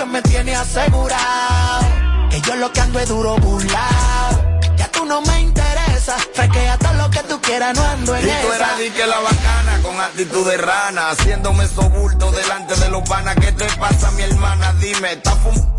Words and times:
que 0.00 0.06
me 0.06 0.22
tiene 0.22 0.56
asegurado. 0.56 1.86
Que 2.30 2.40
yo 2.40 2.56
lo 2.56 2.72
que 2.72 2.80
ando 2.80 2.98
es 3.00 3.08
duro 3.08 3.36
burlao. 3.36 4.60
Ya 4.76 4.90
tú 4.90 5.04
no 5.04 5.20
me 5.20 5.40
interesa, 5.40 5.69
frequea 6.18 6.78
todo 6.78 6.92
lo 6.94 7.10
que 7.10 7.22
tú 7.24 7.40
quieras, 7.40 7.76
no 7.76 7.84
ando 7.84 8.16
en 8.16 8.22
Y 8.26 8.30
tú 8.30 8.46
esa. 8.52 8.56
eras 8.56 8.78
di 8.78 8.90
que 8.90 9.06
la 9.06 9.18
bacana, 9.20 9.80
con 9.82 10.00
actitud 10.00 10.46
de 10.50 10.56
rana, 10.56 11.10
haciéndome 11.10 11.66
sobulto 11.68 12.30
delante 12.32 12.74
de 12.76 12.88
los 12.90 13.02
panas. 13.08 13.36
¿Qué 13.36 13.52
te 13.52 13.64
pasa, 13.76 14.10
mi 14.12 14.22
hermana? 14.22 14.72
Dime, 14.80 15.12
¿estás 15.12 15.34
fumando? 15.42 15.70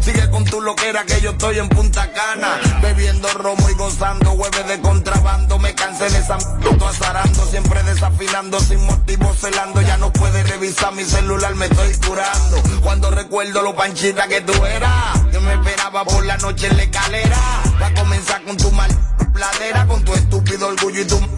Sigue 0.00 0.28
con 0.30 0.44
tu 0.44 0.60
loquera 0.60 1.04
que 1.04 1.20
yo 1.20 1.30
estoy 1.30 1.58
en 1.58 1.68
Punta 1.68 2.10
Cana, 2.12 2.58
bebiendo 2.82 3.26
romo 3.34 3.70
y 3.70 3.74
gozando, 3.74 4.32
hueves 4.32 4.66
de 4.66 4.80
contrabando. 4.80 5.58
Me 5.58 5.74
cansé 5.74 6.10
de 6.10 6.18
esa 6.18 6.36
m- 6.36 6.84
azarando, 6.86 7.46
siempre 7.46 7.82
desafinando, 7.84 8.60
sin 8.60 8.84
motivo 8.84 9.32
celando. 9.34 9.80
Ya 9.80 9.96
no 9.96 10.12
puedes 10.12 10.48
revisar 10.50 10.92
mi 10.92 11.04
celular, 11.04 11.54
me 11.54 11.66
estoy 11.66 11.94
curando. 12.06 12.62
Cuando 12.82 13.10
recuerdo 13.10 13.62
lo 13.62 13.74
panchita 13.74 14.28
que 14.28 14.40
tú 14.42 14.52
eras, 14.66 15.18
que 15.30 15.40
me 15.40 15.54
esperaba 15.54 16.04
por 16.04 16.24
la 16.26 16.36
noche 16.38 16.66
en 16.66 16.76
la 16.76 16.82
escalera. 16.82 17.38
Va 17.80 17.86
a 17.88 17.94
comenzar 17.94 18.42
con 18.44 18.56
tu 18.56 18.70
mal 18.72 18.90
pladera, 19.32 19.86
con 19.86 20.02
tu 20.04 20.14
estúpido 20.14 20.68
orgullo 20.68 21.00
y 21.00 21.04
tu 21.06 21.16
m- 21.18 21.28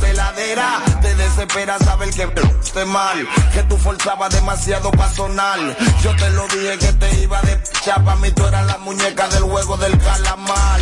celadera. 0.00 0.80
Te 1.00 1.14
desespera 1.14 1.78
saber 1.78 2.10
que 2.10 2.22
esté 2.62 2.84
mal, 2.84 3.26
que 3.52 3.62
tú 3.64 3.76
forzabas 3.78 4.30
demasiado 4.34 4.90
pa' 4.90 5.10
sonar. 5.12 5.58
Yo 6.02 6.14
te 6.16 6.30
lo 6.30 6.46
dije 6.48 6.78
que 6.78 6.92
te 6.94 7.14
iba 7.22 7.40
de 7.42 7.58
chapa, 7.84 8.16
mí 8.16 8.30
tú 8.32 8.46
eras 8.46 8.66
la 8.66 8.78
muñeca 8.78 9.28
del 9.28 9.42
juego 9.44 9.76
del 9.78 9.96
calamar. 9.98 10.80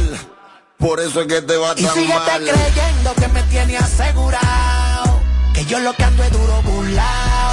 Por 0.79 1.01
eso 1.01 1.21
es 1.23 1.27
que 1.29 1.43
te 1.43 1.57
va 1.57 1.75
Y 1.77 1.85
tan 1.85 1.95
síguete 1.95 2.15
mal. 2.19 2.43
creyendo 2.45 3.15
que 3.15 3.29
me 3.29 3.43
tiene 3.45 3.77
asegurado. 3.79 5.21
Que 5.55 5.65
yo 5.67 5.79
lo 5.79 5.93
que 5.95 6.05
ando 6.05 6.25
es 6.25 6.33
duro 6.33 6.63
burlao. 6.63 7.53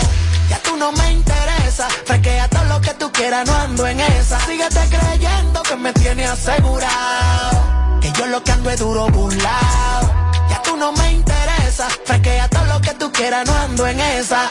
Ya 0.49 0.57
tú 0.63 0.75
no 0.77 0.91
me 0.93 1.11
interesa. 1.71 1.88
Frequea 2.05 2.48
todo 2.49 2.63
lo 2.66 2.81
que 2.81 2.93
tú 2.95 3.11
quieras, 3.11 3.48
no 3.48 3.55
ando 3.55 3.88
en 3.88 3.99
esa. 3.99 4.39
Síguete 4.45 4.89
creyendo 4.89 5.63
que 5.63 5.75
me 5.75 5.94
tiene 5.94 6.25
asegurado. 6.25 8.00
Que 8.02 8.11
yo 8.11 8.25
lo 8.27 8.44
que 8.44 8.52
ando 8.52 8.69
es 8.69 8.80
duro 8.80 9.08
burlao. 9.09 10.02
Ya 10.49 10.61
tú 10.64 10.75
no 10.77 10.92
me 10.94 11.11
interesa. 11.14 11.88
Frequea 12.05 12.47
todo 12.49 12.66
lo 12.66 12.81
que 12.81 12.94
tú 12.95 13.11
quieras, 13.11 13.45
no 13.47 13.53
ando 13.53 13.88
en 13.88 13.99
esa. 13.99 14.49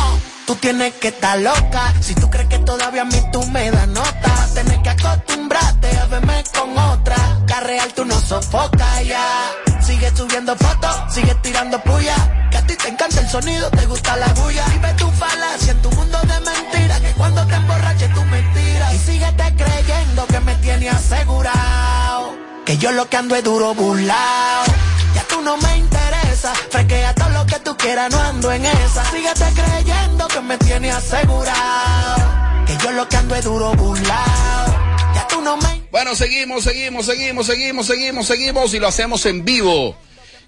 Oh, 0.00 0.18
Tú 0.46 0.54
tienes 0.56 0.94
que 0.94 1.08
estar 1.08 1.38
loca. 1.38 1.94
Si 2.00 2.14
tú 2.14 2.28
crees 2.30 2.48
que 2.48 2.58
todavía 2.58 3.02
a 3.02 3.06
mí 3.06 3.20
tú 3.32 3.44
me 3.46 3.70
das 3.70 3.88
nota, 3.88 4.48
tienes 4.54 4.78
que 4.78 4.90
acostumbrarte 4.90 5.98
a 5.98 6.06
verme 6.06 6.44
con 6.56 6.76
otra. 6.78 7.16
La 7.48 7.60
real 7.60 7.92
tú 7.94 8.04
no 8.04 8.20
sofocas 8.20 9.04
ya. 9.06 9.65
Sigue 9.86 10.10
subiendo 10.16 10.56
fotos, 10.56 11.14
sigue 11.14 11.32
tirando 11.36 11.80
puya. 11.80 12.16
Que 12.50 12.56
a 12.58 12.66
ti 12.66 12.74
te 12.74 12.88
encanta 12.88 13.20
el 13.20 13.28
sonido, 13.28 13.70
te 13.70 13.86
gusta 13.86 14.16
la 14.16 14.26
bulla. 14.34 14.66
Vive 14.66 14.92
tu 14.94 15.08
falacia 15.12 15.70
en 15.70 15.80
tu 15.80 15.90
mundo 15.92 16.18
de 16.22 16.40
mentiras. 16.40 17.00
Que 17.00 17.12
cuando 17.12 17.46
te 17.46 17.54
emborraches 17.54 18.12
tú 18.12 18.24
mentiras. 18.24 18.92
Y 18.94 18.98
síguete 18.98 19.54
creyendo 19.56 20.26
que 20.26 20.40
me 20.40 20.56
tiene 20.56 20.90
asegurado. 20.90 22.34
Que 22.64 22.76
yo 22.78 22.90
lo 22.90 23.08
que 23.08 23.16
ando 23.16 23.36
es 23.36 23.44
duro 23.44 23.74
burlao. 23.74 24.64
Ya 25.14 25.22
tú 25.28 25.40
no 25.40 25.56
me 25.56 25.76
interesa. 25.76 26.52
Frequea 26.72 27.14
todo 27.14 27.28
lo 27.30 27.46
que 27.46 27.60
tú 27.60 27.76
quieras, 27.76 28.10
no 28.10 28.20
ando 28.20 28.50
en 28.50 28.66
esa. 28.66 29.04
Síguete 29.12 29.52
creyendo 29.54 30.26
que 30.26 30.40
me 30.40 30.58
tiene 30.58 30.90
asegurado. 30.90 32.16
Que 32.66 32.76
yo 32.78 32.90
lo 32.90 33.08
que 33.08 33.16
ando 33.18 33.36
es 33.36 33.44
duro 33.44 33.72
burlao. 33.74 34.66
Ya 35.14 35.28
tú 35.28 35.40
no 35.42 35.56
me 35.58 35.75
Bueno, 35.90 36.14
seguimos, 36.14 36.64
seguimos, 36.64 37.06
seguimos, 37.06 37.46
seguimos, 37.46 37.86
seguimos, 37.86 38.26
seguimos 38.26 38.74
y 38.74 38.78
lo 38.78 38.88
hacemos 38.88 39.24
en 39.26 39.44
vivo. 39.44 39.96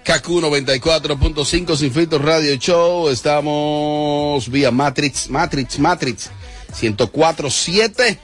KQ 0.05 0.27
94.5 0.27 1.77
Sin 1.77 1.92
Filtro 1.92 2.19
Radio 2.19 2.55
Show. 2.56 3.08
Estamos 3.08 4.48
vía 4.50 4.70
Matrix, 4.70 5.28
Matrix, 5.28 5.78
Matrix 5.78 6.31
104.7. 6.81 8.19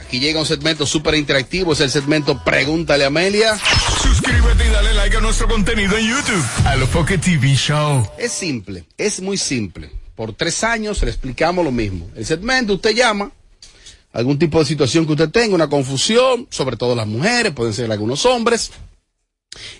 Aquí 0.00 0.20
llega 0.20 0.40
un 0.40 0.46
segmento 0.46 0.86
súper 0.86 1.14
interactivo. 1.14 1.72
Es 1.72 1.80
el 1.80 1.90
segmento 1.90 2.42
Pregúntale 2.44 3.04
a 3.04 3.08
Amelia. 3.08 3.58
Suscríbete 4.02 4.66
y 4.66 4.70
dale 4.70 4.94
like 4.94 5.16
a 5.16 5.20
nuestro 5.20 5.48
contenido 5.48 5.96
en 5.96 6.06
YouTube. 6.06 6.44
A 6.66 6.76
lo 6.76 6.86
Foque 6.86 7.18
TV 7.18 7.54
Show. 7.54 8.06
Es 8.18 8.32
simple, 8.32 8.84
es 8.96 9.20
muy 9.20 9.38
simple. 9.38 9.90
Por 10.14 10.34
tres 10.34 10.62
años 10.62 11.02
le 11.02 11.08
explicamos 11.08 11.64
lo 11.64 11.72
mismo. 11.72 12.10
El 12.14 12.26
segmento, 12.26 12.74
usted 12.74 12.94
llama, 12.94 13.32
algún 14.12 14.38
tipo 14.38 14.58
de 14.58 14.64
situación 14.64 15.06
que 15.06 15.12
usted 15.12 15.30
tenga, 15.30 15.54
una 15.54 15.68
confusión, 15.68 16.46
sobre 16.50 16.76
todo 16.76 16.94
las 16.94 17.06
mujeres, 17.06 17.52
pueden 17.52 17.72
ser 17.72 17.90
algunos 17.90 18.26
hombres. 18.26 18.70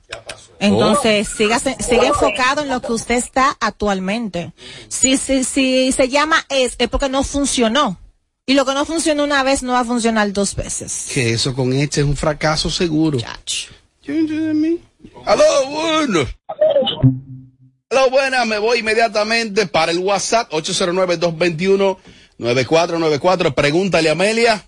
Entonces, 0.61 1.27
siga, 1.27 1.59
siga 1.59 2.07
enfocado 2.07 2.61
en 2.61 2.69
lo 2.69 2.81
que 2.81 2.93
usted 2.93 3.15
está 3.15 3.57
actualmente. 3.59 4.53
Si, 4.87 5.17
si, 5.17 5.43
si 5.43 5.91
se 5.91 6.07
llama 6.07 6.37
ex, 6.47 6.75
es 6.77 6.87
porque 6.87 7.09
no 7.09 7.25
funcionó. 7.25 7.99
Y 8.45 8.53
lo 8.53 8.65
que 8.65 8.73
no 8.73 8.85
funcionó 8.85 9.25
una 9.25 9.43
vez 9.43 9.61
no 9.61 9.73
va 9.73 9.81
a 9.81 9.85
funcionar 9.85 10.31
dos 10.31 10.55
veces. 10.55 11.07
Que 11.13 11.33
eso 11.33 11.53
con 11.53 11.73
este 11.73 11.99
es 11.99 12.07
un 12.07 12.15
fracaso 12.15 12.69
seguro. 12.69 13.19
Chacho. 13.19 13.73
¡Aló, 15.25 15.43
bueno! 15.69 16.25
¡Aló, 17.93 18.09
buenas! 18.09 18.47
Me 18.47 18.57
voy 18.57 18.79
inmediatamente 18.79 19.67
para 19.67 19.91
el 19.91 19.99
WhatsApp 19.99 20.51
809-221-9494. 22.39 23.53
Pregúntale 23.53 24.09
a 24.09 24.13
Amelia. 24.13 24.67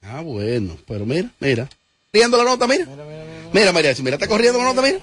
Ah, 0.00 0.22
bueno. 0.22 0.78
Pero 0.86 1.04
mira, 1.04 1.28
mira. 1.38 1.68
Corriendo 2.10 2.38
la 2.38 2.44
nota, 2.44 2.66
mira. 2.66 2.86
Mira, 3.52 3.72
María, 3.72 3.92
mira, 4.02 4.14
está 4.16 4.26
corriendo 4.26 4.58
la 4.58 4.72
nota, 4.72 4.80
mira. 4.80 5.00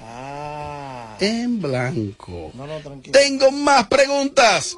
En 1.19 1.61
blanco. 1.61 2.51
Tengo 3.11 3.51
más 3.51 3.87
preguntas. 3.87 4.75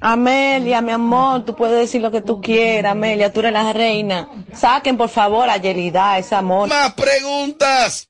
Amelia, 0.00 0.80
mi 0.80 0.92
amor, 0.92 1.44
tú 1.44 1.56
puedes 1.56 1.80
decir 1.80 2.00
lo 2.02 2.12
que 2.12 2.20
tú 2.20 2.40
quieras, 2.40 2.92
Amelia, 2.92 3.32
tú 3.32 3.40
eres 3.40 3.52
la 3.52 3.72
reina. 3.72 4.28
Saquen, 4.54 4.96
por 4.96 5.08
favor, 5.08 5.50
a 5.50 5.56
Yelida, 5.56 6.18
ese 6.18 6.36
amor. 6.36 6.68
Más 6.68 6.94
preguntas. 6.94 8.08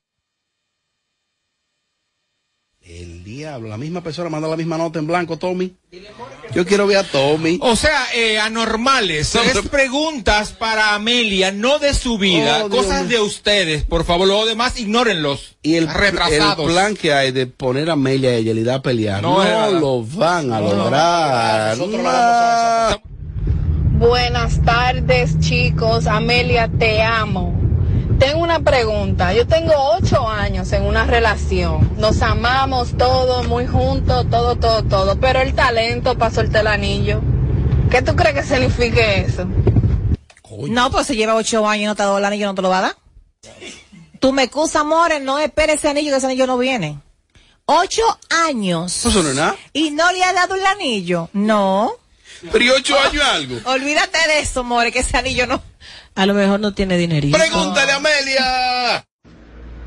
El 2.89 3.21
diablo, 3.25 3.67
la 3.67 3.75
misma 3.77 3.99
persona 4.01 4.29
manda 4.29 4.47
la 4.47 4.55
misma 4.55 4.77
nota 4.77 4.97
en 4.97 5.07
blanco, 5.07 5.37
Tommy. 5.37 5.75
Yo 6.55 6.65
quiero 6.65 6.87
ver 6.87 6.99
a 6.99 7.03
Tommy. 7.03 7.59
O 7.61 7.75
sea, 7.75 8.05
eh, 8.15 8.39
anormales. 8.39 9.35
No, 9.35 9.41
es 9.41 9.49
pero- 9.49 9.63
preguntas 9.63 10.51
para 10.53 10.95
Amelia, 10.95 11.51
no 11.51 11.79
de 11.79 11.93
su 11.93 12.17
vida. 12.17 12.63
Oh, 12.63 12.69
cosas 12.69 13.09
de 13.09 13.19
ustedes. 13.19 13.83
Por 13.83 14.05
favor, 14.05 14.25
lo 14.25 14.45
demás, 14.45 14.79
ignórenlos. 14.79 15.57
Y 15.61 15.75
el, 15.75 15.89
retrasados. 15.93 16.65
el 16.65 16.71
plan 16.73 16.95
que 16.95 17.11
hay 17.11 17.31
de 17.33 17.47
poner 17.47 17.89
a 17.89 17.93
Amelia 17.93 18.39
y 18.39 18.45
Yelida 18.45 18.75
a 18.75 18.81
pelear, 18.81 19.21
No 19.21 19.43
lo 19.81 20.03
van 20.05 20.53
a 20.53 20.61
lograr. 20.61 21.77
nosotros 21.77 21.97
No. 22.01 22.03
lo 22.03 22.03
vamos 22.03 22.95
a. 22.95 23.01
Buenas 23.99 24.63
tardes, 24.63 25.37
chicos. 25.41 26.07
Amelia, 26.07 26.69
te 26.79 27.01
amo. 27.01 27.53
Tengo 28.19 28.39
una 28.39 28.59
pregunta. 28.59 29.33
Yo 29.33 29.45
tengo 29.45 29.73
ocho 29.75 30.27
años 30.27 30.71
en 30.71 30.83
una 30.83 31.05
relación. 31.05 31.91
Nos 31.97 32.21
amamos 32.21 32.97
todos, 32.97 33.47
muy 33.47 33.67
juntos, 33.67 34.25
todo, 34.29 34.55
todo, 34.55 34.83
todo. 34.83 35.19
Pero 35.19 35.41
el 35.41 35.53
talento 35.53 36.17
para 36.17 36.33
soltar 36.33 36.61
el 36.61 36.67
anillo. 36.67 37.21
¿Qué 37.91 38.01
tú 38.01 38.15
crees 38.15 38.35
que 38.35 38.43
signifique 38.43 39.21
eso? 39.21 39.47
No, 40.69 40.89
pues 40.89 41.07
se 41.07 41.15
lleva 41.15 41.35
ocho 41.35 41.67
años 41.67 41.83
y 41.83 41.85
no 41.85 41.95
te 41.95 42.01
ha 42.01 42.05
dado 42.05 42.17
el 42.17 42.25
anillo, 42.25 42.47
no 42.47 42.55
te 42.55 42.61
lo 42.63 42.69
va 42.69 42.79
a 42.79 42.81
dar. 42.81 42.95
Tú 44.19 44.33
me 44.33 44.43
excusas, 44.43 44.77
amores, 44.77 45.21
no 45.21 45.37
esperes 45.37 45.77
ese 45.77 45.89
anillo, 45.89 46.11
que 46.11 46.17
ese 46.17 46.25
anillo 46.25 46.47
no 46.47 46.57
viene. 46.57 46.99
Ocho 47.65 48.01
años. 48.29 49.05
Eso 49.05 49.21
no 49.21 49.29
es 49.29 49.35
nada. 49.35 49.55
¿Y 49.73 49.91
no 49.91 50.11
le 50.11 50.23
ha 50.23 50.33
dado 50.33 50.55
el 50.55 50.65
anillo? 50.65 51.29
No. 51.33 51.93
Pero 52.51 52.63
y 52.63 52.69
ocho 52.69 52.97
años 52.97 53.13
y 53.13 53.19
algo. 53.19 53.71
Olvídate 53.71 54.17
de 54.27 54.39
eso, 54.39 54.63
more, 54.63 54.91
que 54.91 54.99
ese 54.99 55.17
anillo 55.17 55.45
no. 55.45 55.61
A 56.17 56.25
lo 56.25 56.33
mejor 56.33 56.59
no 56.59 56.73
tiene 56.73 56.97
dinerito. 56.97 57.37
Pregúntale 57.37 57.91
a 57.91 57.95
Amelia. 57.97 59.05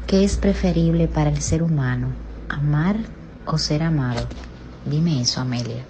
¿Qué 0.07 0.23
es 0.23 0.37
preferible 0.37 1.09
para 1.09 1.29
el 1.29 1.43
ser 1.43 1.61
humano? 1.61 2.13
¿Amar 2.49 2.95
o 3.47 3.59
ser 3.59 3.83
amado? 3.83 4.29
Dime 4.85 5.21
eso, 5.21 5.41
Amelia. 5.41 5.85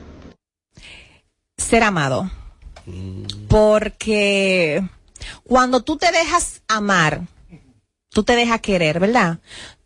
Ser 1.59 1.83
amado. 1.83 2.31
Porque 3.49 4.83
cuando 5.45 5.83
tú 5.83 5.99
te 5.99 6.11
dejas 6.11 6.63
amar, 6.69 7.21
tú 8.09 8.23
te 8.23 8.35
dejas 8.35 8.63
querer, 8.63 8.99
¿verdad? 8.99 9.41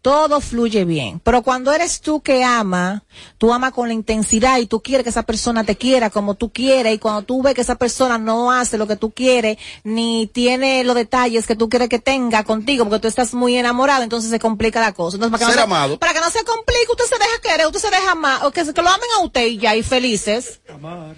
Todo 0.05 0.43
fluye 0.43 0.85
bien. 0.85 1.19
Pero 1.25 1.41
cuando 1.43 1.73
eres 1.73 2.03
tú 2.03 2.21
que 2.21 2.45
ama, 2.45 3.05
tú 3.39 3.55
amas 3.55 3.73
con 3.73 3.89
la 3.89 3.95
intensidad 3.95 4.59
y 4.59 4.67
tú 4.67 4.83
quieres 4.83 5.03
que 5.03 5.09
esa 5.09 5.23
persona 5.23 5.65
te 5.65 5.77
quiera 5.77 6.11
como 6.11 6.35
tú 6.35 6.53
quieres 6.53 6.95
y 6.95 6.99
cuando 6.99 7.23
tú 7.23 7.41
ves 7.43 7.55
que 7.55 7.63
esa 7.63 7.77
persona 7.77 8.19
no 8.19 8.53
hace 8.53 8.77
lo 8.77 8.87
que 8.87 8.97
tú 8.97 9.13
quieres 9.13 9.57
ni 9.83 10.27
tiene 10.27 10.85
los 10.85 10.95
detalles 10.95 11.47
que 11.47 11.57
tú 11.57 11.71
quieres 11.71 11.89
que 11.89 11.99
tenga 11.99 12.45
contigo 12.45 12.85
porque 12.85 13.01
tú 13.01 13.09
estás 13.09 13.33
muy 13.33 13.57
enamorado, 13.57 14.03
entonces 14.03 14.29
se 14.29 14.39
complica 14.39 14.79
la 14.79 14.93
cosa. 14.93 15.17
Entonces, 15.17 15.39
para 15.39 15.47
que, 15.51 15.53
Ser 15.55 15.67
no, 15.67 15.75
se- 15.75 15.75
amado. 15.75 15.99
para 15.99 16.13
que 16.13 16.21
no 16.21 16.29
se 16.31 16.45
complique, 16.45 16.87
usted 16.91 17.05
se 17.07 17.15
deja 17.19 17.41
querer, 17.43 17.67
usted 17.67 17.81
se 17.81 17.89
deja 17.91 18.11
amar, 18.13 18.45
o 18.45 18.51
que, 18.51 18.63
se- 18.63 18.75
que 18.75 18.83
lo 18.83 18.91
amen 18.91 19.09
a 19.19 19.23
usted 19.25 19.47
y 19.47 19.57
ya, 19.57 19.75
y 19.75 19.83
felices. 19.83 20.61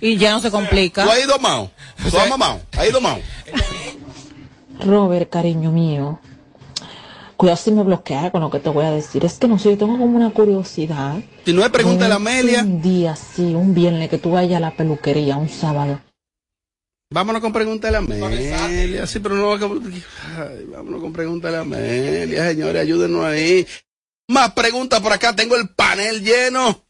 Y 0.01 0.17
ya 0.17 0.31
no 0.31 0.41
se 0.41 0.53
complica. 0.53 1.03
¿Tú 1.03 1.11
has 1.11 1.25
ido 1.25 1.37
mao? 1.41 1.73
¿Tú 2.09 2.17
has 2.17 2.29
mamado? 2.31 2.61
¿Has 2.79 2.89
ido 2.89 3.01
mao? 3.01 3.19
Robert, 4.85 5.29
cariño 5.31 5.73
mío. 5.73 6.21
Cuidado 7.37 7.57
si 7.59 7.71
me 7.71 7.83
bloquea 7.83 8.31
con 8.31 8.41
lo 8.41 8.51
que 8.51 8.61
te 8.61 8.71
voy 8.71 8.87
a 8.87 8.91
decir. 8.91 9.25
Es 9.25 9.35
que 9.35 9.47
no 9.47 9.59
sé, 9.59 9.71
yo 9.71 9.79
tengo 9.79 9.99
como 9.99 10.17
una 10.17 10.31
curiosidad. 10.31 11.17
Si 11.45 11.53
no 11.53 11.63
es 11.63 11.71
pregúntale 11.71 12.07
a 12.07 12.09
De 12.09 12.15
Amelia. 12.15 12.63
Un 12.63 12.81
día, 12.81 13.15
sí, 13.15 13.55
un 13.55 13.75
viernes 13.75 14.09
que 14.09 14.19
tú 14.19 14.31
vayas 14.31 14.57
a 14.57 14.61
la 14.61 14.71
peluquería, 14.75 15.37
un 15.37 15.49
sábado. 15.49 16.01
Vámonos 17.13 17.43
con 17.43 17.53
pregúntale 17.53 17.97
a 17.97 18.01
Amelia. 18.01 19.07
Sí, 19.07 19.21
pero 19.21 19.35
no. 19.37 19.53
Ay, 19.53 20.65
vámonos 20.67 21.01
con 21.01 21.13
pregúntale 21.13 21.59
a 21.59 21.61
Amelia, 21.61 22.49
señores, 22.49 22.83
ayúdenos 22.83 23.25
ahí. 23.25 23.67
Más 24.29 24.53
preguntas 24.53 25.01
por 25.01 25.13
acá, 25.13 25.37
tengo 25.37 25.57
el 25.57 25.69
panel 25.69 26.23
lleno. 26.23 26.85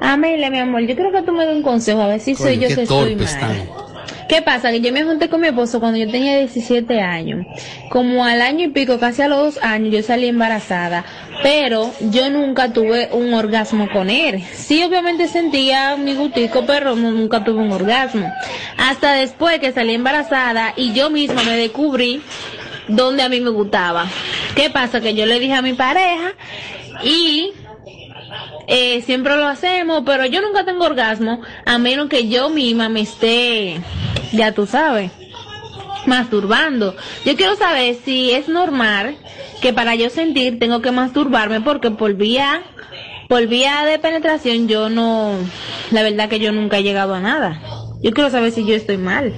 Amelia, 0.00 0.50
mi 0.50 0.58
amor, 0.60 0.82
yo 0.82 0.94
creo 0.94 1.10
que 1.10 1.22
tú 1.22 1.32
me 1.32 1.44
das 1.44 1.56
un 1.56 1.62
consejo, 1.62 2.00
a 2.00 2.06
ver 2.06 2.20
si 2.20 2.34
soy 2.34 2.58
yo 2.58 2.68
que 2.68 2.82
estoy 2.82 3.16
mal. 3.16 3.24
están. 3.24 3.83
¿Qué 4.28 4.42
pasa? 4.42 4.70
Que 4.70 4.80
yo 4.80 4.92
me 4.92 5.04
junté 5.04 5.28
con 5.28 5.40
mi 5.40 5.48
esposo 5.48 5.80
cuando 5.80 5.98
yo 5.98 6.10
tenía 6.10 6.38
17 6.38 7.00
años. 7.00 7.46
Como 7.90 8.24
al 8.24 8.40
año 8.40 8.66
y 8.66 8.68
pico, 8.68 8.98
casi 8.98 9.22
a 9.22 9.28
los 9.28 9.54
dos 9.54 9.64
años, 9.64 9.92
yo 9.92 10.02
salí 10.02 10.28
embarazada. 10.28 11.04
Pero 11.42 11.92
yo 12.00 12.30
nunca 12.30 12.72
tuve 12.72 13.10
un 13.12 13.34
orgasmo 13.34 13.88
con 13.92 14.08
él. 14.08 14.42
Sí, 14.54 14.82
obviamente 14.82 15.28
sentía 15.28 15.96
mi 15.96 16.14
gustico, 16.14 16.64
pero 16.66 16.96
nunca 16.96 17.44
tuve 17.44 17.62
un 17.62 17.72
orgasmo. 17.72 18.32
Hasta 18.78 19.12
después 19.12 19.58
que 19.58 19.72
salí 19.72 19.94
embarazada 19.94 20.72
y 20.76 20.92
yo 20.92 21.10
misma 21.10 21.42
me 21.42 21.56
descubrí 21.56 22.22
donde 22.88 23.22
a 23.22 23.28
mí 23.28 23.40
me 23.40 23.50
gustaba. 23.50 24.06
¿Qué 24.54 24.70
pasa? 24.70 25.00
Que 25.00 25.14
yo 25.14 25.26
le 25.26 25.38
dije 25.38 25.54
a 25.54 25.62
mi 25.62 25.74
pareja 25.74 26.32
y 27.02 27.52
eh, 28.66 29.02
siempre 29.02 29.36
lo 29.36 29.46
hacemos, 29.46 30.02
pero 30.06 30.26
yo 30.26 30.40
nunca 30.40 30.64
tengo 30.64 30.84
orgasmo 30.84 31.40
a 31.64 31.78
menos 31.78 32.08
que 32.08 32.28
yo 32.28 32.50
misma 32.50 32.88
me 32.88 33.02
esté, 33.02 33.80
ya 34.32 34.52
tú 34.52 34.66
sabes, 34.66 35.10
masturbando. 36.06 36.96
Yo 37.24 37.36
quiero 37.36 37.56
saber 37.56 37.96
si 38.04 38.30
es 38.32 38.48
normal 38.48 39.16
que 39.60 39.72
para 39.72 39.94
yo 39.94 40.10
sentir 40.10 40.58
tengo 40.58 40.80
que 40.82 40.92
masturbarme 40.92 41.60
porque 41.60 41.90
por 41.90 42.14
vía, 42.14 42.62
por 43.28 43.46
vía 43.46 43.84
de 43.84 43.98
penetración 43.98 44.68
yo 44.68 44.90
no, 44.90 45.32
la 45.90 46.02
verdad 46.02 46.28
que 46.28 46.40
yo 46.40 46.52
nunca 46.52 46.78
he 46.78 46.82
llegado 46.82 47.14
a 47.14 47.20
nada. 47.20 47.60
Yo 48.02 48.12
quiero 48.12 48.30
saber 48.30 48.52
si 48.52 48.66
yo 48.66 48.74
estoy 48.74 48.98
mal. 48.98 49.32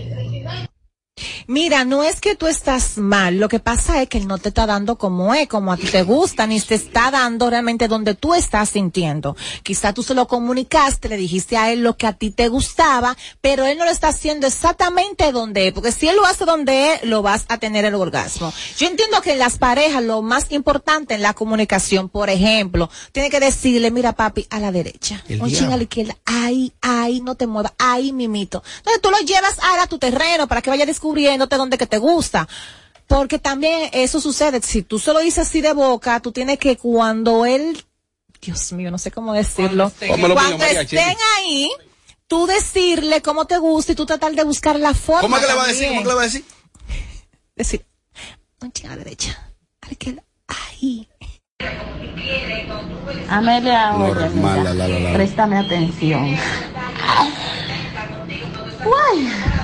Mira, 1.48 1.84
no 1.84 2.02
es 2.02 2.20
que 2.20 2.34
tú 2.34 2.48
estás 2.48 2.98
mal, 2.98 3.38
lo 3.38 3.48
que 3.48 3.60
pasa 3.60 4.02
es 4.02 4.08
que 4.08 4.18
él 4.18 4.26
no 4.26 4.38
te 4.38 4.48
está 4.48 4.66
dando 4.66 4.96
como 4.96 5.32
es, 5.32 5.46
como 5.46 5.72
a 5.72 5.76
ti 5.76 5.86
te 5.86 6.02
gusta, 6.02 6.46
ni 6.46 6.60
te 6.60 6.74
está 6.74 7.12
dando 7.12 7.48
realmente 7.48 7.86
donde 7.86 8.14
tú 8.14 8.34
estás 8.34 8.70
sintiendo. 8.70 9.36
Quizá 9.62 9.92
tú 9.92 10.02
se 10.02 10.14
lo 10.14 10.26
comunicaste, 10.26 11.08
le 11.08 11.16
dijiste 11.16 11.56
a 11.56 11.70
él 11.70 11.82
lo 11.82 11.96
que 11.96 12.08
a 12.08 12.14
ti 12.14 12.30
te 12.30 12.48
gustaba, 12.48 13.16
pero 13.40 13.64
él 13.64 13.78
no 13.78 13.84
lo 13.84 13.92
está 13.92 14.08
haciendo 14.08 14.48
exactamente 14.48 15.30
donde 15.30 15.68
es, 15.68 15.72
porque 15.72 15.92
si 15.92 16.08
él 16.08 16.16
lo 16.16 16.26
hace 16.26 16.44
donde 16.44 16.94
es, 16.94 17.04
lo 17.04 17.22
vas 17.22 17.44
a 17.48 17.58
tener 17.58 17.84
el 17.84 17.94
orgasmo. 17.94 18.52
Yo 18.78 18.88
entiendo 18.88 19.20
que 19.20 19.32
en 19.32 19.38
las 19.38 19.58
parejas 19.58 20.02
lo 20.02 20.22
más 20.22 20.50
importante 20.50 21.14
es 21.14 21.20
la 21.20 21.34
comunicación, 21.34 22.08
por 22.08 22.28
ejemplo, 22.28 22.90
tiene 23.12 23.30
que 23.30 23.38
decirle, 23.38 23.90
mira 23.92 24.14
papi, 24.14 24.46
a 24.50 24.58
la 24.58 24.72
derecha, 24.72 25.22
El 25.28 25.40
un 25.42 25.50
ching 25.50 25.72
a 25.72 25.76
la 25.76 25.84
izquierda, 25.84 26.16
ahí, 26.24 26.72
ahí, 26.80 27.20
no 27.20 27.36
te 27.36 27.46
muevas, 27.46 27.72
ahí 27.78 28.12
mimito. 28.12 28.64
Entonces 28.78 29.00
tú 29.00 29.10
lo 29.10 29.18
llevas 29.18 29.58
ahora 29.60 29.84
a 29.84 29.86
tu 29.86 29.98
terreno 29.98 30.48
para 30.48 30.62
que 30.62 30.70
vaya 30.70 30.86
descubriéndote 31.36 31.56
dónde 31.56 31.78
que 31.78 31.86
te 31.86 31.98
gusta. 31.98 32.48
Porque 33.06 33.38
también 33.38 33.90
eso 33.92 34.20
sucede, 34.20 34.60
si 34.62 34.82
tú 34.82 34.98
solo 34.98 35.20
dices 35.20 35.46
así 35.46 35.60
de 35.60 35.72
boca, 35.72 36.18
tú 36.20 36.32
tienes 36.32 36.58
que 36.58 36.76
cuando 36.76 37.46
él, 37.46 37.84
Dios 38.40 38.72
mío, 38.72 38.90
no 38.90 38.98
sé 38.98 39.12
cómo 39.12 39.32
decirlo, 39.32 39.92
cuando 40.08 40.28
mío, 40.28 40.58
estén 40.60 41.16
ahí, 41.36 41.70
tú 42.26 42.46
decirle 42.46 43.22
cómo 43.22 43.44
te 43.44 43.58
gusta 43.58 43.92
y 43.92 43.94
tú 43.94 44.06
tratar 44.06 44.34
de 44.34 44.42
buscar 44.42 44.76
la 44.80 44.92
forma. 44.92 45.20
¿Cómo 45.20 45.36
es 45.36 45.42
que 45.42 45.48
le 45.48 45.56
va 45.56 45.64
a 45.64 45.66
decir? 45.68 45.88
¿Cómo 45.88 46.02
que 46.02 46.08
le 46.08 46.14
va 46.14 46.20
a 46.22 46.24
decir? 46.24 46.44
Decir, 47.56 47.86
a 48.60 48.88
la 48.88 48.96
derecha, 48.96 49.54
a 49.80 49.86
la 49.86 49.92
izquierda, 49.92 50.24
ahí. 50.48 51.08
Amelia, 53.28 53.92
Normal, 53.92 54.64
la, 54.64 54.74
la, 54.74 54.88
la, 54.88 54.98
la. 54.98 55.12
préstame 55.14 55.58
atención. 55.58 56.36
Uy. 58.84 59.55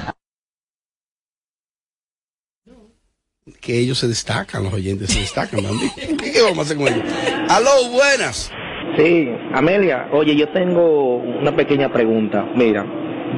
Que 3.62 3.78
ellos 3.78 3.98
se 3.98 4.08
destacan, 4.08 4.64
los 4.64 4.72
oyentes 4.72 5.10
se 5.10 5.20
destacan. 5.20 5.60
¿Qué, 5.94 6.32
qué 6.32 6.42
vamos 6.42 6.58
a 6.58 6.62
hacer 6.62 6.76
con 6.76 6.88
ellos? 6.88 7.04
Aló, 7.48 7.92
buenas. 7.92 8.50
Sí, 8.96 9.28
Amelia, 9.54 10.08
oye, 10.10 10.34
yo 10.34 10.48
tengo 10.48 11.18
una 11.18 11.54
pequeña 11.54 11.92
pregunta. 11.92 12.44
Mira, 12.56 12.84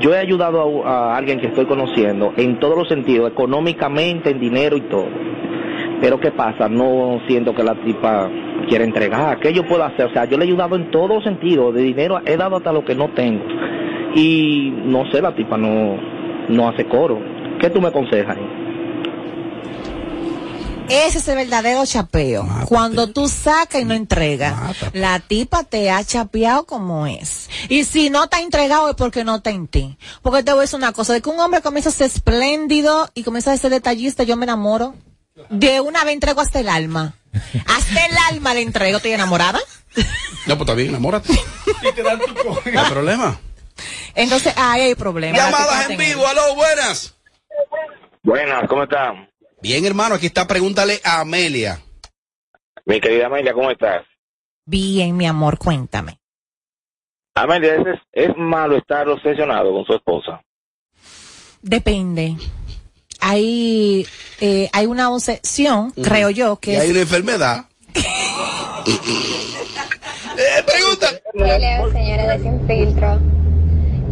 yo 0.01 0.15
he 0.15 0.19
ayudado 0.19 0.87
a, 0.87 1.15
alguien 1.15 1.41
que 1.41 1.49
estoy 1.49 1.67
conociendo 1.67 2.33
en 2.39 2.59
todos 2.59 2.75
los 2.75 2.89
sentidos, 2.89 3.31
económicamente, 3.31 4.31
en 4.31 4.41
dinero 4.41 4.79
y 4.79 4.81
todo. 4.89 5.09
Pero 6.01 6.19
¿qué 6.19 6.33
pasa? 6.33 6.71
No 6.71 7.21
siento 7.29 7.55
que 7.55 7.63
la 7.63 7.75
tipa 7.85 8.31
quiere 8.67 8.85
entregar. 8.85 9.39
¿Qué 9.41 9.53
yo 9.53 9.67
puedo 9.67 9.85
hacer? 9.85 10.07
O 10.07 10.13
sea, 10.15 10.25
yo 10.25 10.39
le 10.39 10.45
he 10.45 10.49
ayudado 10.49 10.77
en 10.77 10.91
todos 10.91 11.23
sentidos. 11.23 11.75
De 11.75 11.83
dinero 11.83 12.23
he 12.25 12.39
dado 12.39 12.57
hasta 12.57 12.73
lo 12.73 12.83
que 12.83 12.95
no 12.95 13.11
tengo. 13.11 13.45
Y 14.15 14.73
no 14.87 15.05
sé, 15.13 15.21
la 15.21 15.35
tipa 15.35 15.59
no, 15.59 15.99
no 16.49 16.69
hace 16.71 16.87
coro. 16.87 17.21
¿Qué 17.61 17.69
tú 17.69 17.83
me 17.83 17.89
aconsejas? 17.89 18.39
Ese 20.89 21.19
es 21.19 21.29
el 21.29 21.37
verdadero 21.37 21.87
chapeo. 21.87 22.47
Cuando 22.67 23.09
tú 23.09 23.29
sacas 23.29 23.81
y 23.81 23.85
no 23.85 23.95
entregas. 23.95 24.77
La 24.93 25.19
tipa 25.21 25.65
te 25.65 25.91
ha 25.91 26.05
chapeado 26.05 26.65
como 26.67 27.07
es. 27.07 27.49
Y 27.69 27.85
si 27.85 28.11
no 28.11 28.29
te 28.29 28.37
ha 28.37 28.41
entregado 28.41 28.91
es 28.91 28.97
porque 28.97 29.25
no 29.25 29.37
está 29.37 29.51
en 29.51 29.67
ti. 29.67 29.97
Porque 30.23 30.43
te 30.43 30.53
voy 30.53 30.61
a 30.61 30.63
decir 30.63 30.77
una 30.77 30.93
cosa, 30.93 31.15
de 31.15 31.23
que 31.23 31.31
un 31.31 31.41
hombre 31.41 31.63
comienza 31.63 31.89
a 31.89 31.93
ser 31.93 32.09
espléndido 32.09 33.11
y 33.15 33.23
comienza 33.23 33.53
a 33.53 33.57
ser 33.57 33.71
detallista, 33.71 34.25
yo 34.25 34.37
me 34.37 34.45
enamoro. 34.45 34.95
De 35.49 35.81
una 35.81 36.05
vez 36.05 36.15
entrego 36.15 36.41
hasta 36.41 36.61
el 36.61 36.69
alma. 36.69 37.15
Hasta 37.67 38.07
el 38.07 38.17
alma 38.31 38.55
le 38.55 38.63
entrego, 38.63 38.99
¿estoy 38.99 39.13
enamorada? 39.13 39.59
No, 40.47 40.57
pues 40.57 40.61
está 40.61 40.75
bien, 40.75 40.91
enamórate. 40.91 41.33
No 41.33 42.81
hay 42.81 42.91
problema. 42.91 43.41
Entonces, 44.15 44.53
ahí 44.57 44.83
hay 44.83 44.95
problema. 44.95 45.37
Llamadas 45.37 45.91
en 45.91 45.99
vivo, 45.99 46.27
aló, 46.27 46.55
buenas. 46.55 47.15
Buenas, 48.23 48.69
¿cómo 48.69 48.85
están? 48.85 49.29
Bien, 49.65 49.83
hermano, 49.87 50.15
aquí 50.17 50.27
está, 50.27 50.47
pregúntale 50.47 51.01
a 51.03 51.21
Amelia. 51.21 51.81
Mi 52.85 53.01
querida 53.01 53.29
Amelia, 53.29 53.55
¿cómo 53.55 53.71
estás? 53.71 54.05
Bien, 54.67 55.17
mi 55.17 55.27
amor, 55.27 55.57
cuéntame. 55.57 56.19
Amelia, 57.35 57.77
¿es, 57.77 57.99
es 58.13 58.37
malo 58.37 58.77
estar 58.77 59.09
obsesionado 59.09 59.73
con 59.73 59.87
su 59.87 59.95
esposa? 59.95 60.43
Depende. 61.63 62.37
Hay, 63.23 64.07
eh, 64.39 64.69
hay 64.71 64.85
una 64.85 65.09
obsesión, 65.09 65.93
creo 65.93 66.29
yo, 66.29 66.57
que 66.57 66.73
Y 66.73 66.77
hay 66.77 66.89
es 66.89 66.91
una 66.91 67.01
enfermedad. 67.01 67.65
pregunta. 70.67 71.07
Hola, 71.33 71.91
señora 71.91 72.37
de 72.37 72.43
Sin 72.43 72.67
Filtro. 72.67 73.19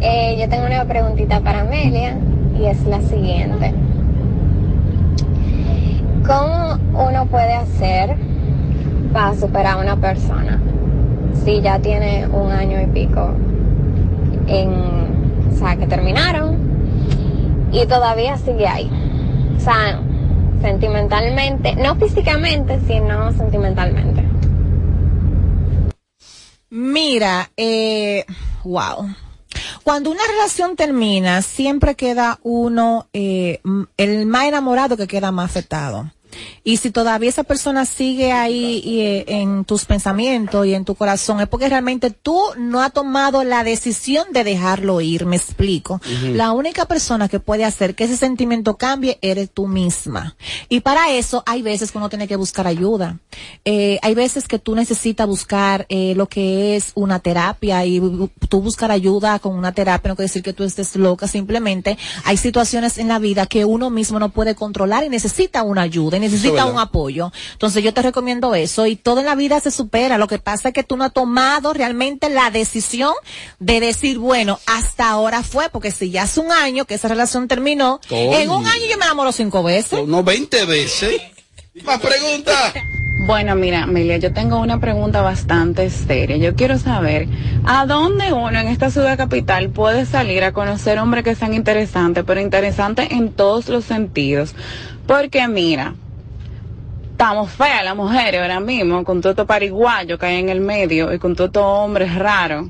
Eh, 0.01 0.35
yo 0.39 0.49
tengo 0.49 0.65
una 0.65 0.83
preguntita 0.87 1.39
para 1.41 1.61
Amelia 1.61 2.17
y 2.59 2.65
es 2.65 2.83
la 2.85 2.99
siguiente. 3.01 3.71
¿Cómo 6.25 6.77
uno 6.93 7.25
puede 7.25 7.53
hacer 7.53 8.15
para 9.11 9.35
superar 9.35 9.77
a 9.77 9.81
una 9.81 9.97
persona 9.97 10.59
si 11.43 11.61
ya 11.61 11.79
tiene 11.79 12.27
un 12.27 12.49
año 12.51 12.81
y 12.81 12.85
pico 12.87 13.31
en, 14.47 15.49
o 15.51 15.57
sea, 15.57 15.75
que 15.75 15.85
terminaron 15.85 16.57
y 17.73 17.85
todavía 17.87 18.37
sigue 18.37 18.65
ahí? 18.65 18.89
O 19.57 19.59
sea, 19.59 19.99
sentimentalmente, 20.61 21.75
no 21.75 21.95
físicamente, 21.95 22.79
sino 22.87 23.33
sentimentalmente. 23.33 24.23
Mira, 26.69 27.49
eh, 27.57 28.25
wow. 28.63 29.09
Cuando 29.83 30.11
una 30.11 30.25
relación 30.25 30.75
termina, 30.75 31.41
siempre 31.41 31.95
queda 31.95 32.39
uno, 32.43 33.07
eh, 33.11 33.59
el 33.97 34.25
más 34.25 34.45
enamorado 34.45 34.95
que 34.95 35.07
queda 35.07 35.31
más 35.31 35.49
afectado. 35.51 36.11
Y 36.63 36.77
si 36.77 36.91
todavía 36.91 37.29
esa 37.29 37.43
persona 37.43 37.85
sigue 37.85 38.31
ahí 38.31 38.81
y, 38.83 39.01
eh, 39.01 39.25
en 39.27 39.65
tus 39.65 39.85
pensamientos 39.85 40.65
y 40.65 40.73
en 40.73 40.85
tu 40.85 40.95
corazón, 40.95 41.41
es 41.41 41.47
porque 41.47 41.69
realmente 41.69 42.11
tú 42.11 42.39
no 42.57 42.81
has 42.81 42.93
tomado 42.93 43.43
la 43.43 43.63
decisión 43.63 44.25
de 44.31 44.43
dejarlo 44.43 45.01
ir, 45.01 45.25
me 45.25 45.35
explico. 45.35 46.01
La 46.31 46.51
única 46.51 46.85
persona 46.85 47.27
que 47.27 47.39
puede 47.39 47.65
hacer 47.65 47.95
que 47.95 48.05
ese 48.05 48.17
sentimiento 48.17 48.77
cambie 48.77 49.17
eres 49.21 49.49
tú 49.51 49.67
misma. 49.67 50.35
Y 50.69 50.79
para 50.81 51.11
eso 51.11 51.43
hay 51.45 51.61
veces 51.61 51.91
que 51.91 51.97
uno 51.97 52.09
tiene 52.09 52.27
que 52.27 52.35
buscar 52.35 52.67
ayuda. 52.67 53.19
Eh, 53.65 53.99
hay 54.01 54.15
veces 54.15 54.47
que 54.47 54.59
tú 54.59 54.75
necesitas 54.75 55.27
buscar 55.27 55.85
eh, 55.89 56.13
lo 56.15 56.27
que 56.27 56.75
es 56.75 56.91
una 56.95 57.19
terapia 57.19 57.85
y 57.85 58.01
tú 58.49 58.61
buscar 58.61 58.91
ayuda 58.91 59.39
con 59.39 59.55
una 59.55 59.71
terapia, 59.71 60.09
no 60.09 60.15
quiere 60.15 60.27
decir 60.27 60.43
que 60.43 60.53
tú 60.53 60.63
estés 60.63 60.95
loca, 60.95 61.27
simplemente 61.27 61.97
hay 62.23 62.37
situaciones 62.37 62.97
en 62.97 63.07
la 63.07 63.19
vida 63.19 63.45
que 63.45 63.65
uno 63.65 63.89
mismo 63.89 64.19
no 64.19 64.29
puede 64.29 64.55
controlar 64.55 65.03
y 65.03 65.09
necesita 65.09 65.63
una 65.63 65.81
ayuda 65.81 66.17
y 66.17 66.19
necesita 66.23 66.65
un 66.65 66.79
apoyo. 66.79 67.31
Entonces 67.53 67.83
yo 67.83 67.93
te 67.93 68.01
recomiendo 68.01 68.55
eso 68.55 68.85
y 68.85 68.95
todo 68.95 69.19
en 69.19 69.25
la 69.25 69.35
vida 69.35 69.59
se 69.59 69.71
supera. 69.71 70.17
Lo 70.17 70.27
que 70.27 70.39
pasa 70.39 70.69
es 70.69 70.73
que 70.73 70.83
tú 70.83 70.97
no 70.97 71.05
has 71.05 71.13
tomado 71.13 71.73
realmente 71.73 72.29
la 72.29 72.49
decisión 72.49 73.13
de 73.59 73.79
decir, 73.79 74.17
bueno, 74.17 74.59
hasta 74.65 75.09
ahora 75.09 75.43
fue, 75.43 75.69
porque 75.69 75.91
si 75.91 76.11
ya 76.11 76.23
hace 76.23 76.39
un 76.39 76.51
año 76.51 76.85
que 76.85 76.95
esa 76.95 77.07
relación 77.07 77.47
terminó, 77.47 77.99
en 78.09 78.49
un 78.49 78.65
año 78.65 78.85
yo 78.89 78.97
me 78.97 79.05
enamoro 79.05 79.31
cinco 79.31 79.63
veces. 79.63 80.07
No 80.07 80.23
20 80.23 80.65
veces. 80.65 81.21
Más 81.83 81.99
preguntas. 81.99 82.73
Bueno, 83.25 83.55
mira, 83.55 83.83
Amelia, 83.83 84.17
yo 84.17 84.33
tengo 84.33 84.59
una 84.59 84.81
pregunta 84.81 85.21
bastante 85.21 85.89
seria. 85.89 86.35
Yo 86.35 86.55
quiero 86.55 86.77
saber, 86.77 87.27
¿a 87.63 87.85
dónde 87.85 88.33
uno 88.33 88.59
en 88.59 88.67
esta 88.67 88.89
ciudad 88.89 89.17
capital 89.17 89.69
puede 89.69 90.05
salir 90.05 90.43
a 90.43 90.51
conocer 90.51 90.99
hombres 90.99 91.23
que 91.23 91.33
sean 91.33 91.53
interesantes, 91.53 92.25
pero 92.27 92.41
interesantes 92.41 93.11
en 93.11 93.31
todos 93.31 93.69
los 93.69 93.85
sentidos? 93.85 94.55
Porque 95.07 95.47
mira, 95.47 95.95
estamos 97.23 97.51
feas 97.53 97.85
las 97.85 97.95
mujeres 97.95 98.41
ahora 98.41 98.59
mismo, 98.59 99.03
con 99.05 99.21
todo 99.21 99.31
estos 99.31 99.47
pariguayos 99.47 100.19
que 100.19 100.25
hay 100.25 100.39
en 100.39 100.49
el 100.49 100.59
medio 100.59 101.13
y 101.13 101.19
con 101.19 101.35
todos 101.35 101.47
estos 101.49 101.63
hombres 101.65 102.13
raros. 102.15 102.67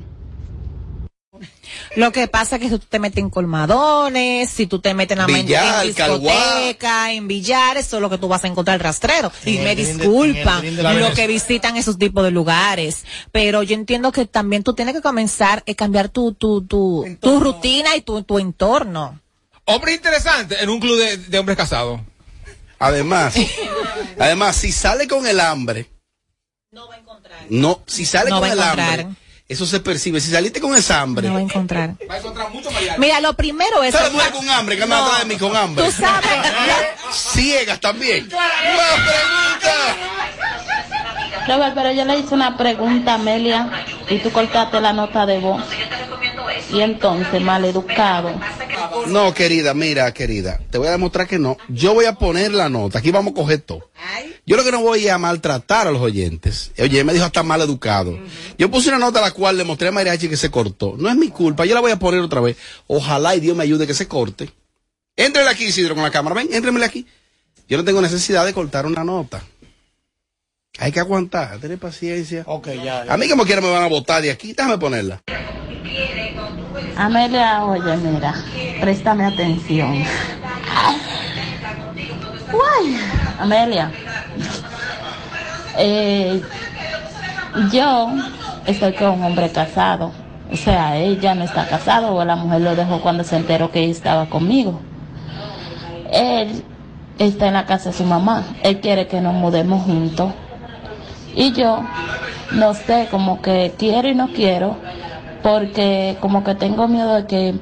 Lo 1.96 2.12
que 2.12 2.28
pasa 2.28 2.56
es 2.56 2.62
que 2.62 2.68
si 2.68 2.78
tú 2.78 2.86
te 2.88 2.98
metes 3.00 3.18
en 3.18 3.30
colmadones, 3.30 4.48
si 4.50 4.66
tú 4.66 4.80
te 4.80 4.94
metes 4.94 5.16
en 5.16 5.18
la 5.22 5.26
mente 5.26 5.42
Billar, 5.52 5.82
en 5.84 5.88
discoteca, 5.88 7.12
en 7.12 7.26
billar, 7.28 7.76
eso 7.76 7.96
es 7.96 8.02
lo 8.02 8.08
que 8.10 8.18
tú 8.18 8.28
vas 8.28 8.44
a 8.44 8.46
encontrar 8.48 8.80
rastrero. 8.80 9.30
Y 9.44 9.58
me 9.58 9.72
el 9.72 9.76
tren 9.76 9.98
de- 9.98 10.04
disculpa 10.04 10.50
en 10.50 10.54
el 10.56 10.60
tren 10.60 10.76
de 10.76 10.82
la 10.82 10.88
lo 10.90 10.94
Venezuela. 10.96 11.14
que 11.16 11.26
visitan 11.26 11.76
esos 11.76 11.98
tipos 11.98 12.22
de 12.24 12.30
lugares. 12.30 13.04
Pero 13.32 13.62
yo 13.64 13.74
entiendo 13.74 14.12
que 14.12 14.26
también 14.26 14.62
tú 14.62 14.74
tienes 14.74 14.94
que 14.94 15.02
comenzar 15.02 15.64
a 15.68 15.74
cambiar 15.74 16.08
tu, 16.08 16.32
tu, 16.34 16.62
tu, 16.64 17.04
tu 17.20 17.40
rutina 17.40 17.96
y 17.96 18.02
tu, 18.02 18.22
tu 18.22 18.38
entorno. 18.38 19.20
Hombre 19.64 19.94
interesante 19.94 20.56
en 20.62 20.68
un 20.68 20.78
club 20.78 20.96
de, 20.98 21.16
de 21.16 21.38
hombres 21.38 21.56
casados. 21.56 22.00
Además, 22.78 23.34
además, 24.18 24.56
si 24.56 24.72
sale 24.72 25.06
con 25.08 25.26
el 25.26 25.40
hambre. 25.40 25.90
No 26.70 26.88
va 26.88 26.94
a 26.94 26.98
encontrar. 26.98 27.38
No, 27.48 27.80
si 27.86 28.04
sale 28.04 28.30
No 28.30 28.40
con 28.40 28.44
va 28.44 28.50
a 28.50 28.52
el 28.52 28.58
encontrar. 28.58 29.00
hambre. 29.00 29.16
Eso 29.46 29.66
se 29.66 29.78
percibe. 29.80 30.20
Si 30.20 30.30
saliste 30.32 30.60
con 30.60 30.74
esa 30.74 31.00
hambre. 31.02 31.28
No 31.28 31.34
va 31.34 31.40
a 31.40 31.42
encontrar. 31.42 31.94
Mira, 32.98 33.20
lo 33.20 33.34
primero 33.34 33.82
es... 33.82 33.92
¿Sabes 33.94 34.12
mujer 34.12 34.32
con 34.32 34.48
hambre? 34.48 34.78
Que 34.78 34.86
No. 34.86 34.96
atrás 35.04 35.20
de 35.20 35.24
mí 35.26 35.36
con 35.38 35.54
hambre. 35.54 35.84
Tú 35.84 35.92
sabes, 35.92 36.30
Ciegas 37.12 37.78
también. 37.80 38.28
Más 38.28 38.50
preguntas. 39.60 39.96
Robert, 41.46 41.74
pero 41.74 41.92
yo 41.92 42.04
le 42.06 42.18
hice 42.20 42.34
una 42.34 42.56
pregunta 42.56 43.12
a 43.12 43.14
Amelia 43.16 43.70
y 44.08 44.18
tú 44.18 44.32
cortaste 44.32 44.80
la 44.80 44.92
nota 44.94 45.26
de 45.26 45.38
voz. 45.40 45.62
Y 46.72 46.80
entonces, 46.80 47.40
maleducado. 47.42 48.32
No, 49.06 49.34
querida, 49.34 49.74
mira, 49.74 50.12
querida, 50.12 50.60
te 50.70 50.78
voy 50.78 50.88
a 50.88 50.92
demostrar 50.92 51.26
que 51.26 51.38
no. 51.38 51.56
Yo 51.68 51.94
voy 51.94 52.06
a 52.06 52.14
poner 52.14 52.52
la 52.52 52.68
nota, 52.68 52.98
aquí 52.98 53.10
vamos 53.10 53.32
a 53.32 53.34
coger 53.34 53.60
todo. 53.60 53.90
Yo 54.46 54.56
lo 54.56 54.64
que 54.64 54.72
no 54.72 54.80
voy 54.80 55.08
a 55.08 55.18
maltratar 55.18 55.86
a 55.86 55.90
los 55.90 56.02
oyentes. 56.02 56.72
Oye, 56.78 57.04
me 57.04 57.12
dijo 57.12 57.24
hasta 57.24 57.42
mal 57.42 57.60
educado. 57.62 58.18
Yo 58.58 58.70
puse 58.70 58.88
una 58.88 58.98
nota 58.98 59.20
a 59.20 59.22
la 59.22 59.30
cual 59.30 59.56
le 59.56 59.64
mostré 59.64 59.88
a 59.88 59.92
Mariachi 59.92 60.28
que 60.28 60.36
se 60.36 60.50
cortó. 60.50 60.94
No 60.98 61.08
es 61.08 61.16
mi 61.16 61.28
culpa, 61.28 61.64
yo 61.64 61.74
la 61.74 61.80
voy 61.80 61.92
a 61.92 61.98
poner 61.98 62.20
otra 62.20 62.40
vez. 62.40 62.56
Ojalá 62.86 63.34
y 63.34 63.40
Dios 63.40 63.56
me 63.56 63.64
ayude 63.64 63.86
que 63.86 63.94
se 63.94 64.08
corte. 64.08 64.50
Éntrele 65.16 65.48
aquí, 65.48 65.64
Isidro, 65.64 65.94
con 65.94 66.02
la 66.02 66.10
cámara. 66.10 66.34
Ven, 66.34 66.48
éntremele 66.52 66.84
aquí. 66.84 67.06
Yo 67.68 67.78
no 67.78 67.84
tengo 67.84 68.02
necesidad 68.02 68.44
de 68.44 68.52
cortar 68.52 68.86
una 68.86 69.04
nota. 69.04 69.42
Hay 70.78 70.90
que 70.90 71.00
aguantar, 71.00 71.58
tener 71.60 71.78
paciencia. 71.78 72.42
Ok, 72.46 72.68
ya. 72.84 73.02
A 73.08 73.16
mí 73.16 73.28
como 73.28 73.44
quiera 73.44 73.60
me 73.60 73.70
van 73.70 73.84
a 73.84 73.86
botar 73.86 74.20
de 74.22 74.30
aquí. 74.30 74.52
Déjame 74.52 74.76
ponerla. 74.76 75.22
Amelia, 76.96 77.64
oye, 77.64 77.96
mira, 77.96 78.34
préstame 78.80 79.24
atención. 79.24 79.92
Uy, 82.52 82.96
Amelia, 83.38 83.90
eh, 85.76 86.40
yo 87.72 88.08
estoy 88.66 88.92
con 88.94 89.10
un 89.10 89.24
hombre 89.24 89.50
casado. 89.50 90.12
O 90.52 90.56
sea, 90.56 90.96
ella 90.96 91.34
no 91.34 91.44
está 91.44 91.66
casado 91.66 92.14
o 92.14 92.24
la 92.24 92.36
mujer 92.36 92.60
lo 92.60 92.76
dejó 92.76 93.00
cuando 93.00 93.24
se 93.24 93.36
enteró 93.36 93.70
que 93.70 93.80
ella 93.80 93.92
estaba 93.92 94.26
conmigo. 94.26 94.80
Él 96.12 96.62
está 97.18 97.48
en 97.48 97.54
la 97.54 97.66
casa 97.66 97.90
de 97.90 97.96
su 97.96 98.04
mamá. 98.04 98.44
Él 98.62 98.80
quiere 98.80 99.08
que 99.08 99.20
nos 99.20 99.34
mudemos 99.34 99.82
juntos. 99.82 100.32
Y 101.34 101.52
yo 101.52 101.82
no 102.52 102.74
sé, 102.74 103.08
como 103.10 103.42
que 103.42 103.74
quiero 103.76 104.08
y 104.08 104.14
no 104.14 104.28
quiero, 104.28 104.76
porque 105.44 106.16
como 106.20 106.42
que 106.42 106.54
tengo 106.54 106.88
miedo 106.88 107.16
de 107.16 107.26
que 107.26 107.54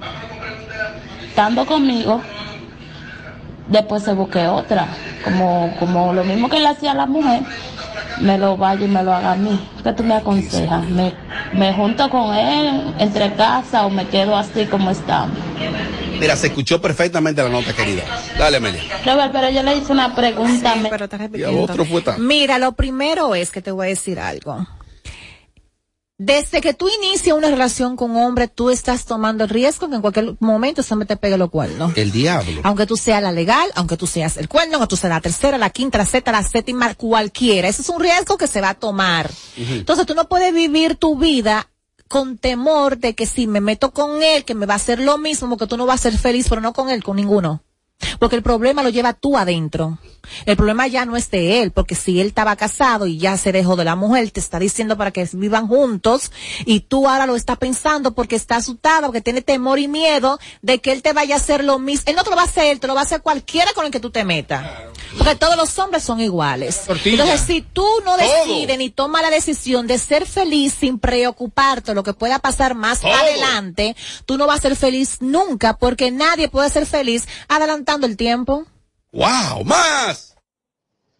estando 1.26 1.66
conmigo, 1.66 2.22
después 3.66 4.04
se 4.04 4.12
busque 4.12 4.46
otra. 4.46 4.86
Como, 5.24 5.74
como 5.80 6.12
lo 6.12 6.22
mismo 6.22 6.48
que 6.48 6.60
le 6.60 6.68
hacía 6.68 6.92
a 6.92 6.94
la 6.94 7.06
mujer, 7.06 7.42
me 8.20 8.38
lo 8.38 8.56
vaya 8.56 8.84
y 8.84 8.88
me 8.88 9.02
lo 9.02 9.12
haga 9.12 9.32
a 9.32 9.34
mí. 9.34 9.58
¿Qué 9.82 9.92
tú 9.94 10.04
me 10.04 10.14
aconsejas? 10.14 10.88
¿Me, 10.90 11.12
me 11.54 11.74
junto 11.74 12.08
con 12.08 12.32
él 12.36 12.94
entre 13.00 13.32
casa 13.34 13.84
o 13.84 13.90
me 13.90 14.06
quedo 14.06 14.36
así 14.36 14.66
como 14.66 14.92
estamos? 14.92 15.36
Mira, 16.20 16.36
se 16.36 16.46
escuchó 16.46 16.80
perfectamente 16.80 17.42
la 17.42 17.48
nota, 17.48 17.72
querida. 17.72 18.04
Dale, 18.38 18.58
Amelia. 18.58 18.80
Robert, 19.04 19.32
pero 19.32 19.50
yo 19.50 19.64
le 19.64 19.76
hice 19.76 19.90
una 19.90 20.14
pregunta. 20.14 20.76
Y 21.34 21.42
a 21.42 21.50
otro. 21.50 21.84
Mira, 22.18 22.58
lo 22.58 22.72
primero 22.72 23.34
es 23.34 23.50
que 23.50 23.60
te 23.60 23.72
voy 23.72 23.86
a 23.86 23.88
decir 23.88 24.20
algo. 24.20 24.64
Desde 26.24 26.60
que 26.60 26.72
tú 26.72 26.88
inicias 26.88 27.36
una 27.36 27.50
relación 27.50 27.96
con 27.96 28.12
un 28.12 28.18
hombre, 28.18 28.46
tú 28.46 28.70
estás 28.70 29.06
tomando 29.06 29.42
el 29.42 29.50
riesgo 29.50 29.88
que 29.88 29.96
en 29.96 30.00
cualquier 30.00 30.36
momento 30.38 30.80
ese 30.80 30.94
hombre 30.94 31.08
te 31.08 31.16
pegue 31.16 31.36
los 31.36 31.50
cuernos. 31.50 31.96
El 31.96 32.12
diablo. 32.12 32.60
Aunque 32.62 32.86
tú 32.86 32.96
seas 32.96 33.20
la 33.20 33.32
legal, 33.32 33.68
aunque 33.74 33.96
tú 33.96 34.06
seas 34.06 34.36
el 34.36 34.48
cuerno, 34.48 34.76
aunque 34.76 34.86
tú 34.86 34.96
seas 34.96 35.12
la 35.12 35.20
tercera, 35.20 35.58
la 35.58 35.70
quinta, 35.70 35.98
la 35.98 36.06
sexta, 36.06 36.30
la 36.30 36.44
séptima, 36.44 36.94
cualquiera. 36.94 37.66
Ese 37.66 37.82
es 37.82 37.88
un 37.88 38.00
riesgo 38.00 38.38
que 38.38 38.46
se 38.46 38.60
va 38.60 38.68
a 38.68 38.74
tomar. 38.74 39.28
Entonces 39.56 40.06
tú 40.06 40.14
no 40.14 40.28
puedes 40.28 40.54
vivir 40.54 40.94
tu 40.94 41.18
vida 41.18 41.68
con 42.06 42.38
temor 42.38 42.98
de 42.98 43.16
que 43.16 43.26
si 43.26 43.48
me 43.48 43.60
meto 43.60 43.90
con 43.90 44.22
él, 44.22 44.44
que 44.44 44.54
me 44.54 44.66
va 44.66 44.74
a 44.74 44.76
hacer 44.76 45.00
lo 45.00 45.18
mismo, 45.18 45.48
porque 45.48 45.66
tú 45.66 45.76
no 45.76 45.86
vas 45.86 46.06
a 46.06 46.10
ser 46.10 46.18
feliz, 46.20 46.46
pero 46.48 46.60
no 46.60 46.72
con 46.72 46.88
él, 46.88 47.02
con 47.02 47.16
ninguno. 47.16 47.64
Porque 48.18 48.36
el 48.36 48.42
problema 48.42 48.82
lo 48.82 48.88
lleva 48.88 49.12
tú 49.12 49.36
adentro. 49.36 49.98
El 50.46 50.56
problema 50.56 50.86
ya 50.86 51.04
no 51.04 51.16
es 51.16 51.30
de 51.30 51.62
él, 51.62 51.72
porque 51.72 51.94
si 51.94 52.20
él 52.20 52.28
estaba 52.28 52.56
casado 52.56 53.06
y 53.06 53.18
ya 53.18 53.36
se 53.36 53.52
dejó 53.52 53.76
de 53.76 53.84
la 53.84 53.96
mujer, 53.96 54.30
te 54.30 54.40
está 54.40 54.58
diciendo 54.58 54.96
para 54.96 55.10
que 55.10 55.28
vivan 55.32 55.66
juntos 55.66 56.30
y 56.64 56.80
tú 56.80 57.08
ahora 57.08 57.26
lo 57.26 57.36
estás 57.36 57.58
pensando 57.58 58.14
porque 58.14 58.36
está 58.36 58.56
asustado, 58.56 59.06
porque 59.06 59.20
tiene 59.20 59.42
temor 59.42 59.78
y 59.78 59.88
miedo 59.88 60.38
de 60.62 60.80
que 60.80 60.92
él 60.92 61.02
te 61.02 61.12
vaya 61.12 61.34
a 61.34 61.38
hacer 61.38 61.64
lo 61.64 61.78
mismo. 61.78 62.04
Él 62.06 62.16
no 62.16 62.24
te 62.24 62.30
lo 62.30 62.36
va 62.36 62.42
a 62.42 62.46
hacer, 62.46 62.78
te 62.78 62.86
lo 62.86 62.94
va 62.94 63.00
a 63.00 63.04
hacer 63.04 63.22
cualquiera 63.22 63.72
con 63.72 63.84
el 63.84 63.90
que 63.90 64.00
tú 64.00 64.10
te 64.10 64.24
metas. 64.24 64.64
Porque 65.18 65.34
todos 65.34 65.56
los 65.56 65.78
hombres 65.78 66.02
son 66.02 66.20
iguales. 66.20 66.82
Entonces, 66.88 67.40
si 67.40 67.60
tú 67.60 67.86
no 68.04 68.16
decides 68.16 68.78
ni 68.78 68.90
tomas 68.90 69.22
la 69.22 69.30
decisión 69.30 69.86
de 69.86 69.98
ser 69.98 70.26
feliz 70.26 70.74
sin 70.78 70.98
preocuparte 70.98 71.90
de 71.90 71.94
lo 71.94 72.02
que 72.02 72.14
pueda 72.14 72.38
pasar 72.38 72.74
más 72.74 73.04
adelante, 73.04 73.96
tú 74.24 74.38
no 74.38 74.46
vas 74.46 74.58
a 74.60 74.62
ser 74.62 74.76
feliz 74.76 75.18
nunca 75.20 75.76
porque 75.76 76.10
nadie 76.10 76.48
puede 76.48 76.70
ser 76.70 76.86
feliz 76.86 77.26
el 78.00 78.16
tiempo. 78.16 78.64
¡Wow! 79.12 79.64
¡Más! 79.64 80.34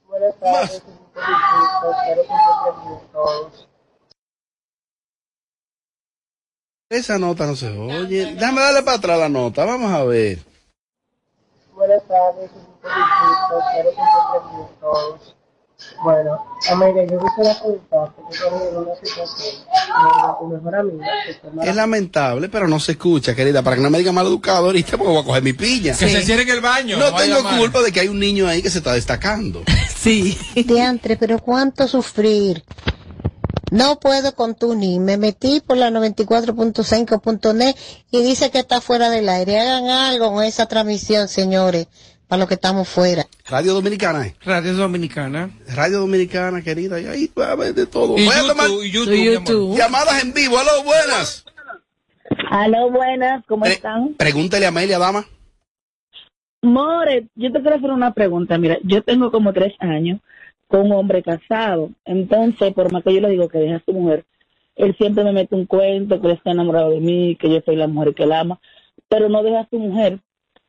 Buenas 0.06 0.34
tardes. 0.40 0.82
Esa 6.88 7.18
nota 7.18 7.46
no 7.46 7.56
se 7.56 7.68
oye. 7.68 8.34
Déjame 8.34 8.60
darle 8.60 8.82
para 8.82 8.98
atrás 8.98 9.18
la 9.18 9.28
nota. 9.28 9.64
Vamos 9.64 9.92
a 9.92 10.04
ver. 10.04 10.38
Buenas 11.74 12.02
tardes, 12.06 12.50
Bueno, 16.02 16.44
Amelia, 16.70 17.04
yo 17.04 17.18
quisiera 17.20 17.60
preguntarte 17.60 18.22
que 18.30 18.38
tengo 18.38 18.68
en 18.68 18.76
una 18.76 18.94
situación 18.96 19.64
con 19.92 20.38
tu 20.38 20.54
mejor 20.54 20.74
amiga 20.74 21.06
Es 21.64 21.76
lamentable, 21.76 22.48
pero 22.48 22.66
no 22.66 22.80
se 22.80 22.92
escucha, 22.92 23.34
querida. 23.34 23.62
Para 23.62 23.76
que 23.76 23.82
no 23.82 23.90
me 23.90 23.98
diga 23.98 24.12
mal 24.12 24.26
educado 24.26 24.66
ahorita, 24.66 24.96
porque 24.96 25.12
voy 25.12 25.22
a 25.22 25.24
coger 25.24 25.42
mi 25.42 25.52
piña. 25.52 25.94
Que 25.96 26.08
se 26.08 26.22
cierre 26.22 26.42
en 26.42 26.50
el 26.50 26.60
baño. 26.60 26.98
No 26.98 27.14
tengo 27.14 27.42
mal. 27.42 27.58
culpa 27.58 27.82
de 27.82 27.92
que 27.92 28.00
hay 28.00 28.08
un 28.08 28.18
niño 28.18 28.48
ahí 28.48 28.62
que 28.62 28.70
se 28.70 28.78
está 28.78 28.94
destacando. 28.94 29.62
Sí. 30.02 30.36
Diantre, 30.56 31.16
pero 31.16 31.38
cuánto 31.38 31.86
sufrir. 31.86 32.64
No 33.70 34.00
puedo 34.00 34.34
con 34.34 34.54
tu 34.56 34.74
ni. 34.74 34.98
Me 34.98 35.16
metí 35.16 35.60
por 35.60 35.76
la 35.76 35.90
94.5.net 35.90 37.76
y 38.10 38.22
dice 38.22 38.50
que 38.50 38.58
está 38.58 38.80
fuera 38.80 39.08
del 39.10 39.28
aire. 39.28 39.60
Hagan 39.60 39.88
algo 39.88 40.32
con 40.32 40.44
esa 40.44 40.66
transmisión, 40.66 41.28
señores, 41.28 41.86
para 42.32 42.40
los 42.40 42.48
que 42.48 42.54
estamos 42.54 42.88
fuera. 42.88 43.26
Radio 43.50 43.74
Dominicana, 43.74 44.26
¿eh? 44.26 44.34
Radio 44.42 44.72
Dominicana. 44.72 45.50
Radio 45.76 45.98
Dominicana, 45.98 46.62
querida, 46.62 46.98
y 46.98 47.04
ahí 47.04 47.30
va 47.38 47.48
a 47.48 47.52
haber 47.52 47.74
de 47.74 47.84
todo. 47.84 48.16
Y 48.16 48.24
YouTube, 48.24 48.48
tomar 48.48 48.70
y 48.82 48.90
YouTube, 48.90 49.76
llamadas 49.76 50.24
en 50.24 50.32
vivo. 50.32 50.56
Aló, 50.58 50.82
buenas. 50.82 51.44
Aló, 52.50 52.90
buenas, 52.90 53.44
¿cómo 53.46 53.66
Eh, 53.66 53.72
están? 53.72 54.14
Pregúntale 54.14 54.64
a 54.64 54.70
Amelia, 54.70 54.98
dama. 54.98 55.26
More, 56.62 57.26
yo 57.34 57.52
te 57.52 57.60
quiero 57.60 57.76
hacer 57.76 57.90
una 57.90 58.14
pregunta. 58.14 58.56
Mira, 58.56 58.78
yo 58.82 59.02
tengo 59.02 59.30
como 59.30 59.52
tres 59.52 59.74
años 59.80 60.18
con 60.68 60.86
un 60.86 60.92
hombre 60.92 61.22
casado. 61.22 61.90
Entonces, 62.06 62.72
por 62.72 62.90
más 62.90 63.04
que 63.04 63.12
yo 63.12 63.20
le 63.20 63.28
digo 63.28 63.48
que 63.48 63.58
deje 63.58 63.74
a 63.74 63.82
su 63.84 63.92
mujer, 63.92 64.24
él 64.76 64.96
siempre 64.96 65.22
me 65.22 65.32
mete 65.32 65.54
un 65.54 65.66
cuento 65.66 66.18
que 66.18 66.28
él 66.28 66.32
está 66.32 66.52
enamorado 66.52 66.92
de 66.92 67.00
mí, 67.00 67.36
que 67.38 67.50
yo 67.52 67.60
soy 67.62 67.76
la 67.76 67.88
mujer 67.88 68.14
que 68.14 68.22
él 68.22 68.32
ama, 68.32 68.58
pero 69.10 69.28
no 69.28 69.42
deja 69.42 69.60
a 69.60 69.68
su 69.68 69.78
mujer. 69.78 70.18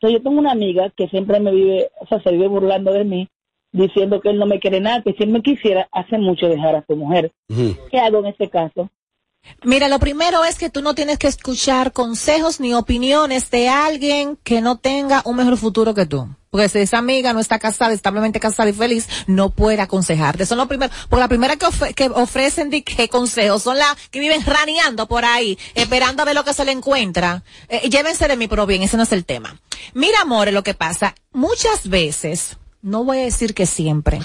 Entonces, 0.04 0.20
yo 0.20 0.30
tengo 0.30 0.42
una 0.42 0.52
amiga 0.52 0.92
que 0.98 1.08
siempre 1.08 1.40
me 1.40 1.54
vive, 1.54 1.90
o 1.98 2.06
sea, 2.08 2.22
se 2.22 2.32
vive 2.34 2.50
burlando 2.50 2.92
de 2.92 3.06
mí, 3.06 3.30
diciendo 3.72 4.20
que 4.20 4.32
él 4.32 4.38
no 4.38 4.46
me 4.46 4.60
quiere 4.60 4.82
nada, 4.82 5.02
que 5.02 5.14
si 5.14 5.24
él 5.24 5.30
me 5.30 5.42
quisiera, 5.42 5.88
hace 5.94 6.18
mucho 6.18 6.50
dejar 6.50 6.76
a 6.76 6.84
su 6.86 6.98
mujer. 6.98 7.32
¿Qué 7.90 8.00
hago 8.00 8.20
en 8.20 8.26
ese 8.26 8.50
caso? 8.50 8.90
Mira, 9.64 9.88
lo 9.88 10.00
primero 10.00 10.44
es 10.44 10.60
que 10.60 10.70
tú 10.70 10.82
no 10.82 10.94
tienes 10.94 11.20
que 11.20 11.28
escuchar 11.28 11.94
consejos 11.94 12.60
ni 12.60 12.74
opiniones 12.74 13.50
de 13.50 13.70
alguien 13.70 14.38
que 14.44 14.60
no 14.60 14.78
tenga 14.78 15.22
un 15.24 15.38
mejor 15.38 15.56
futuro 15.56 15.94
que 15.94 16.06
tú. 16.06 16.28
Porque 16.54 16.70
si 16.70 16.78
esa 16.78 17.00
amiga 17.00 17.34
no 17.34 17.40
está 17.40 17.58
casada, 17.58 17.94
establemente 17.94 18.40
casada 18.40 18.70
y 18.70 18.74
feliz, 18.74 19.10
no 19.26 19.50
puede 19.50 19.82
aconsejarte. 19.82 20.46
Son 20.46 20.60
los 20.60 20.68
primeros, 20.68 20.96
porque 21.10 21.22
la 21.22 21.28
primera 21.28 21.56
que, 21.56 21.66
que 21.96 22.10
ofrecen 22.10 22.70
de 22.70 22.84
qué 22.84 23.10
consejos 23.10 23.64
son 23.64 23.80
las 23.80 23.96
que 24.12 24.20
viven 24.20 24.46
raneando 24.46 25.08
por 25.08 25.26
ahí, 25.26 25.58
esperando 25.74 26.22
a 26.22 26.26
ver 26.26 26.36
lo 26.36 26.44
que 26.44 26.54
se 26.54 26.64
le 26.64 26.72
encuentra. 26.72 27.44
Eh, 27.70 27.90
llévense 27.90 28.28
de 28.28 28.38
mí, 28.38 28.48
pero 28.48 28.68
bien, 28.68 28.84
ese 28.84 28.98
no 28.98 29.02
es 29.02 29.12
el 29.14 29.26
tema. 29.26 29.60
Mira, 29.96 30.22
amores, 30.22 30.54
lo 30.54 30.62
que 30.62 30.76
pasa, 30.76 31.16
muchas 31.32 31.90
veces, 31.90 32.58
no 32.84 33.04
voy 33.04 33.18
a 33.18 33.24
decir 33.24 33.56
que 33.56 33.66
siempre, 33.66 34.20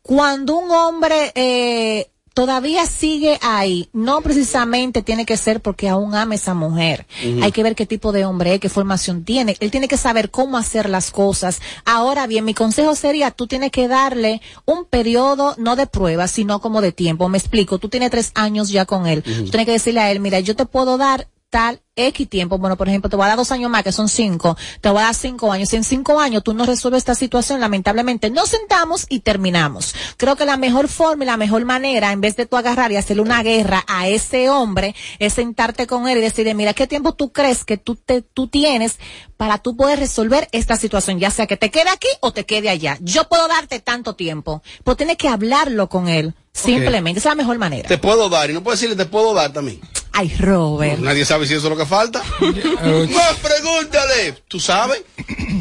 cuando 0.00 0.56
un 0.56 0.70
hombre 0.70 1.30
eh, 1.34 2.08
todavía 2.34 2.84
sigue 2.86 3.38
ahí, 3.42 3.88
no 3.92 4.20
precisamente 4.20 5.02
tiene 5.02 5.24
que 5.24 5.36
ser 5.36 5.60
porque 5.60 5.88
aún 5.88 6.14
ama 6.14 6.34
esa 6.34 6.52
mujer. 6.52 7.06
Hay 7.40 7.52
que 7.52 7.62
ver 7.62 7.76
qué 7.76 7.86
tipo 7.86 8.10
de 8.10 8.24
hombre 8.24 8.54
es, 8.54 8.60
qué 8.60 8.68
formación 8.68 9.24
tiene. 9.24 9.56
Él 9.60 9.70
tiene 9.70 9.88
que 9.88 9.96
saber 9.96 10.30
cómo 10.30 10.58
hacer 10.58 10.90
las 10.90 11.12
cosas. 11.12 11.60
Ahora 11.84 12.26
bien, 12.26 12.44
mi 12.44 12.52
consejo 12.52 12.96
sería, 12.96 13.30
tú 13.30 13.46
tienes 13.46 13.70
que 13.70 13.86
darle 13.86 14.42
un 14.66 14.84
periodo, 14.84 15.54
no 15.58 15.76
de 15.76 15.86
prueba, 15.86 16.26
sino 16.26 16.60
como 16.60 16.80
de 16.80 16.92
tiempo. 16.92 17.28
Me 17.28 17.38
explico, 17.38 17.78
tú 17.78 17.88
tienes 17.88 18.10
tres 18.10 18.32
años 18.34 18.68
ya 18.68 18.84
con 18.84 19.06
él. 19.06 19.22
Tú 19.22 19.50
tienes 19.50 19.66
que 19.66 19.72
decirle 19.72 20.00
a 20.00 20.10
él, 20.10 20.18
mira, 20.18 20.40
yo 20.40 20.56
te 20.56 20.66
puedo 20.66 20.98
dar 20.98 21.28
tal 21.50 21.83
X 21.96 22.28
tiempo, 22.28 22.58
bueno, 22.58 22.76
por 22.76 22.88
ejemplo, 22.88 23.08
te 23.08 23.14
voy 23.14 23.24
a 23.24 23.28
dar 23.28 23.36
dos 23.36 23.52
años 23.52 23.70
más, 23.70 23.84
que 23.84 23.92
son 23.92 24.08
cinco, 24.08 24.56
te 24.80 24.88
voy 24.88 24.98
a 24.98 25.04
dar 25.04 25.14
cinco 25.14 25.52
años. 25.52 25.68
Si 25.68 25.76
en 25.76 25.84
cinco 25.84 26.18
años 26.18 26.42
tú 26.42 26.52
no 26.52 26.66
resuelves 26.66 26.98
esta 26.98 27.14
situación, 27.14 27.60
lamentablemente 27.60 28.30
nos 28.30 28.48
sentamos 28.48 29.06
y 29.08 29.20
terminamos. 29.20 29.94
Creo 30.16 30.34
que 30.34 30.44
la 30.44 30.56
mejor 30.56 30.88
forma 30.88 31.22
y 31.22 31.26
la 31.28 31.36
mejor 31.36 31.64
manera, 31.64 32.10
en 32.10 32.20
vez 32.20 32.34
de 32.34 32.46
tú 32.46 32.56
agarrar 32.56 32.90
y 32.90 32.96
hacerle 32.96 33.22
una 33.22 33.44
guerra 33.44 33.84
a 33.86 34.08
ese 34.08 34.50
hombre, 34.50 34.94
es 35.20 35.34
sentarte 35.34 35.86
con 35.86 36.08
él 36.08 36.18
y 36.18 36.22
decirle, 36.22 36.54
mira, 36.54 36.74
¿qué 36.74 36.88
tiempo 36.88 37.14
tú 37.14 37.32
crees 37.32 37.64
que 37.64 37.76
tú, 37.76 37.94
te, 37.94 38.22
tú 38.22 38.48
tienes 38.48 38.98
para 39.36 39.58
tú 39.58 39.76
poder 39.76 40.00
resolver 40.00 40.48
esta 40.50 40.76
situación? 40.76 41.20
Ya 41.20 41.30
sea 41.30 41.46
que 41.46 41.56
te 41.56 41.70
quede 41.70 41.90
aquí 41.90 42.08
o 42.20 42.32
te 42.32 42.44
quede 42.44 42.70
allá. 42.70 42.98
Yo 43.02 43.28
puedo 43.28 43.46
darte 43.46 43.78
tanto 43.78 44.16
tiempo, 44.16 44.62
pero 44.82 44.96
tienes 44.96 45.16
que 45.16 45.28
hablarlo 45.28 45.88
con 45.88 46.08
él. 46.08 46.34
Simplemente, 46.52 47.18
esa 47.18 47.30
es 47.30 47.32
la 47.32 47.42
mejor 47.42 47.58
manera. 47.58 47.88
Te 47.88 47.98
puedo 47.98 48.28
dar, 48.28 48.48
y 48.48 48.52
no 48.52 48.62
puedo 48.62 48.76
decirle 48.76 48.94
te 48.94 49.06
puedo 49.06 49.34
dar 49.34 49.52
también. 49.52 49.80
Ay, 50.16 50.32
Robert. 50.38 51.00
Nadie 51.00 51.24
sabe 51.24 51.44
si 51.44 51.54
eso 51.54 51.66
es 51.66 51.70
lo 51.70 51.76
que 51.76 51.83
falta. 51.84 52.22
Más 52.40 53.36
pregúntale. 53.42 54.42
¿Tú 54.48 54.60
sabes? 54.60 55.02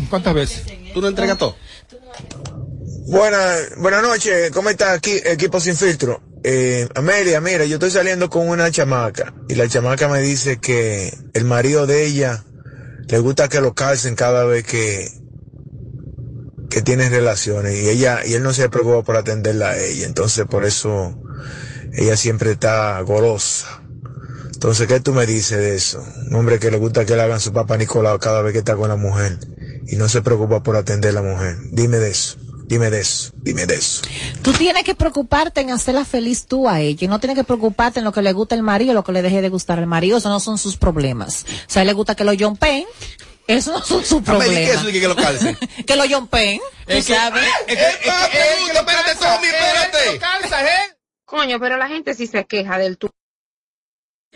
¿Cuántas 0.09 0.33
veces? 0.33 0.63
¿Tú 0.93 1.01
no 1.01 1.07
entregas 1.07 1.37
todo? 1.37 1.55
Buenas 3.05 3.75
buenas 3.77 4.01
noches, 4.01 4.51
¿cómo 4.51 4.69
está 4.69 4.93
aquí 4.93 5.11
equipo 5.25 5.59
sin 5.59 5.75
filtro? 5.75 6.21
Eh, 6.43 6.87
Amelia, 6.95 7.41
mira, 7.41 7.65
yo 7.65 7.75
estoy 7.75 7.91
saliendo 7.91 8.29
con 8.29 8.47
una 8.47 8.71
chamaca 8.71 9.33
y 9.49 9.55
la 9.55 9.67
chamaca 9.67 10.07
me 10.07 10.21
dice 10.21 10.59
que 10.59 11.13
el 11.33 11.43
marido 11.45 11.85
de 11.85 12.05
ella 12.05 12.43
le 13.07 13.19
gusta 13.19 13.49
que 13.49 13.61
lo 13.61 13.73
calcen 13.73 14.15
cada 14.15 14.45
vez 14.45 14.63
que 14.65 15.09
que 16.69 16.81
tienen 16.81 17.11
relaciones 17.11 17.75
y 17.75 17.89
ella 17.89 18.21
y 18.25 18.33
él 18.33 18.41
no 18.41 18.53
se 18.53 18.67
preocupa 18.69 19.03
por 19.03 19.17
atenderla 19.17 19.71
a 19.71 19.77
ella, 19.77 20.05
entonces 20.05 20.45
por 20.45 20.65
eso 20.65 21.15
ella 21.93 22.17
siempre 22.17 22.51
está 22.51 22.99
golosa. 23.01 23.82
Entonces, 24.63 24.87
¿qué 24.87 25.01
tú 25.01 25.11
me 25.11 25.25
dices 25.25 25.57
de 25.57 25.75
eso? 25.75 26.01
Un 26.29 26.35
hombre 26.35 26.57
que 26.57 26.71
le 26.71 26.77
gusta 26.77 27.03
que 27.05 27.17
le 27.17 27.21
hagan 27.21 27.41
su 27.41 27.51
papá 27.51 27.75
Nicolau 27.75 28.17
cada 28.17 28.41
vez 28.41 28.53
que 28.53 28.59
está 28.59 28.77
con 28.77 28.87
la 28.87 28.95
mujer 28.95 29.37
y 29.87 29.97
no 29.97 30.07
se 30.07 30.21
preocupa 30.21 30.63
por 30.63 30.77
atender 30.77 31.09
a 31.09 31.15
la 31.15 31.21
mujer. 31.21 31.57
Dime 31.71 31.97
de 31.97 32.09
eso, 32.09 32.37
dime 32.65 32.89
de 32.89 33.01
eso, 33.01 33.33
dime 33.35 33.65
de 33.65 33.75
eso. 33.75 34.03
Tú 34.41 34.53
tienes 34.53 34.85
que 34.85 34.95
preocuparte 34.95 35.59
en 35.59 35.71
hacerla 35.71 36.05
feliz 36.05 36.45
tú 36.45 36.69
a 36.69 36.79
ella. 36.79 37.03
y 37.03 37.07
No 37.09 37.19
tienes 37.19 37.35
que 37.35 37.43
preocuparte 37.43 37.99
en 37.99 38.05
lo 38.05 38.13
que 38.13 38.21
le 38.21 38.31
gusta 38.31 38.55
el 38.55 38.63
marido 38.63 38.91
o 38.91 38.93
lo 38.93 39.03
que 39.03 39.11
le 39.11 39.21
deje 39.21 39.41
de 39.41 39.49
gustar 39.49 39.79
al 39.79 39.85
marido. 39.85 40.19
Eso 40.19 40.29
no 40.29 40.39
son 40.39 40.57
sus 40.57 40.77
problemas. 40.77 41.43
O 41.43 41.69
sea, 41.69 41.81
a 41.81 41.83
él 41.83 41.87
le 41.87 41.93
gusta 41.93 42.15
que 42.15 42.23
lo 42.23 42.31
jumpen. 42.33 42.85
Eso 43.47 43.73
no 43.73 43.83
son 43.83 44.05
sus 44.05 44.25
Amelia, 44.29 44.61
¿y 44.61 44.65
¿qué 44.65 44.71
es 44.71 44.77
problemas. 44.77 44.77
eso 44.77 44.85
de 44.85 44.93
que 45.01 45.07
lo 45.09 45.15
calcen? 45.17 45.57
que 45.85 45.95
lo 45.97 46.07
jumpen. 46.07 46.61
Tú 46.87 47.01
sabes. 47.01 47.43
espérate, 47.67 49.15
Tommy, 49.19 49.47
espérate. 49.47 50.95
Coño, 51.25 51.59
pero 51.59 51.75
la 51.75 51.89
gente 51.89 52.13
sí 52.13 52.27
se 52.27 52.45
queja 52.45 52.77
del 52.77 52.97
tu. 52.97 53.09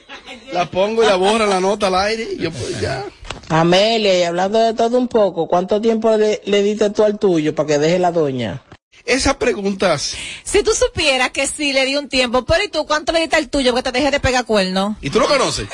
La 0.54 0.66
pongo 0.66 1.04
y 1.04 1.06
la 1.06 1.16
borra 1.16 1.46
la 1.46 1.60
nota 1.60 1.88
al 1.88 1.96
aire 1.96 2.28
y 2.34 2.38
yo 2.38 2.52
pues 2.52 2.80
ya. 2.80 3.06
Amelia, 3.50 4.20
y 4.20 4.24
hablando 4.24 4.60
de 4.60 4.74
todo 4.74 4.98
un 4.98 5.08
poco, 5.08 5.48
¿cuánto 5.48 5.80
tiempo 5.80 6.16
le, 6.18 6.42
le 6.46 6.64
diste 6.64 6.90
tú 6.90 7.04
al 7.04 7.18
tuyo 7.18 7.56
para 7.56 7.68
que 7.68 7.78
deje 7.78 8.00
la 8.00 8.12
doña? 8.12 8.62
Esas 9.06 9.36
preguntas. 9.36 10.16
Si 10.44 10.64
tú 10.64 10.72
supieras 10.72 11.30
que 11.32 11.48
sí 11.48 11.72
le 11.72 11.86
di 11.86 11.96
un 11.96 12.10
tiempo, 12.10 12.44
pero 12.44 12.64
¿y 12.64 12.68
tú 12.68 12.86
cuánto 12.86 13.14
le 13.14 13.22
diste 13.22 13.38
al 13.38 13.50
tuyo 13.50 13.72
porque 13.72 13.92
te 13.92 14.00
deje 14.00 14.12
de 14.12 14.20
pegar 14.20 14.46
cuerno? 14.46 14.98
¿Y 15.02 15.10
tú 15.10 15.20
lo 15.20 15.28
conoces? 15.28 15.68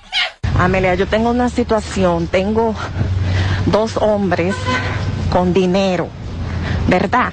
Amelia, 0.58 0.94
yo 0.94 1.06
tengo 1.06 1.30
una 1.30 1.50
situación, 1.50 2.26
tengo 2.28 2.74
dos 3.66 3.96
hombres 3.98 4.54
con 5.30 5.52
dinero, 5.52 6.08
¿verdad? 6.88 7.32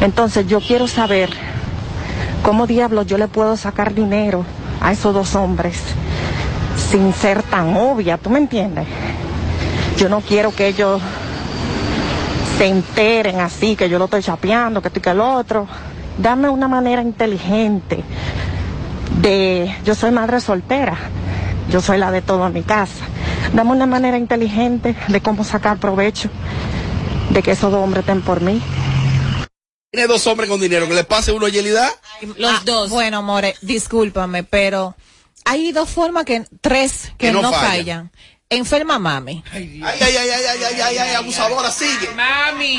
Entonces 0.00 0.46
yo 0.48 0.60
quiero 0.60 0.88
saber 0.88 1.30
cómo 2.42 2.66
diablos 2.66 3.06
yo 3.06 3.16
le 3.16 3.28
puedo 3.28 3.56
sacar 3.56 3.94
dinero 3.94 4.44
a 4.80 4.92
esos 4.92 5.14
dos 5.14 5.34
hombres 5.34 5.80
sin 6.90 7.12
ser 7.12 7.42
tan 7.42 7.76
obvia, 7.76 8.18
¿tú 8.18 8.30
me 8.30 8.38
entiendes? 8.38 8.86
Yo 9.96 10.08
no 10.08 10.20
quiero 10.20 10.54
que 10.54 10.68
ellos 10.68 11.00
se 12.58 12.66
enteren 12.66 13.40
así, 13.40 13.76
que 13.76 13.88
yo 13.88 13.98
lo 13.98 14.04
estoy 14.06 14.22
chapeando, 14.22 14.80
que 14.80 14.88
estoy 14.88 15.02
que 15.02 15.10
el 15.10 15.20
otro. 15.20 15.66
Dame 16.18 16.48
una 16.48 16.68
manera 16.68 17.02
inteligente 17.02 18.02
de, 19.20 19.74
yo 19.84 19.94
soy 19.94 20.10
madre 20.10 20.40
soltera, 20.40 20.96
yo 21.70 21.80
soy 21.80 21.98
la 21.98 22.10
de 22.10 22.22
todo 22.22 22.46
en 22.46 22.52
mi 22.52 22.62
casa. 22.62 23.04
Dame 23.52 23.72
una 23.72 23.86
manera 23.86 24.16
inteligente 24.16 24.96
de 25.08 25.20
cómo 25.20 25.44
sacar 25.44 25.78
provecho 25.78 26.30
de 27.30 27.42
que 27.42 27.52
esos 27.52 27.70
dos 27.70 27.82
hombres 27.82 28.02
estén 28.02 28.22
por 28.22 28.40
mí. 28.40 28.60
Tiene 29.96 30.08
dos 30.08 30.26
hombres 30.26 30.50
con 30.50 30.60
dinero, 30.60 30.86
que 30.86 30.92
le 30.92 31.04
pase 31.04 31.32
uno 31.32 31.46
a 31.46 31.48
Yelida. 31.48 31.90
Los 32.36 32.66
dos. 32.66 32.90
Bueno, 32.90 33.22
More, 33.22 33.56
discúlpame, 33.62 34.44
pero 34.44 34.94
hay 35.46 35.72
dos 35.72 35.88
formas 35.88 36.26
que, 36.26 36.44
tres 36.60 37.12
que, 37.16 37.28
Que 37.28 37.32
no 37.32 37.40
no, 37.40 37.50
fallan. 37.50 37.70
fallan. 37.70 38.12
Enferma 38.50 38.98
mami. 38.98 39.42
Ay, 39.50 39.80
ay, 39.82 39.98
ay, 40.02 40.16
ay, 40.16 40.28
ay, 40.28 40.64
ay, 40.64 40.80
ay, 40.82 40.98
ay, 40.98 41.14
abusadora, 41.14 41.70
sigue. 41.70 42.10
Mami. 42.14 42.78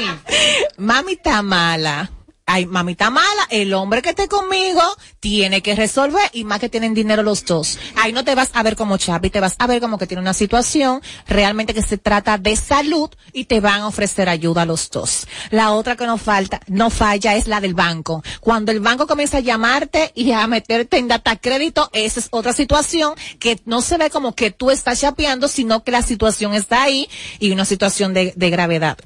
Mami 0.78 1.14
está 1.14 1.42
mala. 1.42 2.12
Ay, 2.50 2.66
mami 2.66 2.94
está 2.94 3.10
mala. 3.10 3.46
El 3.50 3.74
hombre 3.74 4.02
que 4.02 4.12
esté 4.12 4.30
conmigo 4.30 4.82
tiene 5.20 5.62
que 5.62 5.76
resolver 5.76 6.30
y 6.32 6.46
más 6.46 6.62
que 6.62 6.70
tienen 6.70 6.94
dinero 6.94 7.22
los 7.22 7.44
dos. 7.44 7.78
Ahí 7.98 8.14
no 8.14 8.24
te 8.24 8.36
vas 8.36 8.52
a 8.54 8.64
ver 8.64 8.78
como 8.78 8.96
Chapi, 8.96 9.30
te 9.30 9.42
vas 9.42 9.56
a 9.60 9.68
ver 9.68 9.82
como 9.82 9.98
que 9.98 10.08
tiene 10.08 10.22
una 10.22 10.34
situación 10.34 11.02
realmente 11.28 11.74
que 11.74 11.82
se 11.82 11.98
trata 11.98 12.38
de 12.38 12.56
salud 12.56 13.10
y 13.34 13.46
te 13.46 13.60
van 13.60 13.82
a 13.82 13.88
ofrecer 13.88 14.30
ayuda 14.30 14.62
a 14.62 14.66
los 14.66 14.90
dos. 14.90 15.28
La 15.52 15.74
otra 15.74 15.98
que 15.98 16.06
no 16.06 16.18
falta, 16.18 16.62
no 16.68 16.90
falla 16.90 17.36
es 17.36 17.48
la 17.48 17.60
del 17.60 17.74
banco. 17.74 18.24
Cuando 18.40 18.72
el 18.72 18.80
banco 18.80 19.08
comienza 19.08 19.40
a 19.40 19.42
llamarte 19.42 20.14
y 20.16 20.32
a 20.32 20.48
meterte 20.48 21.00
en 21.00 21.10
data 21.10 21.36
crédito, 21.36 21.90
esa 21.92 22.22
es 22.22 22.30
otra 22.32 22.54
situación 22.54 23.14
que 23.40 23.60
no 23.66 23.82
se 23.82 23.98
ve 23.98 24.10
como 24.10 24.36
que 24.36 24.52
tú 24.52 24.72
estás 24.72 25.02
chapeando, 25.02 25.50
sino 25.50 25.84
que 25.84 25.92
la 25.92 26.02
situación 26.02 26.54
está 26.54 26.84
ahí 26.84 27.10
y 27.40 27.52
una 27.52 27.66
situación 27.66 28.14
de, 28.14 28.32
de 28.38 28.50
gravedad. 28.50 28.98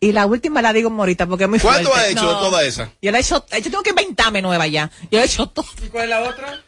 Y 0.00 0.12
la 0.12 0.26
última 0.26 0.62
la 0.62 0.72
digo 0.72 0.90
morita 0.90 1.26
porque 1.26 1.44
es 1.44 1.50
muy 1.50 1.58
¿Cuánto 1.58 1.90
fuerte. 1.90 2.08
ha 2.08 2.10
hecho 2.12 2.22
No. 2.32 2.40
toda 2.40 2.62
esa? 2.62 2.90
Yo 3.02 3.10
la 3.10 3.18
he 3.18 3.20
hecho, 3.20 3.44
yo 3.50 3.62
tengo 3.62 3.82
que 3.82 3.90
inventarme 3.90 4.42
nueva 4.42 4.66
ya. 4.66 4.90
Yo 5.10 5.20
he 5.20 5.24
hecho 5.24 5.46
todo. 5.48 5.66
¿Y 5.84 5.88
cuál 5.88 6.04
es 6.04 6.10
la 6.10 6.22
otra? 6.22 6.62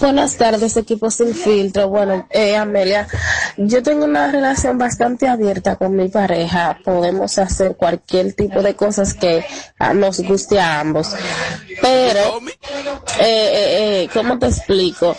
Buenas 0.00 0.36
tardes, 0.36 0.76
equipo 0.76 1.10
sin 1.10 1.34
filtro. 1.34 1.88
Bueno, 1.88 2.28
eh, 2.30 2.56
Amelia, 2.56 3.08
yo 3.56 3.82
tengo 3.82 4.04
una 4.04 4.30
relación 4.30 4.78
bastante 4.78 5.26
abierta 5.26 5.74
con 5.76 5.96
mi 5.96 6.08
pareja. 6.08 6.78
Podemos 6.84 7.36
hacer 7.38 7.76
cualquier 7.76 8.32
tipo 8.34 8.62
de 8.62 8.76
cosas 8.76 9.14
que 9.14 9.44
ah, 9.80 9.92
nos 9.94 10.20
guste 10.20 10.60
a 10.60 10.78
ambos. 10.80 11.08
Pero, 11.82 12.40
eh, 13.18 13.20
eh, 13.20 14.02
eh, 14.04 14.08
¿cómo 14.14 14.38
te 14.38 14.46
explico? 14.46 15.16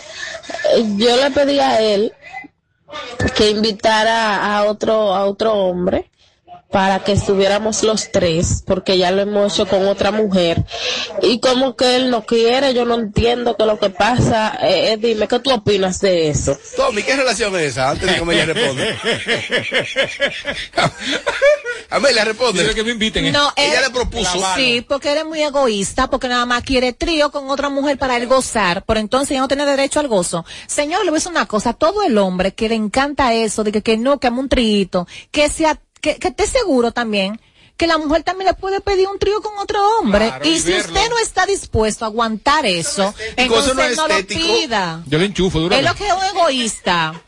Yo 0.96 1.16
le 1.16 1.30
pedí 1.30 1.60
a 1.60 1.80
él 1.82 2.12
que 3.36 3.50
invitara 3.50 4.56
a 4.56 4.64
otro, 4.64 5.14
a 5.14 5.26
otro 5.26 5.52
hombre 5.52 6.10
para 6.70 7.02
que 7.02 7.12
estuviéramos 7.12 7.82
los 7.82 8.12
tres, 8.12 8.62
porque 8.64 8.96
ya 8.96 9.10
lo 9.10 9.22
hemos 9.22 9.52
hecho 9.54 9.66
con 9.66 9.88
otra 9.88 10.12
mujer. 10.12 10.64
Y 11.22 11.40
como 11.40 11.74
que 11.74 11.96
él 11.96 12.10
no 12.10 12.24
quiere, 12.24 12.72
yo 12.74 12.84
no 12.84 12.94
entiendo 12.94 13.56
qué 13.56 13.64
es 13.64 13.66
lo 13.66 13.78
que 13.80 13.90
pasa. 13.90 14.56
Eh, 14.62 14.92
eh, 14.92 14.96
dime, 14.96 15.26
¿qué 15.26 15.40
tú 15.40 15.50
opinas 15.52 15.98
de 16.00 16.28
eso? 16.30 16.56
Tommy, 16.76 17.02
¿qué 17.02 17.16
relación 17.16 17.54
es 17.56 17.62
esa? 17.72 17.90
Antes 17.90 18.06
de 18.08 18.14
que 18.14 18.20
Amelia 18.20 18.44
responda. 18.46 18.84
Amelia 21.90 22.24
responde. 22.24 22.72
que 22.74 22.84
me 22.84 22.92
inviten. 22.92 23.32
No, 23.32 23.52
Ella 23.56 23.78
él- 23.78 23.84
le 23.86 23.90
propuso. 23.90 24.38
Sí, 24.54 24.84
porque 24.88 25.10
él 25.12 25.18
es 25.18 25.24
muy 25.24 25.42
egoísta, 25.42 26.08
porque 26.08 26.28
nada 26.28 26.46
más 26.46 26.62
quiere 26.62 26.92
trío 26.92 27.30
con 27.32 27.50
otra 27.50 27.68
mujer 27.68 27.98
para 27.98 28.16
él 28.16 28.26
gozar, 28.28 28.84
por 28.84 28.96
entonces 28.96 29.34
ya 29.34 29.40
no 29.40 29.48
tiene 29.48 29.66
derecho 29.66 29.98
al 30.00 30.06
gozo. 30.08 30.44
Señor, 30.66 31.04
le 31.04 31.10
voy 31.10 31.16
a 31.16 31.20
decir 31.20 31.32
una 31.32 31.46
cosa, 31.46 31.72
todo 31.72 32.02
el 32.04 32.16
hombre 32.18 32.52
que 32.54 32.68
le 32.68 32.76
encanta 32.76 33.34
eso, 33.34 33.64
de 33.64 33.72
que, 33.72 33.82
que 33.82 33.96
no, 33.96 34.20
que 34.20 34.28
ame 34.28 34.38
un 34.38 34.48
trío, 34.48 35.06
que 35.32 35.48
sea, 35.48 35.80
que, 36.00 36.16
que 36.16 36.28
esté 36.28 36.46
seguro 36.46 36.92
también 36.92 37.40
que 37.80 37.86
la 37.86 37.96
mujer 37.96 38.22
también 38.22 38.46
le 38.48 38.52
puede 38.52 38.82
pedir 38.82 39.08
un 39.08 39.18
trío 39.18 39.40
con 39.40 39.56
otro 39.56 39.78
hombre. 39.96 40.26
Claro, 40.26 40.44
y 40.46 40.50
y 40.50 40.60
si 40.60 40.70
verlo. 40.70 40.92
usted 40.92 41.08
no 41.08 41.18
está 41.18 41.46
dispuesto 41.46 42.04
a 42.04 42.08
aguantar 42.08 42.66
eso, 42.66 43.14
entonces 43.36 43.72
eso 43.72 43.74
no 43.74 43.82
es 43.82 43.96
no 43.96 44.06
lo 44.06 44.26
pida. 44.26 45.02
Yo 45.06 45.18
le 45.18 45.24
enchufo 45.24 45.60
duro. 45.60 45.74
Es 45.74 45.82
lo 45.82 45.94
que 45.94 46.06
es 46.06 46.12
un 46.12 46.22
egoísta. 46.36 47.22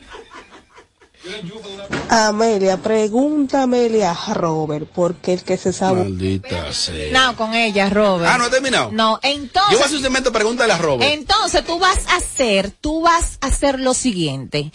Amelia, 2.09 2.77
pregúntame 2.77 4.03
a 4.03 4.13
Robert, 4.35 4.87
porque 4.93 5.33
el 5.33 5.43
que 5.43 5.57
se 5.57 5.73
sabe. 5.73 6.03
Maldita 6.03 6.71
sea. 6.71 7.11
No, 7.11 7.35
con 7.35 7.55
ella, 7.55 7.89
Robert. 7.89 8.31
Ah, 8.31 8.37
¿no 8.37 8.43
ha 8.43 8.49
terminado? 8.51 8.91
No, 8.91 9.19
entonces. 9.23 9.71
Yo 9.71 9.77
voy 9.77 9.83
a 9.83 9.85
hacer 9.85 9.97
un 9.97 10.03
segmento, 10.03 10.31
pregúntale 10.31 10.73
a 10.73 10.77
Robert. 10.77 11.11
Entonces 11.11 11.65
tú 11.65 11.79
vas 11.79 12.05
a 12.09 12.17
hacer, 12.17 12.69
tú 12.69 13.01
vas 13.01 13.39
a 13.41 13.47
hacer 13.47 13.79
lo 13.79 13.95
siguiente. 13.95 14.71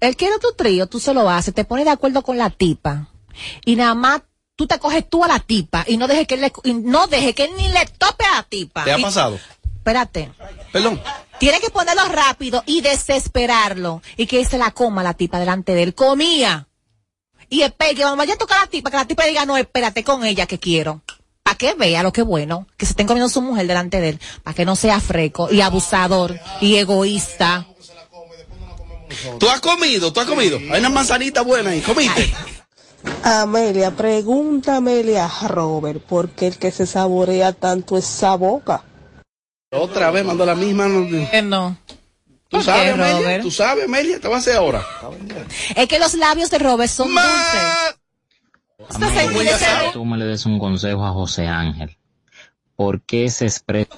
Él 0.00 0.16
quiere 0.16 0.38
tu 0.38 0.54
trío, 0.54 0.86
tú 0.86 1.00
se 1.00 1.12
lo 1.12 1.28
haces, 1.28 1.52
te 1.52 1.64
pones 1.64 1.84
de 1.84 1.90
acuerdo 1.90 2.22
con 2.22 2.38
la 2.38 2.48
tipa. 2.48 3.08
Y 3.64 3.76
nada 3.76 3.94
más 3.94 4.22
tú 4.56 4.66
te 4.66 4.78
coges 4.78 5.08
tú 5.08 5.24
a 5.24 5.28
la 5.28 5.38
tipa 5.40 5.84
y 5.86 5.96
no 5.96 6.08
dejes 6.08 6.26
que 6.26 6.34
él 6.34 6.40
le, 6.42 6.52
y 6.64 6.72
no 6.74 7.06
deje 7.06 7.34
que 7.34 7.44
él 7.44 7.50
ni 7.56 7.68
le 7.68 7.86
tope 7.98 8.24
a 8.24 8.36
la 8.36 8.42
tipa. 8.42 8.84
¿Te 8.84 8.92
ha 8.92 8.98
Y- 8.98 9.02
pasado? 9.02 9.38
Espérate. 9.76 10.30
Perdón. 10.72 11.00
Tiene 11.38 11.60
que 11.60 11.70
ponerlo 11.70 12.04
rápido 12.08 12.62
y 12.66 12.80
desesperarlo. 12.80 14.02
Y 14.16 14.26
que 14.26 14.44
se 14.44 14.58
la 14.58 14.72
coma 14.72 15.02
la 15.02 15.14
tipa 15.14 15.38
delante 15.38 15.72
de 15.74 15.82
él. 15.84 15.94
Comía. 15.94 16.66
Y 17.48 17.62
espera, 17.62 17.94
que 17.94 18.04
vaya 18.04 18.34
a 18.34 18.36
tocar 18.36 18.58
a 18.58 18.60
la 18.62 18.66
tipa, 18.66 18.90
que 18.90 18.96
la 18.98 19.06
tipa 19.06 19.24
diga, 19.24 19.46
no, 19.46 19.56
espérate 19.56 20.04
con 20.04 20.24
ella 20.26 20.46
que 20.46 20.58
quiero. 20.58 21.00
Para 21.42 21.56
que 21.56 21.72
vea 21.74 22.02
lo 22.02 22.12
que 22.12 22.20
es 22.20 22.26
bueno, 22.26 22.66
que 22.76 22.84
se 22.84 22.92
estén 22.92 23.06
comiendo 23.06 23.30
su 23.30 23.40
mujer 23.40 23.66
delante 23.66 24.00
de 24.02 24.10
él. 24.10 24.20
Para 24.42 24.54
que 24.54 24.66
no 24.66 24.76
sea 24.76 25.00
freco 25.00 25.50
y 25.50 25.62
abusador 25.62 26.38
y 26.60 26.76
egoísta. 26.76 27.66
¿Tú 29.38 29.48
has 29.48 29.60
comido? 29.60 30.12
¿Tú 30.12 30.20
has 30.20 30.26
comido? 30.26 30.58
Hay 30.58 30.80
una 30.80 30.90
manzanita 30.90 31.40
buena 31.42 31.70
ahí. 31.70 31.80
¿Comiste? 31.80 32.30
Amelia, 33.22 33.90
pregúntame 33.90 35.02
a 35.18 35.28
Robert, 35.48 36.02
porque 36.08 36.46
el 36.48 36.58
que 36.58 36.70
se 36.70 36.86
saborea 36.86 37.52
tanto 37.52 37.96
es 37.96 38.04
esa 38.08 38.34
boca. 38.36 38.82
Otra 39.70 40.10
vez 40.10 40.24
mandó 40.24 40.46
la 40.46 40.54
misma. 40.54 40.88
no. 40.88 41.76
¿Tú 42.48 42.56
¿Por 42.56 42.64
sabes, 42.64 42.82
qué, 42.84 42.90
Amelia? 42.90 43.18
Robert? 43.18 43.42
¿Tú 43.42 43.50
sabes, 43.50 43.84
Amelia? 43.84 44.18
Te 44.20 44.26
voy 44.26 44.36
a 44.36 44.38
hacer 44.38 44.56
ahora. 44.56 44.86
Es 45.76 45.86
que 45.86 45.98
los 45.98 46.14
labios 46.14 46.50
de 46.50 46.58
Robert 46.58 46.90
son 46.90 47.08
dulces. 47.08 47.96
Esto 48.78 49.08
se 49.10 49.28
Voy 49.30 49.48
a 49.48 49.54
hacer- 49.56 49.92
Tú 49.92 50.04
me 50.06 50.16
le 50.16 50.24
des 50.24 50.46
un 50.46 50.58
consejo 50.58 51.04
a 51.04 51.12
José 51.12 51.46
Ángel. 51.46 51.98
¿Por 52.74 53.02
qué 53.02 53.28
se 53.30 53.44
expresa? 53.44 53.90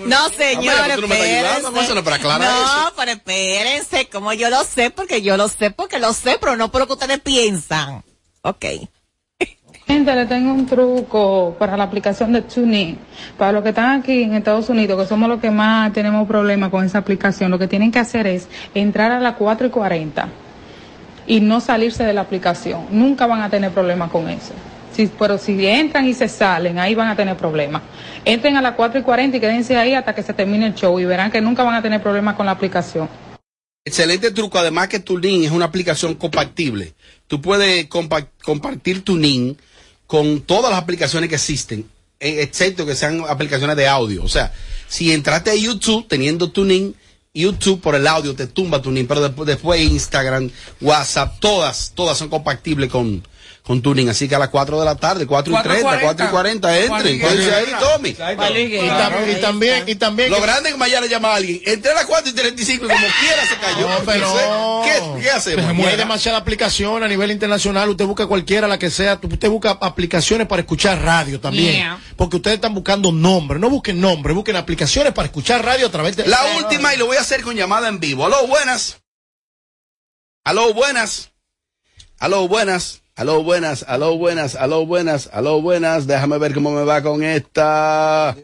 No, 0.00 0.28
señor, 0.28 0.74
Amelia, 0.74 0.96
no 0.96 2.04
para 2.04 2.16
aclarar 2.16 2.40
no, 2.52 2.64
eso. 2.86 2.92
pero 2.96 3.10
espérense, 3.12 4.08
como 4.08 4.32
yo 4.32 4.50
lo 4.50 4.62
sé, 4.64 4.90
porque 4.90 5.22
yo 5.22 5.36
lo 5.36 5.48
sé, 5.48 5.70
porque 5.70 5.98
lo 5.98 6.12
sé, 6.12 6.36
pero 6.40 6.56
no 6.56 6.70
por 6.70 6.82
lo 6.82 6.86
que 6.86 6.92
ustedes 6.92 7.20
piensan. 7.20 8.04
Ok. 8.44 8.64
Gente, 9.86 10.14
le 10.16 10.26
tengo 10.26 10.52
un 10.52 10.66
truco 10.66 11.54
para 11.58 11.76
la 11.76 11.84
aplicación 11.84 12.32
de 12.32 12.42
TuneIn. 12.42 12.98
Para 13.38 13.52
los 13.52 13.62
que 13.62 13.68
están 13.68 14.00
aquí 14.00 14.22
en 14.22 14.34
Estados 14.34 14.68
Unidos, 14.68 15.00
que 15.00 15.08
somos 15.08 15.28
los 15.28 15.40
que 15.40 15.50
más 15.50 15.92
tenemos 15.92 16.26
problemas 16.26 16.70
con 16.70 16.84
esa 16.84 16.98
aplicación, 16.98 17.52
lo 17.52 17.58
que 17.58 17.68
tienen 17.68 17.92
que 17.92 18.00
hacer 18.00 18.26
es 18.26 18.48
entrar 18.74 19.12
a 19.12 19.20
las 19.20 19.36
4 19.36 19.68
y 19.68 19.70
40 19.70 20.28
y 21.28 21.40
no 21.40 21.60
salirse 21.60 22.04
de 22.04 22.14
la 22.14 22.22
aplicación. 22.22 22.86
Nunca 22.90 23.26
van 23.26 23.42
a 23.42 23.48
tener 23.48 23.70
problemas 23.70 24.10
con 24.10 24.28
eso. 24.28 24.52
Pero 25.18 25.38
si 25.38 25.64
entran 25.64 26.06
y 26.06 26.12
se 26.12 26.28
salen, 26.28 26.78
ahí 26.80 26.96
van 26.96 27.08
a 27.08 27.16
tener 27.16 27.36
problemas. 27.36 27.82
Entren 28.24 28.56
a 28.56 28.62
las 28.62 28.74
4 28.74 29.00
y 29.00 29.02
40 29.04 29.36
y 29.36 29.40
quédense 29.40 29.76
ahí 29.76 29.94
hasta 29.94 30.14
que 30.14 30.22
se 30.22 30.34
termine 30.34 30.66
el 30.66 30.74
show 30.74 30.98
y 30.98 31.04
verán 31.04 31.30
que 31.30 31.40
nunca 31.40 31.62
van 31.62 31.74
a 31.74 31.82
tener 31.82 32.02
problemas 32.02 32.34
con 32.34 32.46
la 32.46 32.52
aplicación. 32.52 33.08
Excelente 33.84 34.30
truco. 34.30 34.58
Además 34.58 34.88
que 34.88 35.00
Tuning 35.00 35.44
es 35.44 35.50
una 35.50 35.64
aplicación 35.66 36.14
compatible. 36.14 36.94
Tú 37.26 37.40
puedes 37.40 37.88
compa- 37.88 38.28
compartir 38.44 39.02
Tuning 39.04 39.56
con 40.06 40.42
todas 40.42 40.70
las 40.70 40.80
aplicaciones 40.80 41.28
que 41.28 41.36
existen, 41.36 41.88
eh, 42.20 42.42
excepto 42.42 42.84
que 42.86 42.94
sean 42.94 43.24
aplicaciones 43.28 43.76
de 43.76 43.88
audio. 43.88 44.22
O 44.22 44.28
sea, 44.28 44.52
si 44.88 45.10
entraste 45.12 45.50
a 45.50 45.54
YouTube 45.54 46.06
teniendo 46.06 46.50
Tuning, 46.50 46.94
YouTube 47.34 47.80
por 47.80 47.94
el 47.94 48.06
audio 48.06 48.34
te 48.34 48.46
tumba 48.46 48.82
Tuning, 48.82 49.06
pero 49.06 49.22
después, 49.22 49.46
después 49.46 49.80
Instagram, 49.80 50.50
WhatsApp, 50.82 51.40
todas, 51.40 51.92
todas 51.94 52.18
son 52.18 52.28
compatibles 52.28 52.90
con, 52.90 53.26
con 53.62 53.80
Tuning. 53.80 54.08
Así 54.08 54.28
que 54.28 54.34
a 54.34 54.38
las 54.40 54.48
4 54.48 54.78
de 54.80 54.84
la 54.84 54.96
tarde, 54.96 55.24
4 55.26 55.52
y 55.56 55.62
30, 55.62 56.00
4 56.00 56.26
y 56.26 56.28
40, 56.30 56.78
entren. 56.78 57.20
Quédense 57.20 57.54
ahí, 57.54 57.66
Tommy. 57.78 58.08
Y, 58.10 58.88
tam- 58.88 59.36
y 59.38 59.40
también, 59.40 59.84
y 59.86 59.94
también. 59.94 60.30
Lo 60.30 60.40
grande 60.40 60.70
es 60.70 60.74
que 60.74 60.78
mañana 60.78 61.06
llama 61.06 61.28
a 61.32 61.36
alguien. 61.36 61.60
Entré 61.64 61.92
a 61.92 61.94
las 61.94 62.06
4 62.06 62.30
y 62.30 62.32
35 62.34 62.84
y 62.84 62.88
como 62.88 62.98
quiera 63.20 63.46
se 63.46 63.56
cayó. 63.58 63.88
No, 63.88 64.04
pero. 64.04 64.82
¿Qué, 64.84 65.22
¿Qué 65.22 65.30
hacemos? 65.30 65.78
Y 65.78 65.82
hay 65.88 65.96
demasiada 65.96 66.38
aplicación 66.38 67.04
a 67.04 67.08
nivel 67.08 67.30
internacional. 67.30 67.88
Usted 67.88 68.04
busca 68.04 68.26
cualquiera, 68.26 68.66
la 68.66 68.78
que 68.80 68.90
sea. 68.90 69.20
Usted 69.22 69.48
busca 69.48 69.78
aplicaciones 69.80 70.48
para 70.48 70.62
escuchar 70.62 71.00
radio 71.00 71.38
también. 71.38 71.74
Yeah. 71.76 72.00
Porque 72.16 72.36
ustedes 72.36 72.56
están 72.56 72.74
buscando 72.74 73.12
nombres. 73.12 73.60
No 73.60 73.70
busquen 73.70 74.00
nombres, 74.00 74.34
busquen 74.34 74.56
aplicaciones 74.56 75.12
para 75.12 75.26
escuchar 75.26 75.64
radio 75.64 75.86
a 75.86 75.90
través 75.90 76.16
de. 76.16 76.26
La 76.26 76.40
última 76.56 76.94
y 76.94 76.98
lo 76.98 77.06
voy 77.06 77.16
a 77.16 77.20
hacer 77.20 77.42
con 77.42 77.54
llamada 77.54 77.86
en 77.88 78.00
vivo. 78.00 78.26
Aló, 78.26 78.44
buenas. 78.48 78.98
Aló, 80.44 80.74
buenas. 80.74 81.30
Aló, 82.18 82.48
buenas. 82.48 83.01
Aló, 83.16 83.42
buenas. 83.42 83.84
Aló, 83.88 84.16
buenas. 84.16 84.54
Aló, 84.56 84.86
buenas. 84.86 85.28
Aló, 85.32 85.60
buenas. 85.60 86.06
Déjame 86.06 86.38
ver 86.38 86.54
cómo 86.54 86.70
me 86.72 86.84
va 86.84 87.02
con 87.02 87.22
esta. 87.22 88.36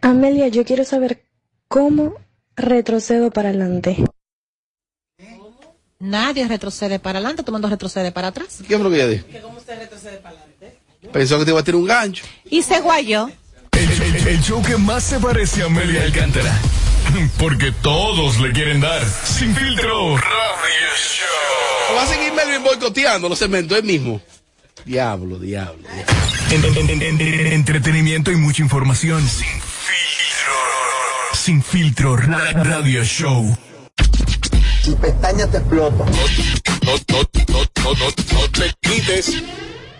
Amelia, 0.00 0.48
yo 0.48 0.64
quiero 0.64 0.84
saber 0.84 1.24
cómo 1.66 2.14
retrocedo 2.56 3.30
para 3.30 3.48
adelante. 3.48 4.04
Nadie 6.00 6.46
retrocede 6.46 7.00
para 7.00 7.18
adelante, 7.18 7.42
todo 7.42 7.50
el 7.56 7.60
mundo 7.60 7.68
retrocede 7.68 8.12
para 8.12 8.28
atrás. 8.28 8.58
¿Qué 8.68 8.76
fue 8.76 8.84
lo 8.84 8.90
que 8.90 8.98
yo 8.98 9.08
dije? 9.08 9.40
¿Cómo 9.42 9.58
usted 9.58 9.76
retrocede 9.80 10.18
para 10.18 10.36
adelante? 10.38 10.78
Pensó 11.12 11.38
que 11.40 11.44
te 11.44 11.50
iba 11.50 11.58
a 11.60 11.64
tirar 11.64 11.80
un 11.80 11.86
gancho. 11.86 12.24
Y 12.44 12.62
se 12.62 12.78
guayó. 12.80 13.28
El, 13.72 14.02
el- 14.02 14.28
el 14.28 14.40
show 14.40 14.62
que 14.62 14.76
más 14.76 15.02
se 15.02 15.18
parece 15.18 15.62
a 15.62 15.66
Amelia 15.66 16.04
Alcántara. 16.04 16.56
Porque 17.38 17.72
todos 17.82 18.38
le 18.38 18.52
quieren 18.52 18.80
dar. 18.80 19.04
Sin 19.04 19.52
filtro. 19.56 20.16
Radio 20.16 20.88
Show. 20.96 21.67
Va 21.96 22.02
a 22.02 22.06
seguir 22.06 22.32
Melvin 22.32 22.62
boicoteando 22.62 23.28
los 23.28 23.38
cementos 23.38 23.76
él 23.78 23.84
mismo. 23.84 24.20
Diablo, 24.84 25.38
diablo. 25.38 25.82
En- 26.50 26.64
en- 26.64 26.76
en- 26.90 27.02
en- 27.02 27.20
en- 27.20 27.46
entretenimiento 27.52 28.30
y 28.30 28.36
mucha 28.36 28.62
información. 28.62 29.20
Sin 29.28 29.46
filtro. 29.60 30.54
Sin 31.34 31.62
filtro. 31.62 32.16
Ra- 32.16 32.52
Radio 32.52 33.04
Show. 33.04 33.56
Tu 34.84 34.96
pestaña 34.96 35.46
te 35.48 35.58
explota. 35.58 36.04
No, 36.04 36.92
no, 36.92 37.18
no, 37.48 37.58
no, 37.84 37.94
no, 37.94 38.38
no 38.40 38.48
te 38.50 38.74
quites. 38.80 39.42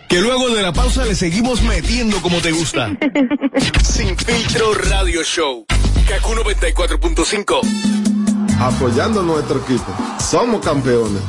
Que 0.08 0.20
luego 0.22 0.48
de 0.54 0.62
la 0.62 0.72
pausa 0.72 1.04
le 1.04 1.14
seguimos 1.14 1.60
metiendo 1.62 2.22
como 2.22 2.40
te 2.40 2.50
gusta. 2.52 2.90
Sin 3.84 4.16
filtro 4.16 4.72
radio 4.74 5.22
show. 5.22 5.66
Kaku 6.08 6.34
94.5. 6.34 7.60
Apoyando 8.60 9.20
a 9.20 9.24
nuestro 9.24 9.58
equipo. 9.60 9.94
Somos 10.18 10.64
campeones. 10.64 11.20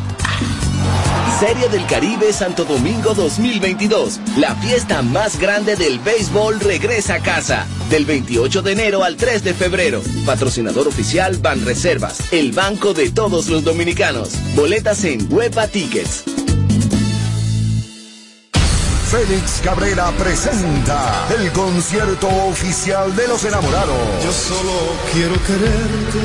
Serie 1.39 1.69
del 1.69 1.86
Caribe 1.86 2.34
Santo 2.34 2.65
Domingo 2.65 3.13
2022. 3.13 4.19
La 4.36 4.56
fiesta 4.56 5.02
más 5.02 5.39
grande 5.39 5.78
del 5.78 5.97
béisbol 5.99 6.60
regresa 6.60 7.15
a 7.15 7.19
casa. 7.21 7.65
Del 7.89 8.04
28 8.04 8.62
de 8.62 8.73
enero 8.73 9.06
al 9.06 9.15
3 9.15 9.45
de 9.45 9.54
febrero. 9.54 10.02
Patrocinador 10.25 10.89
oficial 10.89 11.38
Banreservas, 11.38 12.34
el 12.34 12.52
banco 12.52 12.93
de 12.93 13.12
todos 13.12 13.47
los 13.47 13.63
dominicanos. 13.63 14.32
Boletas 14.54 15.06
en 15.06 15.32
Huepa 15.32 15.69
Tickets. 15.69 16.25
Félix 19.10 19.62
Cabrera 19.63 20.12
presenta 20.12 21.25
el 21.39 21.52
concierto 21.54 22.28
oficial 22.49 23.15
de 23.15 23.30
los 23.30 23.45
enamorados. 23.45 23.97
Yo 24.23 24.32
solo 24.34 24.73
quiero 25.13 25.34
quererte, 25.45 26.19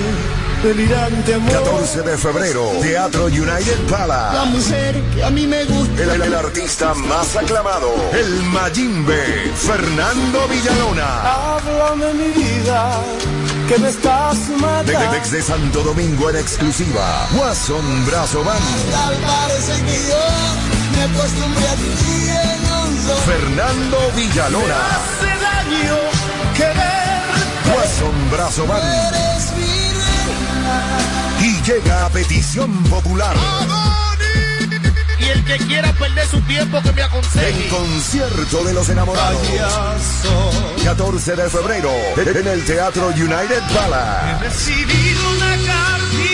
delirante 0.65 1.35
amor. 1.35 1.53
14 1.53 2.03
de 2.03 2.17
febrero, 2.19 2.71
Teatro 2.81 3.27
United 3.27 3.79
La 3.91 3.97
Palace. 3.99 4.47
mujer 4.51 5.03
que 5.15 5.23
a 5.25 5.31
mí 5.31 5.47
me 5.47 5.65
gusta. 5.65 6.03
El, 6.03 6.23
el 6.23 6.35
artista 6.35 6.95
más 6.95 7.37
aclamado, 7.37 7.93
el 8.13 8.43
Mayimbe, 8.45 9.53
Fernando 9.55 10.49
Villalona. 10.49 11.57
Háblame 11.57 12.15
mi 12.15 12.29
vida, 12.43 12.99
que 13.69 13.79
me 13.79 13.89
estás 13.91 14.49
De- 14.49 14.57
matando. 14.57 14.93
de- 15.13 15.21
desde 15.21 15.43
Santo 15.43 15.83
Domingo 15.83 16.31
en 16.31 16.37
exclusiva, 16.37 17.29
Watson 17.35 18.07
Brazo 18.07 18.43
Band. 18.43 18.65
Tal 18.91 19.15
parece 19.17 19.73
que 19.85 20.09
yo 20.09 20.25
me 20.97 21.03
acostumbré 21.19 21.69
a 21.69 21.75
ti 21.75 22.31
en 22.31 22.73
un 22.73 23.03
solo. 23.03 23.21
Fernando 23.27 23.99
Villalona. 24.17 24.77
Hace 24.97 25.27
daño 25.45 25.97
querer. 26.57 27.77
Watson 27.77 28.31
Brazo 28.31 28.67
Band. 28.67 29.24
Llega 31.65 32.05
a 32.05 32.11
petición 32.11 32.71
popular. 32.85 33.35
Y 35.19 35.25
el 35.25 35.45
que 35.45 35.57
quiera 35.59 35.93
perder 35.95 36.27
su 36.27 36.41
tiempo 36.43 36.83
que 36.83 36.93
me 36.93 37.03
aconseje. 37.03 37.49
El 37.49 37.69
concierto 37.69 38.65
de 38.65 38.75
los 38.75 38.89
enamorados. 38.91 39.41
14 40.85 41.37
de 41.37 41.49
febrero 41.49 41.91
en 42.17 42.47
el 42.47 42.65
Teatro 42.67 43.09
United 43.09 43.63
Palace. 43.75 44.45
Recibir 44.45 45.17
una 45.37 45.57
cartita 45.67 45.95
tuya. 46.13 46.25
Querida. 46.25 46.34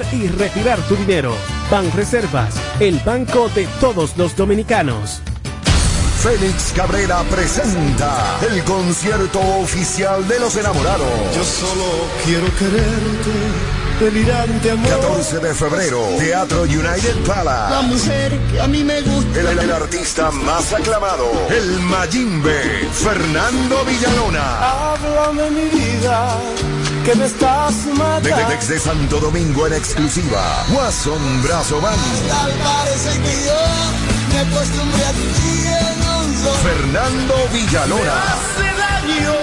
y 0.13 0.27
retirar 0.27 0.79
tu 0.87 0.95
dinero. 0.95 1.33
Banreservas, 1.69 2.55
el 2.79 2.99
banco 2.99 3.49
de 3.55 3.67
todos 3.79 4.17
los 4.17 4.35
dominicanos. 4.35 5.21
Félix 6.21 6.71
Cabrera 6.75 7.23
presenta 7.31 8.37
el 8.47 8.63
concierto 8.63 9.39
oficial 9.59 10.27
de 10.27 10.39
los 10.39 10.55
enamorados. 10.55 11.07
Yo 11.35 11.43
solo 11.43 11.83
quiero 12.23 12.45
quererte, 12.59 13.99
delirante 13.99 14.69
amor. 14.69 14.87
14 14.87 15.39
de 15.39 15.53
febrero, 15.55 15.99
Teatro 16.19 16.61
United 16.61 17.15
La 17.27 17.33
Palace. 17.33 17.87
mujer 17.87 18.39
que 18.51 18.61
a 18.61 18.67
mí 18.67 18.83
me 18.83 19.01
gusta. 19.01 19.39
El, 19.39 19.59
el 19.59 19.71
artista 19.71 20.29
más 20.29 20.71
aclamado, 20.73 21.25
el 21.49 21.79
Mayimbe, 21.79 22.87
Fernando 22.93 23.83
Villalona. 23.85 24.91
Háblame 24.93 25.49
mi 25.49 25.69
vida, 25.69 26.37
que 27.05 27.15
me 27.15 27.25
estás 27.25 27.85
De- 27.85 27.93
matando. 27.93 28.29
de- 28.49 28.55
desde 28.57 28.79
Santo 28.79 29.19
Domingo 29.19 29.67
en 29.67 29.73
exclusiva, 29.73 30.65
Watson 30.69 31.43
Brazo 31.43 31.79
Band. 31.81 31.97
Tal 32.27 32.51
parece 32.51 33.19
que 33.21 33.45
yo 33.45 33.59
me 34.31 34.39
acostumbré 34.39 35.05
a 35.05 35.11
ti 35.11 35.67
en 35.67 36.07
un 36.07 36.37
solo. 36.43 36.53
Fernando 36.63 37.35
Villalona. 37.53 38.13
Hace 38.23 38.67
daño 38.77 39.33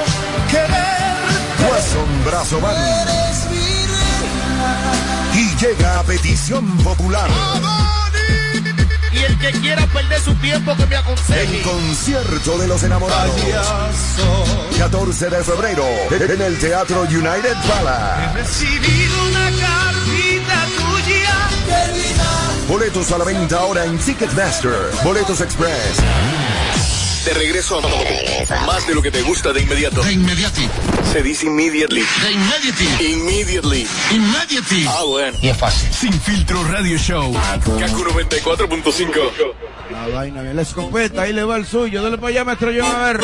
querer. 0.51 1.71
Watson 1.71 2.25
Brazo 2.25 2.61
Band. 2.61 2.79
Y 5.35 5.57
llega 5.57 6.01
a 6.01 6.03
petición 6.05 6.67
popular. 6.79 7.29
Y 7.31 7.61
el 9.41 9.53
que 9.53 9.61
quiera 9.61 9.87
perder 9.87 10.21
su 10.21 10.35
tiempo 10.37 10.77
que 10.77 10.87
me 10.87 10.97
aconseje. 10.97 11.59
El 11.59 11.63
concierto 11.63 12.59
de 12.59 12.69
los 12.69 12.83
enamorados. 12.83 13.35
14 14.79 15.31
de 15.31 15.45
febrero 15.45 15.85
en 16.11 16.43
el 16.43 16.59
Teatro 16.59 17.03
United 17.03 17.57
Palace. 17.69 18.35
Recibir 18.35 19.11
una 19.29 19.51
cartita 19.51 20.67
tuya. 20.77 21.49
Querida. 21.67 22.67
Boletos 22.69 23.13
a 23.13 23.19
la 23.19 23.25
venta 23.25 23.59
ahora 23.59 23.85
en 23.85 23.99
Ticketmaster. 23.99 24.91
Boletos 25.05 25.41
Express. 25.41 25.99
De 27.25 27.35
regreso 27.35 27.79
a 27.79 28.67
más 28.67 28.87
de 28.87 28.95
lo 28.95 29.03
que 29.03 29.11
te 29.11 29.23
gusta 29.23 29.53
de 29.53 29.61
inmediato. 29.61 30.03
De 30.03 30.13
inmediati. 30.13 30.69
Se 31.13 31.23
dice 31.23 31.47
immediately. 31.47 32.03
De 32.23 32.33
immediately. 32.33 33.13
Immediately. 33.13 33.87
Immediately. 34.13 34.87
Ah, 34.89 35.03
bueno. 35.07 35.37
Y 35.43 35.49
es 35.49 35.57
fácil. 35.57 35.93
Sin 35.93 36.13
filtro 36.21 36.63
radio 36.65 36.97
show. 36.97 37.33
Kaku 37.33 38.05
94.5. 38.05 39.13
La 39.91 40.09
vaina 40.09 40.43
bien, 40.43 40.57
la 40.57 40.63
escopeta, 40.63 41.23
ahí 41.23 41.33
le 41.33 41.45
va 41.45 41.57
el 41.57 41.67
suyo. 41.67 42.03
Dale 42.03 42.19
para 42.19 42.29
allá, 42.29 42.45
maestro 42.45 42.71
John, 42.75 42.95
a 42.95 43.13
ver. 43.13 43.21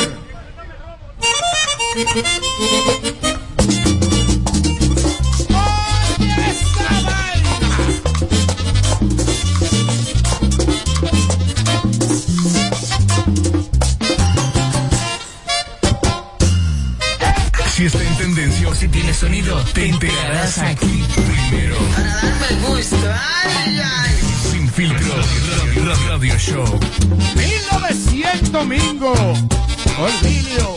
Si 17.75 17.85
está 17.85 18.01
en 18.01 18.15
tendencia 18.17 18.69
o 18.69 18.75
si 18.75 18.87
tiene 18.87 19.13
sonido, 19.13 19.61
te 19.73 19.89
enterarás 19.89 20.57
aquí 20.59 21.03
primero. 21.49 21.75
Para 21.93 22.15
darme 22.15 22.67
gusto. 22.67 22.97
Ay, 23.43 23.79
ay. 23.83 24.15
Sin 24.51 24.69
filtro 24.69 24.97
radio, 24.97 25.85
radio- 25.85 26.07
radio 26.09 26.37
show. 26.39 26.79
1900 27.35 28.51
domingo. 28.53 29.13
Olvidio. 29.99 30.75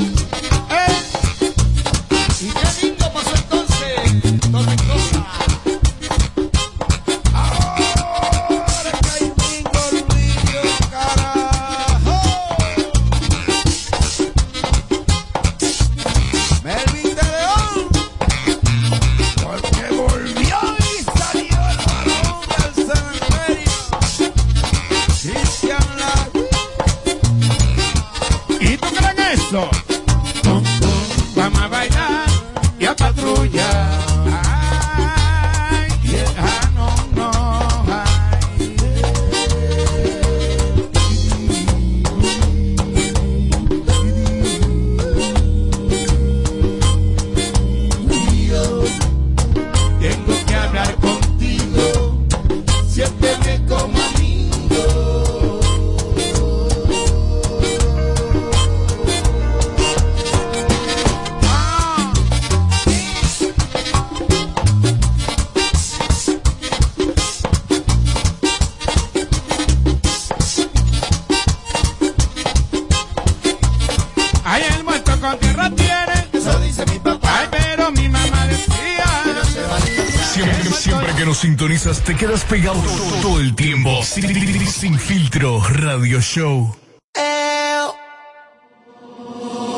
Pegado 82.49 82.81
todo, 83.23 83.41
el 83.41 83.55
tiempo. 83.55 84.03
Sin, 84.03 84.99
filtro 84.99 85.63
radio 85.69 86.21
show. 86.21 86.75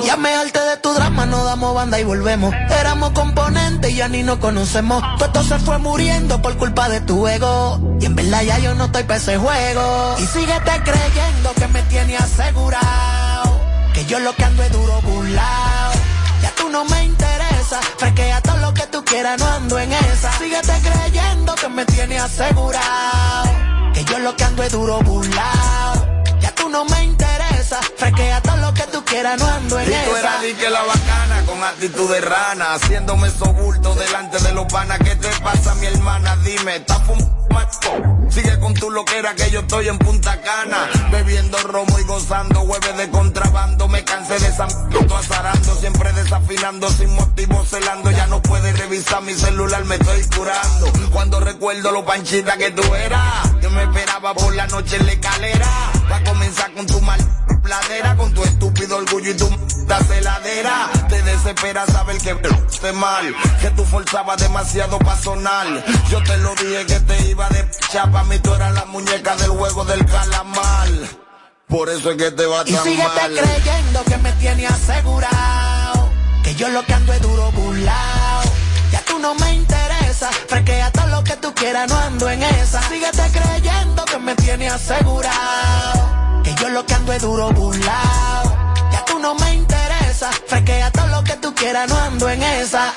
Y 0.03 0.07
Ya 0.07 0.17
me 0.17 0.33
harté 0.35 0.61
de 0.61 0.77
tu 0.77 0.93
drama, 0.95 1.27
no 1.27 1.45
damos 1.45 1.75
banda 1.75 1.99
y 2.01 2.05
volvemos. 2.05 2.55
Éramos 2.81 3.11
componentes 3.11 3.91
y 3.91 3.97
ya 3.97 4.09
ni 4.09 4.23
nos 4.23 4.39
conocemos. 4.39 5.03
Todo 5.19 5.27
esto 5.27 5.45
se 5.45 5.59
fue 5.59 5.79
muriendo 5.79 6.41
por 6.41 6.57
culpa 6.57 6.89
de 6.89 7.01
tu 7.01 7.27
ego. 7.27 7.81
Y 8.01 8.07
en 8.07 8.15
verdad 8.15 8.43
ya 8.43 8.59
yo 8.59 8.75
no 8.75 8.85
estoy 8.87 9.03
para 9.03 9.19
ese 9.19 9.37
juego. 9.37 10.17
Y 10.19 10.27
síguete 10.27 10.71
creyendo 10.85 11.53
que 11.55 11.69
me 11.69 11.83
tiene 11.83 12.17
asegurado. 12.17 13.61
Que 13.95 14.05
yo 14.07 14.21
lo 14.21 14.35
que 14.35 14.45
ando 14.45 14.63
es 14.63 14.73
duro 14.73 15.01
burlao. 15.03 15.93
Ya 16.43 16.53
tú 16.57 16.69
no 16.69 16.85
me 16.85 17.05
interesa. 17.05 17.30
Fresquea 17.99 18.41
todo 18.41 18.57
lo 18.59 18.75
que 18.75 18.87
tú 18.89 19.05
quieras, 19.05 19.39
no 19.39 19.47
ando 19.47 19.79
en 19.79 19.93
esa. 19.93 20.33
Síguete 20.39 20.73
creyendo 20.83 21.55
que 21.55 21.69
me 21.69 21.85
tiene 21.87 22.19
asegurado. 22.19 23.51
Que 23.95 24.05
yo 24.05 24.19
lo 24.19 24.35
que 24.37 24.45
ando 24.45 24.63
es 24.63 24.73
duro 24.73 25.01
burlao. 25.01 26.23
Ya 26.41 26.55
tú 26.55 26.69
no 26.69 26.85
me 26.87 27.05
interesa. 27.05 27.81
Fresquea 27.97 28.41
todo 28.43 28.57
lo 28.57 28.75
que 28.75 28.83
tú 28.85 29.05
quieras, 29.05 29.39
no 29.39 29.47
ando 29.47 29.79
en 29.79 29.89
Y 29.89 29.95
tú 29.95 30.11
esa. 30.17 30.19
eras 30.21 30.43
di 30.43 30.55
que 30.55 30.71
la 30.71 30.83
bacana 30.83 31.43
con 31.47 31.63
actitud 31.63 32.11
de 32.13 32.21
rana, 32.21 32.75
haciéndome 32.75 33.31
sobulto 33.31 33.95
delante 33.95 34.39
de 34.41 34.53
los 34.53 34.67
panas. 34.67 34.99
¿Qué 34.99 35.15
te 35.17 35.29
pasa, 35.41 35.75
mi 35.77 35.87
hermana? 35.87 36.37
Dime, 36.45 36.77
¿estás 36.77 37.03
fumando? 37.05 37.40
Sigue 38.31 38.61
con 38.61 38.75
tu 38.75 38.91
loquera 38.91 39.35
que 39.35 39.51
yo 39.51 39.61
estoy 39.61 39.89
en 39.89 39.99
Punta 39.99 40.41
Cana, 40.41 40.89
bebiendo 41.11 41.59
romo 41.65 41.99
y 41.99 42.05
gozando 42.05 42.61
hueves 42.61 42.97
de 42.97 43.11
contrabando. 43.11 43.89
Me 43.89 44.05
cansé 44.05 44.39
de 44.39 44.47
esa 44.47 44.69
azarando, 45.17 45.75
siempre 45.75 46.13
desafinando, 46.13 46.89
sin 46.91 47.13
motivo 47.15 47.65
celando. 47.65 48.11
Ya 48.13 48.27
no 48.29 48.41
puedes 48.41 48.79
revisar 48.79 49.23
mi 49.23 49.35
celular, 49.35 49.85
me 49.85 49.97
estoy 49.97 50.23
curando. 50.37 50.93
Cuando 51.13 51.41
recuerdo 51.41 51.91
lo 51.91 52.05
panchita 52.05 52.57
que 52.57 52.71
tú 52.71 52.95
eras, 52.95 53.51
yo 53.61 53.71
me 53.71 53.83
esperaba 53.83 54.35
por 54.35 54.55
la 54.55 54.67
noche 54.69 54.97
en 54.97 55.07
la 55.07 55.13
escalera. 55.13 56.00
Va 56.11 56.23
comenzar 56.25 56.73
con 56.73 56.87
tu 56.87 57.01
mal 57.01 57.21
pladera, 57.63 58.17
con 58.17 58.33
tu 58.35 58.43
estúpido 58.43 58.97
orgullo 58.97 59.31
y 59.31 59.35
tu 59.37 59.47
m- 59.47 59.59
celadera. 60.09 60.91
Te 61.09 61.23
desespera 61.23 61.87
saber 61.87 62.19
que 62.19 62.37
esté 62.71 62.93
mal, 62.93 63.35
que 63.61 63.71
tú 63.71 63.85
forzabas 63.85 64.41
demasiado 64.41 64.99
pa' 64.99 65.17
sonar. 65.17 65.67
Yo 66.11 66.23
te 66.23 66.37
lo 66.39 66.55
dije 66.55 66.87
que 66.87 67.01
te 67.01 67.27
iba 67.29 67.49
de 67.51 67.69
chapa, 67.93 68.25
mí 68.25 68.39
tú 68.39 68.53
eras 68.55 68.73
la 68.75 68.85
muñeca 68.87 69.37
del 69.37 69.51
juego 69.51 69.85
del 69.85 70.05
calamar. 70.07 70.89
Por 71.69 71.89
eso 71.89 72.11
es 72.11 72.17
que 72.17 72.31
te 72.33 72.47
va 72.47 72.63
Y 72.67 72.73
tan 72.73 72.97
mal. 72.97 73.33
creyendo 73.37 74.03
que 74.05 74.17
me 74.19 74.33
tiene 74.33 74.67
asegurado. 74.67 76.09
Que 76.43 76.55
yo 76.55 76.69
lo 76.69 76.83
que 76.85 76.95
ando 76.95 77.13
es 77.13 77.21
duro 77.23 77.51
burlao. 77.53 78.43
Ya 78.91 79.01
tú 79.03 79.19
no 79.21 79.35
me 79.37 79.55
interesa. 79.55 80.31
Fresquea 80.49 80.91
tú 81.41 81.55
quieras, 81.55 81.89
no 81.89 81.97
ando 81.97 82.29
en 82.31 82.43
esa. 82.43 82.83
Síguete 82.89 83.23
creyendo 83.33 84.05
que 84.05 84.19
me 84.19 84.35
tiene 84.37 84.69
asegurado. 84.69 86.43
Que 86.43 86.55
yo 86.55 86.69
lo 86.69 86.85
que 86.87 86.95
ando 86.95 87.13
es 87.13 87.23
duro 87.23 87.51
burlao. 87.53 88.75
Ya 88.93 89.05
tú 89.07 89.19
no 89.19 89.35
me 89.35 89.55
interesa. 89.55 90.31
Fresquea 90.47 90.91
todo 90.91 91.07
lo 91.09 91.25
que 91.25 91.37
tú 91.37 91.55
quieras, 91.55 91.89
no 91.89 91.97
ando 91.97 92.29
en 92.29 92.43
esa. 92.43 92.93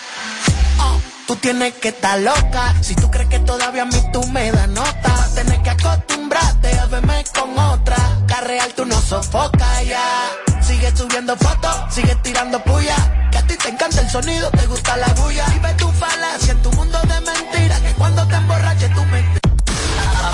Oh, 0.79 0.99
Tú 1.27 1.35
tienes 1.37 1.73
que 1.75 1.89
estar 1.89 2.19
loca. 2.19 2.75
Si 2.81 2.95
tú 2.95 3.09
crees 3.09 3.29
que 3.29 3.39
todavía 3.39 3.83
a 3.83 3.85
mí 3.85 4.01
tú 4.11 4.25
me 4.27 4.51
das 4.51 4.67
nota, 4.69 5.09
vas 5.09 5.31
a 5.31 5.35
tener 5.35 5.61
que 5.61 5.69
acostumbrarte 5.69 6.79
a 6.79 6.85
verme 6.87 7.23
con 7.37 7.57
otra. 7.57 7.97
Carreal 8.27 8.73
tú 8.73 8.85
no 8.85 8.99
sofocas 9.01 9.85
ya. 9.85 10.52
Sigue 10.83 10.97
subiendo 10.97 11.37
fotos, 11.37 11.75
sigue 11.91 12.13
tirando 12.23 12.61
puya. 12.61 13.29
Que 13.31 13.37
a 13.37 13.47
ti 13.47 13.55
te 13.55 13.69
encanta 13.69 14.01
el 14.01 14.09
sonido, 14.09 14.51
te 14.51 14.67
gusta 14.67 14.97
la 14.97 15.07
bulla. 15.13 15.45
Y 15.55 15.59
ve 15.59 15.73
tu 15.75 15.87
falacia 15.93 16.51
en 16.51 16.61
tu 16.61 16.71
mundo 16.73 16.99
de 17.03 17.21
mentiras. 17.21 17.79
Que 17.79 17.93
cuando 17.93 18.27
te 18.27 18.35
emborraches 18.35 18.93
tú 18.93 19.01
me 19.05 19.23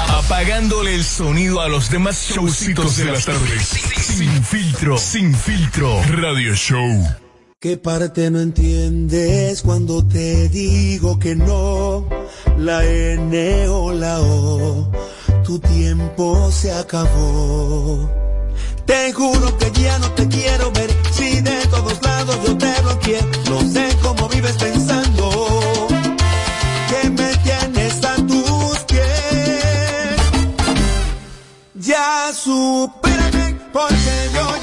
Apagándole 0.07 0.95
el 0.95 1.03
sonido 1.03 1.61
a 1.61 1.67
los 1.67 1.91
demás 1.91 2.31
showcitos 2.31 2.97
de 2.97 3.05
las 3.05 3.25
tardes. 3.25 3.67
Sin 4.01 4.43
filtro, 4.43 4.97
sin 4.97 5.35
filtro. 5.35 6.01
Radio 6.07 6.55
Show. 6.55 7.07
¿Qué 7.59 7.77
parte 7.77 8.31
no 8.31 8.39
entiendes 8.39 9.61
cuando 9.61 10.03
te 10.07 10.49
digo 10.49 11.19
que 11.19 11.35
no? 11.35 12.09
La 12.57 12.83
N 12.83 13.67
o 13.67 13.93
la 13.93 14.19
O, 14.19 14.91
tu 15.43 15.59
tiempo 15.59 16.51
se 16.51 16.73
acabó. 16.73 18.28
Te 18.85 19.13
juro 19.13 19.57
que 19.57 19.71
ya 19.71 19.99
no 19.99 20.11
te 20.11 20.27
quiero 20.27 20.71
ver, 20.71 20.89
si 21.11 21.41
de 21.41 21.65
todos 21.67 22.01
lados 22.03 22.37
yo 22.45 22.57
te 22.57 22.81
bloqueé. 22.81 23.21
No 23.49 23.61
sé 23.61 23.97
cómo 24.01 24.27
vives 24.29 24.55
pensando 24.57 25.87
que 26.89 27.09
me 27.09 27.35
tienes 27.37 28.03
a 28.03 28.15
tus 28.15 28.79
pies. 28.87 30.15
Ya 31.75 32.31
supérame, 32.33 33.59
porque 33.71 34.29
yo 34.33 34.58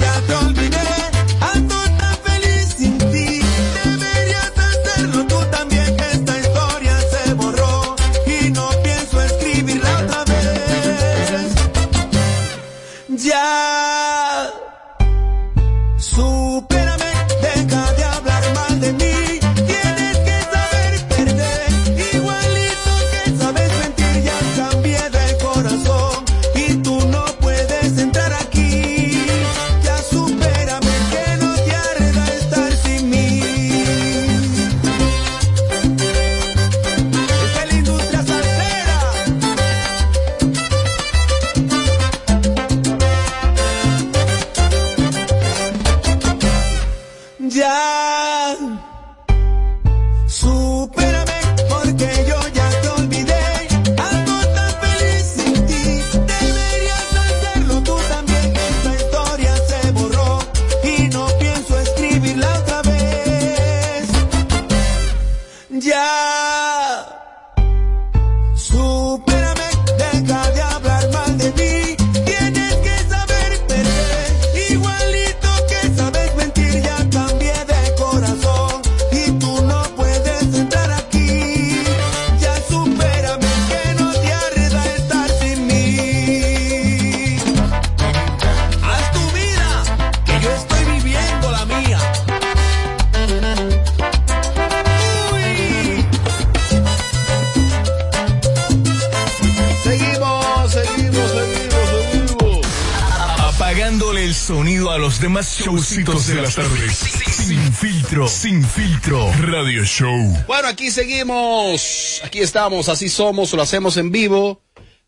el 104.27 104.33
sonido 104.33 104.91
a 104.91 104.97
los 104.97 105.21
demás 105.21 105.57
showcitos 105.57 106.27
de 106.27 106.35
las 106.41 106.55
tardes. 106.55 106.97
Sin 106.97 107.71
filtro, 107.71 108.27
sin 108.27 108.61
filtro. 108.61 109.31
Radio 109.39 109.85
Show. 109.85 110.43
Bueno, 110.45 110.67
aquí 110.67 110.91
seguimos. 110.91 112.19
Aquí 112.25 112.39
estamos, 112.39 112.89
así 112.89 113.07
somos, 113.07 113.53
lo 113.53 113.61
hacemos 113.61 113.95
en 113.95 114.11
vivo 114.11 114.59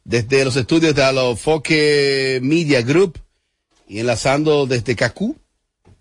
desde 0.05 0.45
los 0.45 0.55
estudios 0.55 0.95
de 0.95 1.03
Alofoque 1.03 2.39
Media 2.41 2.81
Group 2.81 3.19
y 3.89 3.99
enlazando 3.99 4.65
desde 4.65 4.95
Kaku, 4.95 5.35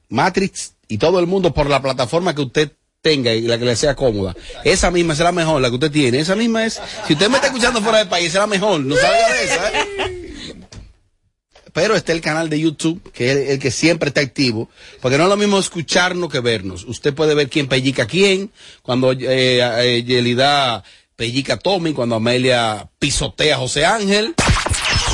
Matrix 0.09 0.75
y 0.87 0.99
todo 0.99 1.19
el 1.19 1.27
mundo 1.27 1.53
por 1.53 1.69
la 1.69 1.83
plataforma 1.83 2.37
que 2.37 2.43
usted 2.43 2.73
tenga 3.03 3.33
y 3.35 3.43
la 3.43 3.59
que 3.59 3.65
le 3.65 3.75
sea 3.75 3.97
cómoda. 3.97 4.37
Esa 4.63 4.93
misma 4.93 5.17
será 5.17 5.33
mejor, 5.33 5.61
la 5.61 5.71
que 5.71 5.75
usted 5.75 5.91
tiene. 5.91 6.21
Esa 6.21 6.37
misma 6.37 6.67
es. 6.67 6.81
Si 7.09 7.15
usted 7.15 7.29
me 7.29 7.37
está 7.37 7.49
escuchando 7.49 7.83
fuera 7.83 7.99
del 7.99 8.09
país, 8.09 8.31
será 8.31 8.47
mejor. 8.47 8.79
No 8.79 8.95
salga 8.95 9.33
de 9.33 9.45
esa. 9.45 9.71
¿eh? 9.73 9.98
Pero 11.81 11.95
está 11.95 12.13
el 12.13 12.21
canal 12.21 12.49
de 12.51 12.59
YouTube, 12.59 13.01
que 13.13 13.31
es 13.31 13.37
el, 13.37 13.43
el 13.53 13.59
que 13.61 13.71
siempre 13.71 14.09
está 14.09 14.21
activo, 14.21 14.69
porque 15.01 15.17
no 15.17 15.23
es 15.25 15.29
lo 15.31 15.37
mismo 15.37 15.59
escucharnos 15.61 16.29
que 16.29 16.41
vernos. 16.41 16.85
Usted 16.85 17.15
puede 17.15 17.35
ver 17.35 17.49
quién 17.49 17.69
pellica 17.69 18.03
a 18.03 18.07
quién, 18.07 18.51
cuando 18.83 19.13
eh, 19.13 19.19
eh, 19.61 20.03
Yelida 20.05 20.83
pellica 21.15 21.55
a 21.55 21.57
Tommy, 21.59 21.93
cuando 21.93 22.17
Amelia 22.17 22.89
pisotea 22.99 23.55
a 23.55 23.59
José 23.59 23.87
Ángel. 23.87 24.35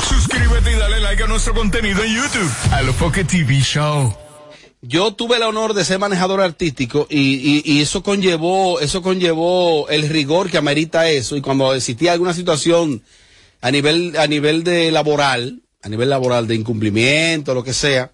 Suscríbete 0.09 0.71
y 0.71 0.75
dale 0.75 0.99
like 1.01 1.21
a 1.23 1.27
nuestro 1.27 1.53
contenido 1.53 2.03
en 2.03 2.15
YouTube. 2.15 2.51
Alofoque 2.71 3.23
TV 3.23 3.59
Show. 3.61 4.15
yo 4.81 5.13
tuve 5.13 5.37
el 5.37 5.43
honor 5.43 5.73
de 5.75 5.85
ser 5.85 5.99
manejador 5.99 6.41
artístico 6.41 7.07
y, 7.09 7.19
y- 7.19 7.61
y 7.63 7.81
eso 7.81 8.01
conllevó, 8.03 8.79
eso 8.79 9.01
conllevó 9.01 9.87
el 9.89 10.09
rigor 10.09 10.49
que 10.49 10.57
amerita 10.57 11.09
eso. 11.09 11.35
Y 11.37 11.41
cuando 11.41 11.73
existía 11.75 12.13
alguna 12.13 12.33
situación 12.33 13.03
a 13.61 13.71
nivel, 13.71 14.15
a 14.17 14.27
nivel 14.27 14.63
de 14.63 14.91
laboral, 14.91 15.61
a 15.85 15.89
nivel 15.89 16.09
laboral 16.09 16.47
de 16.47 16.55
incumplimiento, 16.55 17.53
lo 17.53 17.63
que 17.63 17.73
sea, 17.73 18.11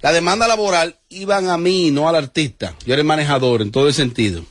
la 0.00 0.12
demanda 0.12 0.48
laboral 0.48 0.98
iban 1.10 1.48
a 1.50 1.58
mí, 1.58 1.90
no 1.90 2.08
al 2.08 2.16
artista. 2.16 2.74
Yo 2.86 2.94
era 2.94 3.02
el 3.02 3.06
manejador 3.06 3.60
en 3.62 3.70
todo 3.70 3.86
el 3.86 3.94
sentido. 3.94 4.44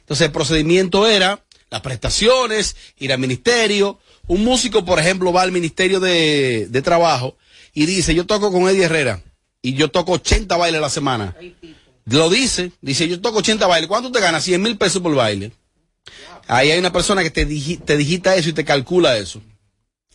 Entonces 0.00 0.26
el 0.26 0.32
procedimiento 0.32 1.06
era 1.08 1.44
las 1.70 1.80
prestaciones, 1.80 2.76
ir 2.98 3.12
al 3.12 3.18
ministerio. 3.18 3.98
Un 4.28 4.44
músico, 4.44 4.84
por 4.84 4.98
ejemplo, 5.00 5.32
va 5.32 5.42
al 5.42 5.50
ministerio 5.52 5.98
de, 6.00 6.68
de 6.70 6.82
trabajo 6.82 7.36
y 7.74 7.84
dice, 7.86 8.14
yo 8.14 8.24
toco 8.26 8.52
con 8.52 8.68
Eddie 8.68 8.84
Herrera 8.84 9.20
y 9.60 9.74
yo 9.74 9.90
toco 9.90 10.12
80 10.12 10.56
bailes 10.56 10.78
a 10.78 10.82
la 10.82 10.90
semana. 10.90 11.34
Lo 12.06 12.30
dice, 12.30 12.70
dice, 12.80 13.08
yo 13.08 13.20
toco 13.20 13.38
80 13.38 13.66
bailes. 13.66 13.88
¿Cuánto 13.88 14.12
te 14.12 14.20
ganas? 14.20 14.44
100 14.44 14.62
mil 14.62 14.76
pesos 14.78 15.02
por 15.02 15.14
baile. 15.14 15.50
Ahí 16.46 16.70
hay 16.70 16.78
una 16.78 16.92
persona 16.92 17.22
que 17.22 17.30
te, 17.30 17.46
digi- 17.48 17.82
te 17.84 17.96
digita 17.96 18.36
eso 18.36 18.50
y 18.50 18.52
te 18.52 18.64
calcula 18.64 19.16
eso. 19.18 19.40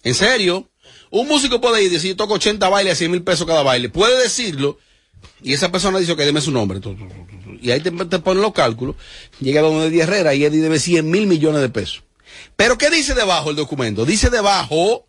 ¿En 0.04 0.16
serio? 0.16 0.70
Un 1.12 1.28
músico 1.28 1.60
puede 1.60 1.82
ir 1.84 1.89
y 1.89 1.93
decir, 1.93 2.12
yo 2.12 2.16
toco 2.16 2.36
80 2.36 2.68
bailes 2.70 2.93
a 2.93 2.95
100 2.95 3.12
mil 3.12 3.24
pesos 3.24 3.47
cada 3.47 3.64
baile. 3.64 3.89
Puede 3.89 4.22
decirlo. 4.22 4.78
Y 5.41 5.53
esa 5.53 5.72
persona 5.72 5.99
dice, 5.99 6.12
ok, 6.12 6.20
deme 6.20 6.41
su 6.41 6.51
nombre. 6.51 6.80
Y 7.62 7.72
ahí 7.72 7.82
te, 7.82 7.91
te 7.91 8.20
ponen 8.20 8.41
los 8.41 8.53
cálculos. 8.53 8.95
Llega 9.39 9.62
donde 9.62 9.88
Eddie 9.88 10.03
Herrera 10.03 10.34
y 10.36 10.45
Eddie 10.45 10.62
debe 10.62 10.80
100 10.80 11.10
mil 11.10 11.28
millones 11.28 11.62
de 11.62 11.70
pesos. 11.70 12.03
Pero 12.55 12.78
¿qué 12.78 12.89
dice 12.89 13.16
debajo 13.16 13.49
el 13.49 13.55
documento? 13.55 14.05
Dice 14.05 14.30
debajo 14.30 15.07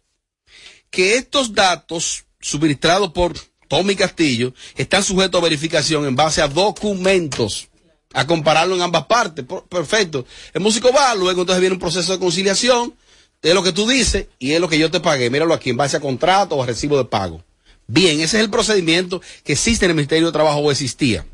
que 0.91 1.17
estos 1.17 1.55
datos 1.55 2.25
suministrados 2.41 3.13
por 3.13 3.35
Tommy 3.69 3.95
Castillo 3.95 4.53
están 4.77 5.05
sujetos 5.05 5.41
a 5.41 5.45
verificación 5.45 6.05
en 6.07 6.17
base 6.17 6.43
a 6.43 6.49
documentos, 6.49 7.69
a 8.13 8.27
compararlo 8.27 8.75
en 8.75 8.83
ambas 8.83 9.07
partes. 9.07 9.45
Perfecto. 9.69 10.27
El 10.53 10.63
músico 10.63 10.93
va, 10.93 11.15
luego 11.15 11.43
entonces 11.43 11.61
viene 11.61 11.75
un 11.75 11.81
proceso 11.81 12.13
de 12.13 12.19
conciliación, 12.19 12.95
es 13.43 13.55
lo 13.55 13.63
que 13.63 13.73
tú 13.73 13.89
dices 13.89 14.27
y 14.39 14.53
es 14.53 14.61
lo 14.61 14.69
que 14.69 14.79
yo 14.79 14.91
te 14.91 15.01
pagué. 15.01 15.31
Míralo 15.31 15.55
aquí, 15.55 15.71
en 15.71 15.77
base 15.77 15.97
a 15.97 16.01
contrato 16.01 16.57
o 16.57 16.63
a 16.63 16.67
recibo 16.67 16.99
de 16.99 17.05
pago. 17.05 17.43
Bien, 17.87 18.21
ese 18.21 18.37
es 18.37 18.45
el 18.45 18.51
procedimiento 18.51 19.21
que 19.43 19.55
existe 19.55 19.85
en 19.85 19.93
el 19.93 19.97
Ministerio 19.97 20.27
de 20.27 20.33
Trabajo 20.33 20.61
o 20.61 20.71
existía. 20.71 21.25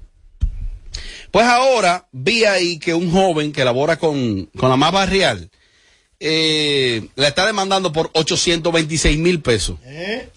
Pues 1.31 1.45
ahora 1.45 2.09
vi 2.13 2.45
ahí 2.45 2.79
que 2.79 2.95
un 2.95 3.11
joven 3.11 3.53
que 3.53 3.65
labora 3.65 3.99
con, 3.99 4.47
con 4.57 4.71
la 4.71 4.77
más 4.77 4.93
barrial 4.93 5.51
eh, 6.19 7.09
la 7.15 7.29
está 7.29 7.45
demandando 7.47 7.93
por 7.93 8.11
826 8.15 9.19
mil 9.19 9.41
pesos. 9.41 9.77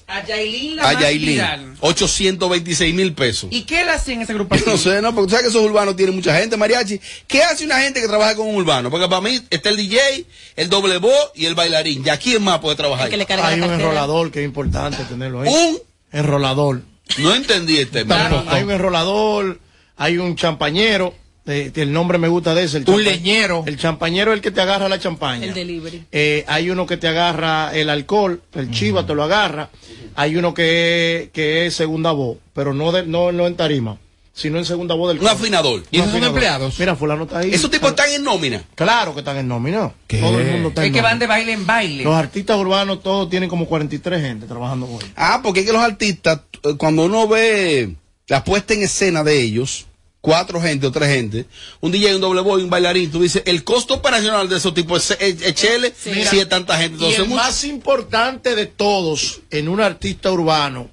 A 0.07 0.25
Yailin 0.25 0.75
la 0.75 0.89
A 0.89 0.99
Yailin. 0.99 1.29
viral. 1.29 1.77
826 1.79 2.93
mil 2.93 3.13
pesos. 3.13 3.49
¿Y 3.51 3.61
qué 3.63 3.81
él 3.81 3.89
hacía 3.89 4.15
en 4.15 4.21
esa 4.21 4.33
agrupación? 4.33 4.69
no 4.71 4.77
sé, 4.77 5.01
no, 5.01 5.15
porque 5.15 5.27
tú 5.27 5.31
sabes 5.31 5.43
que 5.45 5.49
esos 5.57 5.63
urbanos 5.63 5.95
tienen 5.95 6.15
mucha 6.15 6.37
gente, 6.37 6.57
mariachi. 6.57 6.99
¿Qué 7.27 7.43
hace 7.43 7.65
una 7.65 7.79
gente 7.79 8.01
que 8.01 8.07
trabaja 8.07 8.35
con 8.35 8.47
un 8.47 8.55
urbano? 8.55 8.89
Porque 8.89 9.07
para 9.07 9.21
mí 9.21 9.39
está 9.49 9.69
el 9.69 9.77
DJ, 9.77 10.25
el 10.57 10.69
doble 10.69 10.97
voz 10.97 11.31
y 11.35 11.45
el 11.45 11.55
bailarín. 11.55 12.03
¿Ya 12.03 12.17
quién 12.17 12.43
más 12.43 12.59
puede 12.59 12.75
trabajar? 12.75 13.09
Hay 13.43 13.61
un 13.61 13.71
enrolador 13.71 14.31
que 14.31 14.39
es 14.39 14.45
importante 14.45 15.03
tenerlo 15.05 15.41
ahí. 15.41 15.49
Un 15.49 15.79
enrolador. 16.11 16.81
No 17.17 17.33
entendí 17.33 17.77
este 17.77 18.05
Tampoco. 18.05 18.49
Hay 18.49 18.63
un 18.63 18.71
enrolador, 18.71 19.59
hay 19.95 20.17
un 20.17 20.35
champañero. 20.35 21.13
Eh, 21.49 21.71
el 21.75 21.91
nombre 21.91 22.17
me 22.17 22.27
gusta 22.27 22.53
de 22.53 22.63
ese. 22.63 22.77
El 22.77 22.89
Un 22.89 23.03
leñero. 23.03 23.63
El 23.65 23.77
champañero 23.77 24.31
es 24.31 24.37
el 24.37 24.41
que 24.41 24.51
te 24.51 24.61
agarra 24.61 24.87
la 24.87 24.99
champaña. 24.99 25.45
El 25.45 25.53
delivery. 25.53 26.05
Eh, 26.11 26.45
hay 26.47 26.69
uno 26.69 26.85
que 26.85 26.97
te 26.97 27.07
agarra 27.07 27.71
el 27.75 27.89
alcohol, 27.89 28.41
el 28.53 28.71
chiva 28.71 29.05
te 29.05 29.13
lo 29.15 29.23
agarra. 29.23 29.69
Hay 30.15 30.35
uno 30.35 30.53
que, 30.53 31.29
que 31.33 31.65
es 31.65 31.73
segunda 31.75 32.11
voz, 32.11 32.37
pero 32.53 32.73
no, 32.73 32.91
de, 32.91 33.05
no, 33.05 33.31
no 33.31 33.47
en 33.47 33.55
tarima, 33.55 33.97
sino 34.33 34.57
en 34.57 34.65
segunda 34.65 34.95
voz 34.95 35.13
del 35.13 35.21
Un 35.21 35.27
afinador. 35.27 35.83
Un 35.91 36.01
afinador. 36.01 36.71
Mira, 36.77 36.95
fulano 36.95 37.23
está 37.23 37.39
ahí. 37.39 37.53
Esos 37.53 37.71
tipos 37.71 37.89
están 37.91 38.09
en 38.11 38.23
nómina. 38.23 38.63
Claro 38.75 39.13
que 39.13 39.19
están 39.19 39.37
en 39.37 39.47
nómina. 39.47 39.91
Todo 40.07 40.39
el 40.39 40.47
mundo 40.51 40.69
está 40.69 40.81
Es 40.81 40.87
en 40.87 40.93
que 40.93 40.99
nómina. 40.99 41.09
van 41.09 41.19
de 41.19 41.27
baile 41.27 41.51
en 41.53 41.65
baile. 41.65 42.03
Los 42.03 42.15
artistas 42.15 42.57
urbanos 42.57 43.01
todos 43.01 43.29
tienen 43.29 43.49
como 43.49 43.65
43 43.65 44.21
gente 44.21 44.45
trabajando 44.45 44.87
hoy. 44.87 45.05
Ah, 45.15 45.39
porque 45.43 45.61
es 45.61 45.65
que 45.65 45.73
los 45.73 45.81
artistas, 45.81 46.41
eh, 46.63 46.75
cuando 46.77 47.05
uno 47.05 47.27
ve 47.27 47.95
la 48.27 48.43
puesta 48.43 48.73
en 48.73 48.83
escena 48.83 49.23
de 49.23 49.41
ellos, 49.41 49.85
cuatro 50.21 50.61
gente 50.61 50.85
o 50.87 50.91
tres 50.91 51.09
gente, 51.09 51.45
un 51.79 51.91
DJ, 51.91 52.15
un 52.15 52.21
doble 52.21 52.41
boy, 52.41 52.61
un 52.63 52.69
bailarín, 52.69 53.09
tú 53.11 53.21
dices, 53.21 53.41
el 53.45 53.63
costo 53.63 53.95
operacional 53.95 54.49
de 54.49 54.57
esos 54.57 54.73
tipos 54.73 55.11
es, 55.11 55.17
es, 55.21 55.41
es 55.41 55.55
chele, 55.55 55.93
Mira, 56.05 56.29
si 56.29 56.39
es 56.39 56.49
tanta 56.49 56.77
gente. 56.77 56.95
y 56.95 56.97
Entonces, 56.97 57.19
el 57.19 57.27
mucho- 57.29 57.41
más 57.41 57.63
importante 57.63 58.55
de 58.55 58.65
todos 58.65 59.41
en 59.49 59.69
un 59.69 59.79
artista 59.81 60.31
urbano 60.31 60.89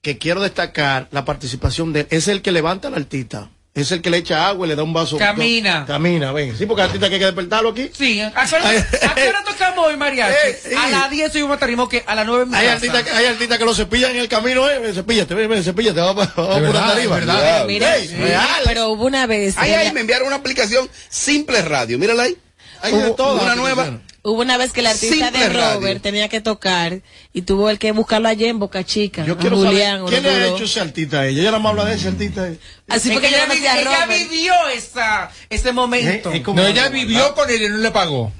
que 0.00 0.18
quiero 0.18 0.40
destacar 0.40 1.08
la 1.10 1.24
participación 1.24 1.92
de 1.92 2.00
él 2.00 2.06
es 2.10 2.28
el 2.28 2.40
que 2.42 2.52
levanta 2.52 2.86
al 2.88 2.94
artista. 2.94 3.50
Es 3.76 3.92
el 3.92 4.00
que 4.00 4.08
le 4.10 4.16
echa 4.16 4.48
agua 4.48 4.66
y 4.66 4.70
le 4.70 4.74
da 4.76 4.82
un 4.82 4.92
vaso. 4.94 5.18
Camina. 5.18 5.84
Camina, 5.86 6.32
ven. 6.32 6.56
Sí, 6.56 6.64
porque 6.66 6.80
el 6.82 6.86
artista 6.86 7.08
que 7.08 7.14
hay 7.16 7.20
que 7.20 7.26
despertarlo 7.26 7.68
aquí. 7.68 7.90
Sí, 7.96 8.20
¿a 8.22 8.32
qué 8.32 8.56
hora, 8.56 8.70
a 9.10 9.14
qué 9.14 9.28
hora 9.28 9.44
tocamos 9.44 9.86
hoy, 9.86 9.96
mariachi? 9.98 10.34
Eh, 10.48 10.58
sí. 10.70 10.74
A 10.74 10.88
las 10.88 11.10
10 11.10 11.30
soy 11.32 11.42
un 11.42 11.50
matarismo 11.50 11.86
que 11.88 12.02
a 12.06 12.14
las 12.14 12.24
9 12.26 12.44
en 12.44 12.48
mi 12.50 12.56
Hay 12.56 12.62
casa. 12.64 12.74
artistas, 12.76 13.02
que- 13.04 13.10
hay 13.10 13.26
artistas 13.26 13.58
que 13.58 13.64
lo 13.66 13.74
cepillan 13.74 14.12
en 14.12 14.16
el 14.18 14.28
camino, 14.28 14.68
eh. 14.68 14.92
Cepíllate, 14.94 15.34
ven, 15.34 15.48
ven, 15.50 15.62
cepíllate, 15.62 16.00
vamos, 16.00 16.26
vamos 16.34 16.52
por 16.54 16.62
verdad, 16.62 16.90
arriba. 16.92 17.18
es 17.18 17.26
verdad. 17.26 17.64
Mira, 17.66 17.94
real. 18.18 18.46
Pero 18.64 18.88
hubo 18.88 19.04
una 19.04 19.26
vez. 19.26 19.58
Ahí, 19.58 19.72
ahí 19.74 19.92
me 19.92 20.00
enviaron 20.00 20.26
una 20.26 20.36
aplicación 20.36 20.88
Simple 21.10 21.60
Radio, 21.62 21.98
mírala 21.98 22.22
ahí. 22.24 22.36
De 22.82 22.92
Hubo- 22.92 23.14
todas 23.14 23.34
una 23.42 23.48
las 23.48 23.56
nueva. 23.58 24.00
Hubo 24.28 24.42
una 24.42 24.56
vez 24.58 24.72
que 24.72 24.80
el 24.80 24.88
artista 24.88 25.26
Simple 25.30 25.38
de 25.38 25.48
radio. 25.50 25.74
Robert 25.78 26.02
tenía 26.02 26.28
que 26.28 26.40
tocar 26.40 27.00
y 27.32 27.42
tuvo 27.42 27.70
el 27.70 27.78
que 27.78 27.92
buscarlo 27.92 28.28
allá 28.28 28.48
en 28.48 28.58
Boca 28.58 28.82
Chica. 28.82 29.24
Yo 29.24 29.38
quiero 29.38 29.56
Julián, 29.56 29.98
saber, 30.04 30.20
¿quién 30.20 30.22
le 30.24 30.30
ha 30.30 30.46
hecho 30.48 30.64
ese 30.64 30.80
artista 30.80 31.20
a 31.20 31.26
ella? 31.28 31.42
Ella 31.42 31.50
nada 31.52 31.62
más 31.62 31.70
habla 31.70 31.84
de 31.84 31.94
ese 31.94 32.08
artista. 32.08 32.48
eh. 32.48 32.58
Así 32.88 33.10
porque 33.12 33.28
ella, 33.28 33.46
ella 33.52 33.84
Robert. 33.84 34.28
vivió 34.28 34.52
esa, 34.74 35.30
ese 35.48 35.70
momento. 35.72 36.32
Eh, 36.32 36.38
es 36.38 36.46
No, 36.54 36.66
ella 36.66 36.88
vivió 36.88 37.34
con 37.36 37.48
él 37.48 37.62
y 37.62 37.68
no 37.68 37.76
le 37.76 37.90
pagó. 37.92 38.32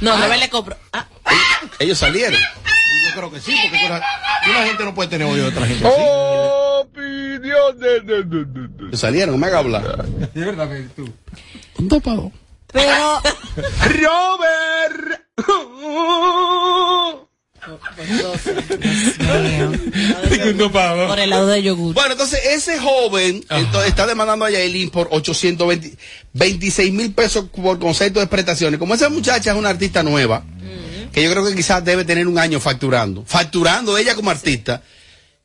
No, 0.00 0.16
Robert 0.16 0.40
le 0.40 0.48
compró. 0.48 0.74
Ah, 0.90 1.06
Ellos 1.78 1.98
salieron. 1.98 2.40
Yo 2.40 3.14
creo 3.14 3.30
que 3.30 3.40
sí, 3.40 3.54
porque 3.70 3.84
una, 3.84 4.00
una 4.48 4.66
gente 4.68 4.84
no 4.84 4.94
puede 4.94 5.10
tener 5.10 5.26
odio 5.26 5.42
de 5.42 5.48
otra 5.50 5.66
gente. 5.66 5.84
Opinión 6.80 7.78
de, 7.78 8.00
de, 8.00 8.22
de, 8.22 8.88
de, 8.90 8.96
salieron, 8.96 9.32
no 9.32 9.38
me 9.38 9.48
haga 9.48 9.58
hablar. 9.58 10.06
De 10.06 10.44
verdad, 10.46 10.68
tú. 10.96 11.12
Un 11.78 11.88
topado. 11.88 12.32
Pero 12.76 13.22
Robert. 14.00 15.22
Por 21.08 21.18
el 21.18 21.30
lado 21.30 21.46
de 21.48 21.62
yogur. 21.62 21.94
Bueno, 21.94 22.12
entonces 22.12 22.40
ese 22.46 22.78
joven 22.78 23.44
entonces, 23.48 23.88
está 23.88 24.06
demandando 24.06 24.44
a 24.44 24.50
Yailin 24.50 24.90
por 24.90 25.08
826 25.10 26.92
mil 26.92 27.12
pesos 27.12 27.46
por 27.46 27.78
concepto 27.78 28.20
de 28.20 28.26
prestaciones. 28.26 28.78
Como 28.78 28.94
esa 28.94 29.08
muchacha 29.08 29.52
es 29.52 29.56
una 29.56 29.70
artista 29.70 30.02
nueva, 30.02 30.44
que 31.12 31.22
yo 31.22 31.30
creo 31.30 31.44
que 31.44 31.54
quizás 31.54 31.84
debe 31.84 32.04
tener 32.04 32.28
un 32.28 32.38
año 32.38 32.60
facturando. 32.60 33.24
Facturando 33.26 33.96
ella 33.98 34.14
como 34.14 34.30
artista. 34.30 34.82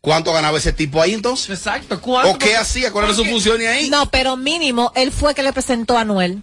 ¿Cuánto 0.01 0.33
ganaba 0.33 0.57
ese 0.57 0.73
tipo 0.73 0.99
ahí 0.99 1.13
entonces? 1.13 1.49
Exacto. 1.57 2.01
¿O 2.03 2.37
qué 2.39 2.57
hacía? 2.57 2.91
¿Cuál 2.91 3.05
era 3.05 3.13
su 3.13 3.23
función 3.23 3.61
ahí? 3.61 3.87
No, 3.89 4.09
pero 4.09 4.35
mínimo, 4.35 4.91
él 4.95 5.11
fue 5.11 5.35
que 5.35 5.43
le 5.43 5.53
presentó 5.53 5.95
a 5.95 6.01
Anuel. 6.01 6.41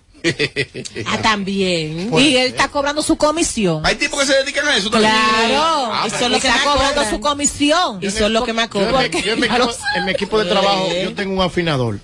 Ah, 1.06 1.18
también. 1.22 2.08
Pues, 2.10 2.24
y 2.26 2.36
él 2.36 2.48
está 2.48 2.68
cobrando 2.68 3.02
su 3.02 3.16
comisión. 3.16 3.84
Hay 3.84 3.96
tipos 3.96 4.20
que 4.20 4.26
se 4.26 4.36
dedican 4.38 4.66
a 4.68 4.76
eso 4.76 4.90
también. 4.90 5.12
Claro, 5.12 5.90
Ah, 5.92 6.04
y 6.06 6.10
son 6.10 6.32
los 6.32 6.40
que 6.40 6.48
está 6.48 6.62
cobrando 6.64 7.04
su 7.10 7.20
comisión. 7.20 7.98
Y 8.02 8.10
son 8.10 8.32
los 8.32 8.44
que 8.44 8.52
más 8.52 8.66
mi, 8.66 8.70
cobran. 8.70 9.10
yo 9.10 9.32
en 9.32 9.40
mi 9.40 9.46
equipo, 9.46 9.70
en 9.96 10.04
mi 10.04 10.10
equipo 10.12 10.38
de 10.42 10.50
trabajo 10.50 10.88
yo 11.02 11.14
tengo 11.14 11.34
un 11.34 11.42
afinador. 11.42 11.98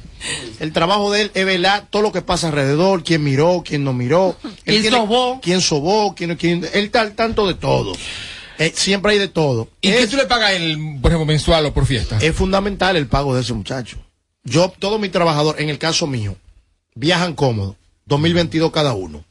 El 0.58 0.72
trabajo 0.72 1.12
de 1.12 1.22
él 1.22 1.30
es 1.34 1.44
velar 1.44 1.86
todo 1.90 2.00
lo 2.00 2.10
que 2.12 2.22
pasa 2.22 2.46
alrededor, 2.46 3.04
quién 3.04 3.22
miró, 3.22 3.62
quién 3.66 3.84
no 3.84 3.92
miró, 3.92 4.36
Él 4.42 4.50
¿Quién 4.64 4.82
tiene- 4.82 4.96
sobó? 4.96 5.38
quién 5.42 5.60
sobó, 5.60 6.14
quién, 6.14 6.34
quién, 6.36 6.64
él 6.72 6.84
está 6.86 7.02
al 7.02 7.14
tanto 7.14 7.46
de 7.46 7.52
todo. 7.54 7.92
Eh, 8.58 8.72
siempre 8.74 9.12
hay 9.12 9.18
de 9.18 9.28
todo. 9.28 9.68
¿Y 9.82 9.90
qué 9.90 10.06
tú 10.06 10.16
le 10.16 10.24
pagas, 10.24 10.52
el, 10.52 10.78
por 11.02 11.10
ejemplo, 11.10 11.26
mensual 11.26 11.66
o 11.66 11.74
por 11.74 11.84
fiesta? 11.84 12.16
es 12.22 12.34
fundamental 12.34 12.96
el 12.96 13.06
pago 13.06 13.34
de 13.34 13.42
ese 13.42 13.52
muchacho. 13.52 13.98
Yo, 14.44 14.72
todos 14.78 14.98
mis 14.98 15.10
trabajadores, 15.12 15.60
en 15.60 15.68
el 15.68 15.76
caso 15.78 16.06
mío, 16.06 16.36
viajan 16.94 17.34
cómodo, 17.34 17.76
2022 18.06 18.70
cada 18.72 18.92
uno. 18.94 19.24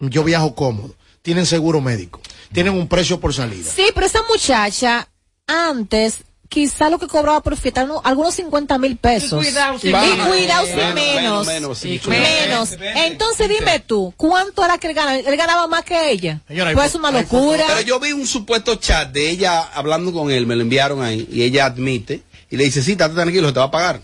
Yo 0.00 0.22
viajo 0.24 0.54
cómodo, 0.54 0.94
tienen 1.22 1.44
seguro 1.46 1.80
médico, 1.80 2.20
tienen 2.52 2.74
un 2.74 2.86
precio 2.88 3.18
por 3.20 3.34
salida. 3.34 3.68
Sí, 3.70 3.86
pero 3.94 4.06
esa 4.06 4.20
muchacha, 4.28 5.08
antes, 5.46 6.18
quizá 6.48 6.88
lo 6.88 6.98
que 7.00 7.08
cobraba 7.08 7.42
por 7.42 7.56
fiesta, 7.56 7.84
no, 7.84 8.00
algunos 8.04 8.34
50 8.36 8.78
mil 8.78 8.96
pesos. 8.96 9.42
Y 9.44 9.48
cuidado, 9.50 9.78
sí, 9.80 9.88
Y 9.88 9.92
menos. 9.92 10.28
cuidado, 10.28 10.66
sí, 10.66 10.72
Menos, 10.72 10.94
menos. 10.94 11.14
menos, 11.14 11.46
menos, 11.46 11.78
sí, 11.78 12.00
Menos. 12.08 12.70
Entonces 12.80 13.48
dime 13.48 13.80
tú, 13.80 14.14
¿cuánto 14.16 14.64
era 14.64 14.78
que 14.78 14.86
él 14.86 14.94
ganaba? 14.94 15.18
Él 15.18 15.36
ganaba 15.36 15.66
más 15.66 15.84
que 15.84 16.10
ella. 16.12 16.40
Señora, 16.46 16.72
pues 16.72 16.86
es 16.86 16.94
una 16.94 17.10
locura. 17.10 17.64
Pero 17.66 17.80
yo 17.80 17.98
vi 18.00 18.12
un 18.12 18.26
supuesto 18.26 18.76
chat 18.76 19.10
de 19.10 19.30
ella 19.30 19.62
hablando 19.74 20.12
con 20.12 20.30
él, 20.30 20.46
me 20.46 20.54
lo 20.54 20.62
enviaron 20.62 21.02
ahí, 21.02 21.28
y 21.30 21.42
ella 21.42 21.66
admite, 21.66 22.22
y 22.50 22.56
le 22.56 22.64
dice, 22.64 22.82
sí, 22.82 22.92
estate 22.92 23.14
tranquilo, 23.14 23.48
se 23.48 23.52
te 23.54 23.58
va 23.58 23.66
a 23.66 23.70
pagar. 23.70 24.00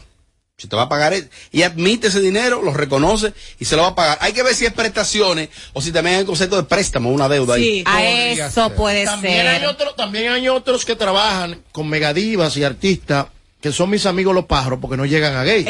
Si 0.57 0.69
te 0.69 0.77
va 0.77 0.83
a 0.83 0.89
pagar, 0.89 1.13
él. 1.13 1.29
y 1.51 1.63
admite 1.63 2.07
ese 2.07 2.21
dinero, 2.21 2.63
lo 2.63 2.73
reconoce 2.73 3.33
y 3.59 3.65
se 3.65 3.75
lo 3.75 3.83
va 3.83 3.89
a 3.89 3.95
pagar. 3.97 4.19
Hay 4.21 4.33
que 4.33 4.45
ver 4.45 4.55
si 4.55 4.65
es 4.65 4.73
prestaciones 4.73 5.49
o 5.73 5.83
si 5.83 5.91
también 5.91 6.15
hay 6.17 6.21
un 6.21 6.29
concepto 6.29 6.55
de 6.57 6.63
préstamo, 6.63 7.11
una 7.11 7.29
deuda 7.29 7.55
ahí. 7.55 7.81
Sí, 7.81 7.85
a 7.87 8.05
eso 8.47 8.71
puede 8.71 9.05
También 9.05 9.49
hay, 9.49 9.65
otro- 9.65 9.95
también 9.95 10.33
hay 10.33 10.49
otros 10.49 10.85
que 10.85 10.95
trabajan 10.95 11.61
con 11.73 11.89
megadivas 11.89 12.57
y 12.57 12.63
artistas 12.63 13.27
que 13.61 13.73
son 13.73 13.91
mis 13.91 14.07
amigos 14.07 14.33
los 14.33 14.45
pájaros, 14.45 14.79
porque 14.81 14.97
no 14.97 15.05
llegan 15.07 15.35
a 15.37 15.43
gay. 15.43 15.67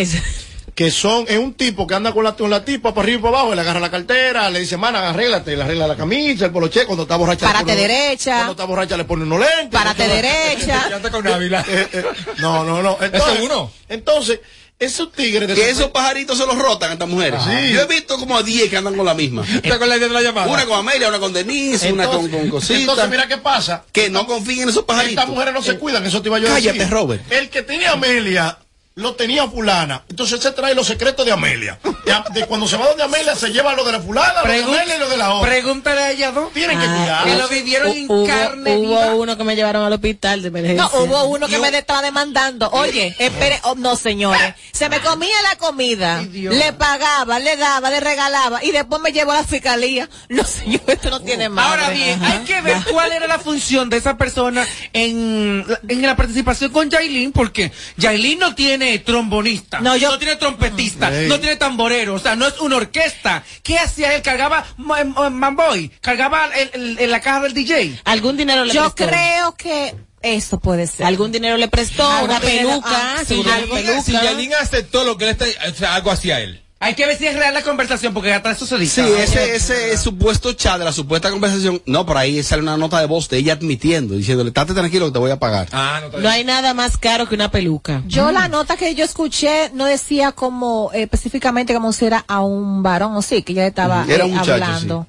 Que 0.74 0.90
son, 0.90 1.24
es 1.28 1.38
un 1.38 1.54
tipo 1.54 1.86
que 1.86 1.94
anda 1.94 2.12
con 2.12 2.24
la, 2.24 2.34
con 2.34 2.50
la 2.50 2.64
tipa 2.64 2.92
para 2.92 3.04
arriba 3.04 3.20
y 3.20 3.22
para 3.22 3.38
abajo, 3.38 3.52
y 3.52 3.54
le 3.54 3.60
agarra 3.62 3.78
la 3.78 3.90
cartera, 3.92 4.50
le 4.50 4.58
dice, 4.58 4.76
mana, 4.76 5.08
arréglate, 5.08 5.56
le 5.56 5.62
arregla 5.62 5.86
la 5.86 5.96
camisa, 5.96 6.46
el 6.46 6.50
poloche, 6.50 6.84
cuando 6.84 7.04
está 7.04 7.14
borracha. 7.16 7.46
le 7.46 7.52
Párate 7.52 7.72
pone 7.72 7.88
derecha. 7.88 8.34
Cuando 8.34 8.52
está 8.52 8.64
borracha 8.64 8.96
le 8.96 9.04
pone 9.04 9.22
unos 9.22 9.38
lentes. 9.38 9.68
Párate 9.70 10.08
derecha. 10.08 11.00
Con. 11.12 11.24
Eh, 11.28 11.88
eh, 11.92 12.04
no, 12.38 12.64
no, 12.64 12.82
no. 12.82 12.98
Entonces, 13.00 13.34
es 13.38 13.40
uno. 13.44 13.70
Entonces, 13.88 14.40
esos 14.78 15.12
tigres 15.12 15.48
de 15.48 15.54
Que 15.54 15.70
esos 15.70 15.90
pajaritos 15.90 16.36
se 16.36 16.46
los 16.46 16.58
rotan 16.58 16.90
a 16.90 16.92
estas 16.94 17.08
mujeres. 17.08 17.40
Sí. 17.42 17.72
Yo 17.72 17.82
he 17.82 17.86
visto 17.86 18.18
como 18.18 18.36
a 18.36 18.42
10 18.42 18.68
que 18.68 18.76
andan 18.76 18.94
con 18.96 19.06
la 19.06 19.14
misma. 19.14 19.44
¿Está 19.62 19.78
con 19.78 19.88
la 19.88 19.98
de 19.98 20.08
la 20.08 20.20
llamada? 20.20 20.46
Una 20.48 20.66
con 20.66 20.78
Amelia, 20.78 21.08
una 21.08 21.18
con 21.20 21.32
Denise, 21.32 21.92
una 21.92 22.06
con, 22.06 22.28
con 22.28 22.48
cositas. 22.50 22.80
Entonces, 22.80 23.08
mira 23.08 23.26
qué 23.28 23.38
pasa. 23.38 23.84
que 23.92 24.10
no 24.10 24.26
confíen 24.26 24.62
en 24.62 24.68
esos 24.70 24.84
pajaritos. 24.84 25.18
Estas 25.18 25.28
mujeres 25.28 25.54
no 25.54 25.62
se 25.62 25.78
cuidan, 25.78 26.04
eso 26.04 26.20
te 26.22 26.28
iba 26.28 26.38
yo 26.38 26.48
a 26.48 26.54
Cállate, 26.54 26.78
decir. 26.78 26.92
Robert. 26.92 27.32
El 27.32 27.48
que 27.50 27.62
tenía 27.62 27.92
Amelia, 27.92 28.58
lo 28.96 29.14
tenía 29.16 29.48
fulana. 29.48 30.04
Entonces 30.08 30.40
se 30.40 30.52
trae 30.52 30.74
los 30.74 30.86
secretos 30.86 31.26
de 31.26 31.32
Amelia. 31.32 31.78
De, 32.04 32.40
de 32.40 32.46
cuando 32.46 32.68
se 32.68 32.76
va 32.76 32.86
donde 32.86 33.02
Amelia, 33.02 33.34
se 33.34 33.48
lleva 33.48 33.74
lo 33.74 33.82
de 33.84 33.90
la 33.92 34.00
fulana, 34.00 34.42
lo 34.42 34.48
de 34.52 34.62
Pregun- 34.62 34.74
Amelia 34.76 34.96
y 34.96 34.98
lo 35.00 35.08
de 35.08 35.16
la 35.16 35.34
otra. 35.34 35.50
Pregúntale 35.50 36.00
a 36.00 36.10
ella 36.12 36.30
dos. 36.30 36.52
Tienen 36.52 36.78
que 36.78 36.86
cuidar. 36.86 37.24
Que 37.24 37.34
lo 37.34 37.48
vivieron 37.48 37.90
en 37.96 38.06
Hubo, 38.08 38.26
carne 38.26 38.76
hubo 38.76 38.88
viva. 38.88 39.14
uno 39.16 39.36
que 39.36 39.42
me 39.44 39.56
llevaron 39.56 39.82
al 39.84 39.92
hospital 39.92 40.42
de 40.42 40.48
emergencia. 40.48 40.82
No, 40.92 41.04
hubo 41.04 41.24
uno 41.24 41.48
que 41.48 41.58
me 41.58 41.76
estaba 41.76 42.02
demandando. 42.02 42.68
Oye, 42.70 43.16
espere, 43.18 43.58
oh, 43.64 43.74
no 43.74 43.96
señores. 43.96 44.54
Se 44.72 44.88
me 44.88 45.00
comía 45.00 45.34
la 45.42 45.56
comida, 45.56 46.22
le 46.22 46.72
pagaba, 46.74 47.38
le 47.40 47.56
daba, 47.56 47.90
le 47.90 47.98
regalaba 48.00 48.62
y 48.62 48.70
después 48.70 49.00
me 49.02 49.10
llevó 49.12 49.32
a 49.32 49.36
la 49.36 49.44
fiscalía. 49.44 50.08
No 50.28 50.44
señor, 50.44 50.82
esto 50.86 51.10
no 51.10 51.20
tiene 51.20 51.48
madre. 51.48 51.82
Ahora 51.82 51.90
bien, 51.94 52.22
hay 52.22 52.38
que 52.40 52.60
ver 52.60 52.76
cuál 52.92 53.10
era 53.12 53.26
la 53.26 53.38
función 53.40 53.90
de 53.90 53.96
esa 53.96 54.16
persona 54.16 54.64
en, 54.92 55.64
en 55.88 56.02
la 56.02 56.14
participación 56.16 56.70
con 56.70 56.90
Yailin, 56.90 57.32
porque 57.32 57.72
Yailin 57.96 58.38
no 58.38 58.54
tiene 58.54 58.83
trombonista, 58.98 59.80
No, 59.80 59.90
no, 59.90 59.96
yo- 59.96 60.18
tiene 60.18 60.36
trompetista, 60.36 61.10
no 61.10 61.38
tiene 61.40 61.56
tamborero, 61.56 62.14
o 62.14 62.18
sea, 62.18 62.36
no 62.36 62.46
es 62.46 62.58
una 62.60 62.76
orquesta. 62.76 63.42
¿Qué 63.62 63.78
hacía 63.78 64.14
él? 64.14 64.22
¿Cargaba 64.22 64.64
ma- 64.76 65.04
ma- 65.04 65.30
Manboy? 65.30 65.90
¿Cargaba 66.00 66.46
el- 66.56 66.96
el- 66.98 67.10
la 67.10 67.20
caja 67.20 67.40
del 67.40 67.54
DJ? 67.54 68.00
¿Algún 68.04 68.36
dinero 68.36 68.64
le 68.64 68.72
Yo 68.74 68.94
prestó? 68.94 69.12
creo 69.12 69.54
que 69.56 69.94
eso 70.22 70.58
puede 70.58 70.86
ser. 70.86 71.06
¿Algún 71.06 71.32
dinero 71.32 71.56
le 71.56 71.68
prestó? 71.68 72.08
¿Una 72.24 72.40
peluca? 72.40 72.88
ah, 73.18 73.22
sí, 73.26 73.34
una 73.34 73.56
peluca. 73.58 74.02
Si 74.02 74.12
Yailin 74.12 74.54
aceptó 74.54 75.04
lo 75.04 75.16
que 75.18 75.24
él 75.24 75.30
está, 75.38 75.44
o 75.70 75.74
sea, 75.74 75.94
algo 75.96 76.10
hacia 76.10 76.40
él. 76.40 76.63
Hay 76.84 76.94
que 76.94 77.06
ver 77.06 77.16
si 77.16 77.26
es 77.26 77.34
real 77.34 77.54
la 77.54 77.62
conversación, 77.62 78.12
porque 78.12 78.32
hasta 78.32 78.50
eso 78.50 78.66
se 78.66 78.76
dice. 78.76 79.02
Sí, 79.02 79.12
ese, 79.18 79.56
ese 79.56 79.96
supuesto 79.96 80.52
chat 80.52 80.78
de 80.78 80.84
la 80.84 80.92
supuesta 80.92 81.30
conversación. 81.30 81.80
No, 81.86 82.04
por 82.04 82.18
ahí 82.18 82.42
sale 82.42 82.60
una 82.60 82.76
nota 82.76 83.00
de 83.00 83.06
voz 83.06 83.28
de 83.30 83.38
ella 83.38 83.54
admitiendo, 83.54 84.14
diciéndole, 84.14 84.48
estate 84.50 84.74
tranquilo 84.74 85.06
que 85.06 85.12
te 85.12 85.18
voy 85.18 85.30
a 85.30 85.38
pagar. 85.38 85.68
Ah, 85.72 86.02
no, 86.12 86.18
No 86.18 86.28
hay 86.28 86.44
nada 86.44 86.74
más 86.74 86.98
caro 86.98 87.26
que 87.26 87.34
una 87.34 87.50
peluca. 87.50 88.02
Yo 88.06 88.30
la 88.32 88.48
nota 88.48 88.76
que 88.76 88.94
yo 88.94 89.04
escuché 89.04 89.70
no 89.72 89.86
decía 89.86 90.32
como 90.32 90.90
eh, 90.92 91.02
específicamente 91.04 91.72
como 91.72 91.92
si 91.92 92.04
era 92.04 92.24
a 92.28 92.42
un 92.42 92.82
varón 92.82 93.16
o 93.16 93.22
sí, 93.22 93.42
que 93.42 93.52
ella 93.52 93.66
estaba 93.66 94.04
Mm, 94.04 94.10
era 94.10 94.24
eh, 94.24 94.26
un 94.26 94.34
muchacho, 94.34 94.52
hablando. 94.52 95.06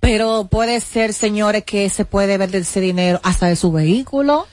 Pero 0.00 0.46
puede 0.48 0.80
ser, 0.80 1.12
señores, 1.12 1.64
que 1.64 1.90
se 1.90 2.04
puede 2.04 2.38
ver 2.38 2.50
de 2.50 2.58
ese 2.58 2.80
dinero 2.80 3.20
hasta 3.24 3.46
de 3.46 3.56
su 3.56 3.72
vehículo. 3.72 4.46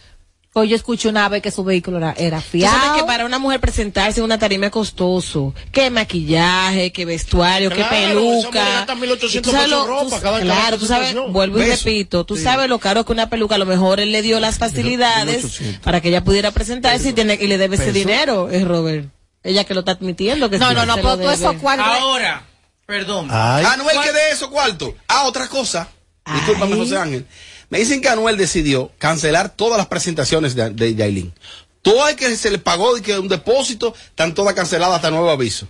O 0.58 0.64
yo 0.64 0.78
escuché 0.78 1.10
una 1.10 1.28
vez 1.28 1.42
que 1.42 1.52
su 1.52 1.66
vehículo 1.66 1.98
era, 1.98 2.14
era 2.18 2.38
Tú 2.38 2.44
sabes 2.44 2.50
fiado. 2.80 2.96
que 2.96 3.04
para 3.04 3.26
una 3.26 3.40
mujer 3.40 3.60
presentarse 3.60 4.22
en 4.22 4.24
una 4.24 4.40
tarima 4.40 4.68
es 4.68 4.72
costoso. 4.72 5.54
Que 5.70 5.90
maquillaje, 5.90 6.94
que 6.94 7.04
vestuario, 7.04 7.70
Claro, 7.70 7.90
que 7.90 7.98
esa 7.98 8.08
peluca. 8.08 8.48
mujer 8.48 8.74
gasta 8.74 8.96
1.800 8.96 9.42
Tú 9.42 9.52
sabes 9.52 9.70
lo- 9.70 9.86
ropa 9.86 10.04
tú- 10.16 10.22
cada- 10.22 10.40
cada 10.40 10.42
Claro, 10.44 10.78
tú 10.78 10.86
sabes, 10.86 11.14
vuelvo 11.30 11.58
y 11.58 11.66
Beso. 11.68 11.84
repito, 11.84 12.24
tú 12.26 12.38
Sí. 12.38 12.44
sabes 12.44 12.70
lo 12.70 12.80
caro 12.80 13.04
que 13.06 13.12
una 13.12 13.30
peluca. 13.30 13.56
A 13.56 13.58
lo 13.58 13.66
mejor 13.66 14.00
él 14.00 14.14
le 14.14 14.22
dio 14.22 14.40
las 14.40 14.58
facilidades 14.58 15.44
1.800. 15.44 15.82
para 15.84 16.00
que 16.00 16.08
ella 16.08 16.24
pudiera 16.24 16.52
presentarse 16.52 17.10
y, 17.10 17.12
tiene, 17.14 17.38
y 17.40 17.48
le 17.48 17.58
debe 17.58 17.76
ese 17.76 17.92
dinero, 17.92 18.50
es 18.50 18.66
Robert. 18.66 19.10
Ella 19.44 19.66
que 19.66 19.74
lo 19.74 19.82
está 19.82 19.92
admitiendo 19.92 20.50
que 20.50 20.58
No, 20.58 20.70
sí, 20.70 20.76
no, 20.76 20.86
no, 20.86 20.96
pero 20.96 21.18
tú 21.18 21.30
eso 21.32 21.54
cuál 21.60 21.82
Ahora, 21.82 22.44
perdón. 22.86 23.28
Ay. 23.30 23.66
Anuel, 23.66 23.98
que 24.02 24.14
de 24.14 24.30
eso 24.32 24.50
cuarto. 24.50 24.96
Ah, 25.10 25.26
otra 25.26 25.50
cosa. 25.50 25.90
Discúlpame, 26.34 26.78
José 26.78 26.98
Ángel. 26.98 27.26
Me 27.70 27.80
dicen 27.80 28.02
que 28.02 28.10
Anuel 28.10 28.38
decidió 28.38 28.92
cancelar 28.98 29.56
todas 29.56 29.78
las 29.78 29.88
presentaciones 29.88 30.56
de, 30.56 30.70
de 30.70 30.96
Yailin. 30.96 31.34
Todo 31.82 32.08
el 32.08 32.16
que 32.16 32.36
se 32.36 32.50
le 32.52 32.58
pagó 32.58 32.96
de 32.96 33.02
que 33.02 33.18
un 33.18 33.28
depósito, 33.28 33.94
están 34.10 34.34
todas 34.34 34.54
canceladas 34.56 34.96
hasta 34.96 35.12
nuevo 35.12 35.30
aviso. 35.30 35.68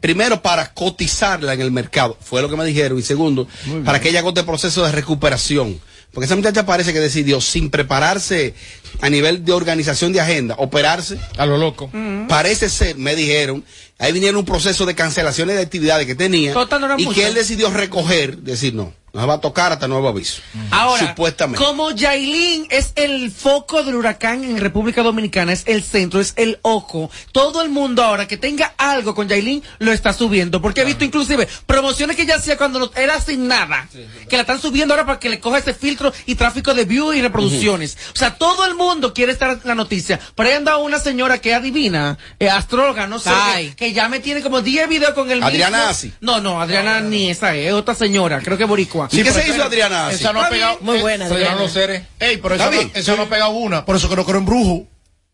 Primero, 0.00 0.40
para 0.42 0.72
cotizarla 0.72 1.54
en 1.54 1.60
el 1.60 1.72
mercado, 1.72 2.16
fue 2.20 2.40
lo 2.40 2.48
que 2.48 2.56
me 2.56 2.64
dijeron. 2.64 2.98
Y 2.98 3.02
segundo, 3.02 3.48
para 3.84 4.00
que 4.00 4.10
ella 4.10 4.20
agote 4.20 4.40
el 4.40 4.46
proceso 4.46 4.84
de 4.84 4.92
recuperación. 4.92 5.80
Porque 6.12 6.24
esa 6.24 6.36
muchacha 6.36 6.64
parece 6.64 6.92
que 6.92 7.00
decidió, 7.00 7.40
sin 7.40 7.68
prepararse 7.68 8.54
a 9.00 9.10
nivel 9.10 9.44
de 9.44 9.52
organización 9.52 10.12
de 10.12 10.20
agenda, 10.20 10.54
operarse. 10.58 11.18
A 11.36 11.44
lo 11.44 11.58
loco. 11.58 11.90
Parece 12.28 12.70
ser, 12.70 12.96
me 12.96 13.14
dijeron, 13.14 13.64
ahí 13.98 14.12
vinieron 14.12 14.38
un 14.38 14.44
proceso 14.44 14.86
de 14.86 14.94
cancelaciones 14.94 15.56
de 15.56 15.62
actividades 15.62 16.06
que 16.06 16.14
tenía 16.14 16.54
Total, 16.54 16.80
no 16.80 16.98
y 16.98 17.04
mucho. 17.04 17.14
que 17.14 17.26
él 17.26 17.34
decidió 17.34 17.70
recoger, 17.70 18.38
decir 18.38 18.74
no, 18.74 18.94
nos 19.12 19.28
va 19.28 19.34
a 19.34 19.40
tocar 19.40 19.72
hasta 19.72 19.88
nuevo 19.88 20.08
aviso. 20.08 20.40
Ahora, 20.70 21.08
Supuestamente. 21.08 21.62
como 21.64 21.90
Yailin 21.90 22.66
es 22.70 22.92
el 22.94 23.30
foco 23.30 23.82
del 23.82 23.94
huracán 23.96 24.44
en 24.44 24.58
República 24.58 25.02
Dominicana, 25.02 25.52
es 25.52 25.62
el 25.66 25.82
centro, 25.82 26.20
es 26.20 26.34
el 26.36 26.58
ojo, 26.62 27.10
todo 27.32 27.62
el 27.62 27.70
mundo 27.70 28.02
ahora 28.02 28.28
que 28.28 28.36
tenga 28.36 28.74
algo 28.76 29.14
con 29.14 29.28
Yailin 29.28 29.62
lo 29.78 29.92
está 29.92 30.12
subiendo. 30.12 30.60
Porque 30.62 30.82
he 30.82 30.84
visto 30.84 31.04
inclusive 31.04 31.48
promociones 31.66 32.16
que 32.16 32.22
ella 32.22 32.36
hacía 32.36 32.56
cuando 32.56 32.78
no- 32.78 32.90
era 32.96 33.20
sin 33.20 33.48
nada, 33.48 33.88
que 34.28 34.36
la 34.36 34.42
están 34.42 34.60
subiendo 34.60 34.94
ahora 34.94 35.06
para 35.06 35.18
que 35.18 35.28
le 35.28 35.40
coja 35.40 35.58
ese 35.58 35.74
filtro 35.74 36.12
y 36.26 36.34
tráfico 36.34 36.74
de 36.74 36.84
views 36.84 37.16
y 37.16 37.22
reproducciones. 37.22 37.96
O 38.14 38.16
sea, 38.18 38.34
todo 38.36 38.66
el 38.66 38.74
mundo 38.74 39.14
quiere 39.14 39.32
estar 39.32 39.50
en 39.50 39.60
la 39.64 39.74
noticia. 39.74 40.18
Por 40.34 40.46
ahí 40.46 40.52
anda 40.52 40.76
una 40.76 40.98
señora 40.98 41.38
que 41.40 41.50
es 41.50 41.56
adivina, 41.56 42.18
eh, 42.38 42.48
astróloga, 42.50 43.06
no 43.06 43.18
sé, 43.18 43.30
que, 43.56 43.74
que 43.76 43.92
ya 43.92 44.08
me 44.08 44.20
tiene 44.20 44.42
como 44.42 44.60
10 44.60 44.88
videos 44.88 45.12
con 45.14 45.30
el 45.30 45.42
Adriana 45.42 45.78
mismo- 45.78 45.90
Asi. 45.90 46.12
No, 46.20 46.40
no, 46.40 46.60
Adriana 46.60 47.00
ni 47.00 47.30
esa 47.30 47.54
es, 47.54 47.68
es 47.68 47.72
otra 47.72 47.94
señora, 47.94 48.40
creo 48.40 48.56
que 48.58 48.64
boricua. 48.64 49.07
¿Y 49.10 49.22
qué 49.22 49.32
se 49.32 49.48
hizo 49.48 49.62
Adriana? 49.62 50.10
Esa 50.10 50.32
no 50.32 50.42
ha 50.42 50.48
pegado. 50.48 50.78
Muy 50.80 50.98
buena, 51.00 51.28
Se 51.28 51.34
Adriana. 51.34 51.56
los 51.60 51.72
seres. 51.72 52.02
Ey, 52.20 52.36
pero 52.38 52.54
esa, 52.54 52.70
no, 52.70 52.80
esa 52.94 53.16
no 53.16 53.22
ha 53.22 53.28
pegado 53.28 53.50
una. 53.50 53.84
Por 53.84 53.96
eso 53.96 54.08
que 54.08 54.16
no 54.16 54.24
creo 54.24 54.38
en 54.38 54.46
brujo. 54.46 54.86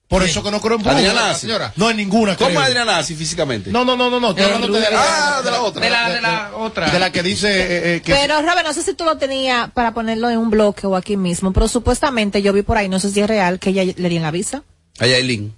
Por 0.07 0.23
eso 0.23 0.43
que 0.43 0.51
no 0.51 0.61
creo 0.61 0.77
en 0.77 0.83
brujo. 0.83 0.97
Adriana 0.97 1.31
Asi. 1.31 1.43
señora. 1.47 1.73
No 1.77 1.91
en 1.91 1.97
ninguna. 1.97 2.37
¿Cómo 2.37 2.51
creo. 2.51 2.61
es 2.63 2.67
Adriana 2.69 2.99
así 2.99 3.15
físicamente? 3.17 3.71
No, 3.71 3.85
no, 3.85 3.97
no, 3.97 4.11
no, 4.11 4.21
no. 4.21 4.31
Estoy 4.31 4.45
Eh, 4.45 4.53
hablando 4.55 4.79
de, 4.79 4.87
Ah, 4.95 5.41
de 5.43 5.51
la 5.51 5.63
otra. 5.63 5.83
De 5.83 5.91
la, 5.91 6.11
de 6.11 6.21
la 6.21 6.51
otra. 6.57 6.91
de 6.91 6.99
la 6.99 7.11
que 7.11 7.23
dice 7.23 7.49
eh, 7.49 7.97
eh, 7.97 8.03
que 8.03 8.13
Pero 8.13 8.41
Robert, 8.43 8.65
no 8.65 8.73
sé 8.75 8.83
si 8.83 8.95
tú 8.95 9.05
lo 9.05 9.17
tenías 9.17 9.71
para 9.73 9.93
ponerlo 9.95 10.29
en 10.31 10.39
un 10.39 10.51
bloque 10.51 10.87
o 10.87 10.95
aquí 10.95 11.17
mismo, 11.17 11.53
pero 11.53 11.69
supuestamente 11.69 12.43
yo 12.43 12.53
vi 12.53 12.63
por 12.63 12.77
ahí, 12.77 12.89
no 12.89 13.01
sé 13.01 13.11
si 13.11 13.21
es 13.21 13.27
real, 13.27 13.59
que 13.59 13.71
ella 13.71 13.83
le 13.97 14.09
dieron 14.09 14.23
la 14.25 14.31
visa. 14.31 14.63
A 15.01 15.07
Yailin. 15.07 15.55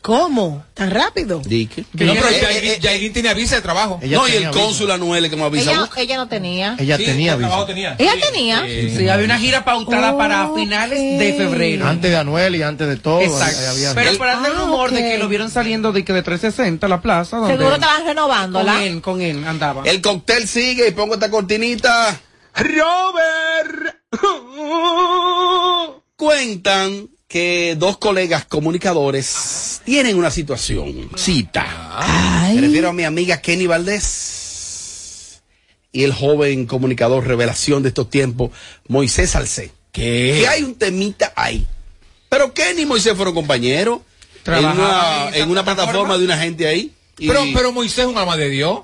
¿Cómo? 0.00 0.64
¿Tan 0.74 0.90
rápido? 0.90 1.40
Dique. 1.44 1.82
No, 1.92 2.12
pero 2.14 2.28
Eh, 2.28 2.40
Yailin- 2.40 2.54
eh, 2.64 2.72
eh, 2.74 2.78
Yailin 2.80 3.12
tenía 3.12 3.34
visa 3.34 3.56
de 3.56 3.62
trabajo. 3.62 3.98
ella 4.02 4.16
no, 4.16 4.28
y 4.28 4.32
el 4.32 4.50
cónsul 4.50 4.90
Anuel 4.90 5.28
que 5.28 5.36
me 5.36 5.44
avisa. 5.44 5.70
Ella, 5.72 5.90
ella 5.96 6.16
no 6.16 6.28
tenía. 6.28 6.76
Ella 6.78 6.96
Sí, 6.96 7.04
tenía 7.04 7.36
visa. 7.36 7.66
tenía. 7.66 7.96
Ella 7.98 8.12
tenía. 8.20 8.64
Sí, 8.66 9.08
había 9.08 9.24
una 9.24 9.38
gira 9.38 9.64
pautada 9.64 10.16
para 10.16 10.50
finales 10.54 10.98
de 11.18 11.34
febrero. 11.36 11.86
Antes 11.86 12.10
de 12.10 12.16
Anuel 12.16 12.56
y 12.56 12.62
antes 12.62 12.88
de 12.88 12.96
todo. 12.96 13.20
Exacto. 13.20 13.58
ahí 13.60 13.66
había- 13.66 13.94
Pero 13.94 14.18
para 14.18 14.32
el 14.34 14.38
Ah, 14.46 14.48
rumor 14.60 14.90
de 14.92 15.02
que 15.02 15.18
lo 15.18 15.28
vieron 15.28 15.50
saliendo 15.50 15.92
de 15.92 16.04
que 16.04 16.12
de 16.12 16.22
360 16.22 16.88
la 16.88 17.00
plaza. 17.00 17.38
Donde 17.38 17.56
Seguro 17.56 17.74
estaban 17.74 17.98
con 17.98 18.06
renovándola. 18.08 18.84
él, 18.84 19.00
con 19.02 19.20
él 19.20 19.44
andaba. 19.46 19.82
El 19.84 20.00
cóctel 20.00 20.46
sigue 20.48 20.88
y 20.88 20.90
pongo 20.92 21.14
esta 21.14 21.30
cortinita. 21.30 22.18
Robert. 22.54 23.96
Cuentan 26.16 27.08
que 27.28 27.76
dos 27.78 27.98
colegas 27.98 28.46
comunicadores 28.46 29.82
tienen 29.84 30.16
una 30.16 30.30
situación, 30.30 31.10
cita. 31.14 31.66
Me 32.54 32.60
refiero 32.62 32.88
a 32.88 32.92
mi 32.94 33.04
amiga 33.04 33.42
Kenny 33.42 33.66
Valdés 33.66 35.42
y 35.92 36.04
el 36.04 36.14
joven 36.14 36.66
comunicador 36.66 37.26
revelación 37.26 37.82
de 37.82 37.90
estos 37.90 38.08
tiempos, 38.08 38.50
Moisés 38.88 39.30
Salcé. 39.30 39.72
¿Qué? 39.92 40.38
Que 40.40 40.48
hay 40.48 40.62
un 40.62 40.74
temita 40.74 41.32
ahí. 41.36 41.66
Pero 42.30 42.54
Kenny 42.54 42.82
y 42.82 42.86
Moisés 42.86 43.14
fueron 43.14 43.34
compañeros 43.34 44.00
en 44.00 44.42
Trabajaban 44.44 44.78
una, 44.78 45.28
en 45.28 45.34
esa 45.34 45.38
en 45.44 45.50
una 45.50 45.64
plataforma. 45.64 45.92
plataforma 45.92 46.18
de 46.18 46.24
una 46.24 46.38
gente 46.38 46.66
ahí. 46.66 46.92
Y 47.18 47.28
Pero, 47.28 47.42
pero 47.52 47.72
Moisés 47.72 48.00
es 48.00 48.06
un 48.06 48.16
alma 48.16 48.36
de 48.36 48.48
Dios. 48.48 48.80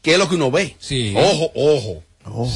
¿Qué 0.00 0.14
es 0.14 0.18
lo 0.18 0.28
que 0.28 0.34
uno 0.34 0.50
ve? 0.50 0.74
Sí. 0.80 1.14
Ojo, 1.16 1.52
ojo. 1.54 2.02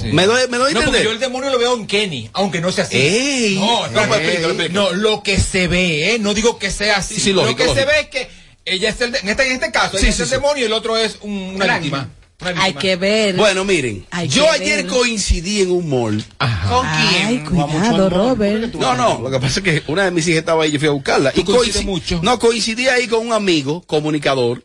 Sí. 0.00 0.06
Me 0.12 0.26
doy, 0.26 0.48
me 0.48 0.58
doy 0.58 0.72
No, 0.74 0.82
porque 0.82 1.02
yo 1.04 1.10
el 1.12 1.18
demonio 1.18 1.50
lo 1.50 1.58
veo 1.58 1.74
en 1.76 1.86
Kenny, 1.86 2.30
aunque 2.32 2.60
no 2.60 2.70
sea 2.72 2.84
así. 2.84 2.96
Ey. 2.96 3.56
no, 3.56 3.88
no, 3.88 4.14
Ey. 4.14 4.28
explícalo. 4.28 4.68
no, 4.70 4.92
lo 4.92 5.22
que 5.22 5.38
se 5.38 5.66
ve, 5.68 6.14
¿eh? 6.14 6.18
No 6.18 6.34
digo 6.34 6.58
que 6.58 6.70
sea 6.70 6.98
así. 6.98 7.14
Sí, 7.16 7.20
sí, 7.20 7.32
lo 7.32 7.42
lógico, 7.42 7.64
que 7.64 7.80
se 7.80 7.84
ve 7.84 8.00
es 8.00 8.06
que 8.08 8.28
ella 8.64 8.88
es 8.90 9.00
el, 9.00 9.12
de- 9.12 9.18
en, 9.18 9.28
este, 9.28 9.46
en 9.46 9.52
este 9.52 9.70
caso, 9.72 9.98
Sí, 9.98 10.06
ella 10.06 10.16
sí, 10.16 10.22
es 10.22 10.28
sí. 10.28 10.34
el 10.34 10.40
demonio 10.40 10.62
y 10.62 10.66
el 10.66 10.72
otro 10.72 10.96
es 10.96 11.18
un- 11.22 11.32
una 11.56 11.64
Gran 11.64 11.82
víctima. 11.82 12.08
Una 12.40 12.62
Hay 12.62 12.74
que 12.74 12.96
ver. 12.96 13.34
Bueno, 13.34 13.64
miren, 13.64 14.06
Hay 14.10 14.28
yo 14.28 14.50
ayer 14.50 14.84
ver. 14.84 14.86
coincidí 14.88 15.62
en 15.62 15.70
un 15.70 15.88
mall. 15.88 16.22
¿Con 16.68 16.86
Ay, 16.86 17.42
quién? 17.42 17.46
cuidado, 17.46 18.10
Robert. 18.10 18.74
No, 18.74 18.94
no, 18.94 19.20
lo 19.22 19.30
que 19.30 19.40
pasa 19.40 19.60
es 19.60 19.64
que 19.64 19.82
una 19.90 20.04
de 20.04 20.10
mis 20.10 20.28
hijas 20.28 20.40
estaba 20.40 20.62
ahí 20.64 20.68
y 20.70 20.72
yo 20.74 20.78
fui 20.78 20.88
a 20.88 20.92
buscarla. 20.92 21.32
Tú 21.32 21.40
Y 21.40 21.44
coincides 21.44 21.82
coinci- 21.82 21.84
mucho. 21.86 22.20
No, 22.22 22.38
coincidí 22.38 22.88
ahí 22.88 23.08
con 23.08 23.26
un 23.26 23.32
amigo, 23.32 23.82
comunicador, 23.86 24.64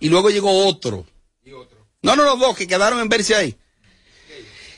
y 0.00 0.08
luego 0.08 0.28
llegó 0.30 0.66
otro. 0.66 1.06
No, 2.02 2.16
no, 2.16 2.24
los 2.24 2.38
dos 2.38 2.56
que 2.56 2.66
quedaron 2.66 3.00
en 3.00 3.08
verse 3.08 3.34
ahí. 3.34 3.56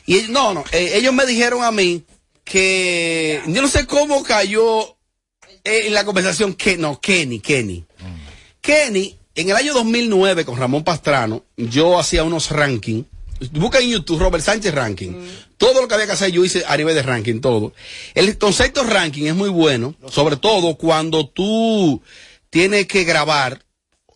Y 0.06 0.16
ellos- 0.16 0.30
no, 0.30 0.54
no, 0.54 0.64
eh, 0.72 0.92
ellos 0.94 1.12
me 1.12 1.26
dijeron 1.26 1.62
a 1.64 1.70
mí 1.72 2.02
que 2.44 3.42
yo 3.46 3.60
no 3.60 3.68
sé 3.68 3.86
cómo 3.86 4.22
cayó 4.22 4.96
eh, 5.64 5.86
en 5.86 5.94
la 5.94 6.04
conversación 6.04 6.54
que 6.54 6.76
no, 6.76 7.00
Kenny, 7.00 7.40
Kenny. 7.40 7.84
Kenny, 8.60 9.16
en 9.34 9.50
el 9.50 9.56
año 9.56 9.74
2009 9.74 10.44
con 10.44 10.56
Ramón 10.58 10.84
Pastrano, 10.84 11.44
yo 11.56 11.98
hacía 11.98 12.22
unos 12.24 12.50
rankings. 12.50 13.04
Busca 13.52 13.80
en 13.80 13.90
YouTube 13.90 14.18
Robert 14.20 14.42
Sánchez 14.42 14.72
Ranking. 14.74 15.12
Todo 15.58 15.82
lo 15.82 15.88
que 15.88 15.94
había 15.94 16.06
que 16.06 16.12
hacer 16.12 16.30
yo 16.30 16.42
hice 16.44 16.64
a 16.66 16.76
nivel 16.76 16.94
de 16.94 17.02
ranking, 17.02 17.40
todo. 17.40 17.72
El 18.14 18.38
concepto 18.38 18.82
ranking 18.84 19.24
es 19.26 19.34
muy 19.34 19.50
bueno, 19.50 19.94
sobre 20.10 20.36
todo 20.36 20.76
cuando 20.76 21.28
tú 21.28 22.00
tienes 22.48 22.86
que 22.86 23.04
grabar 23.04 23.62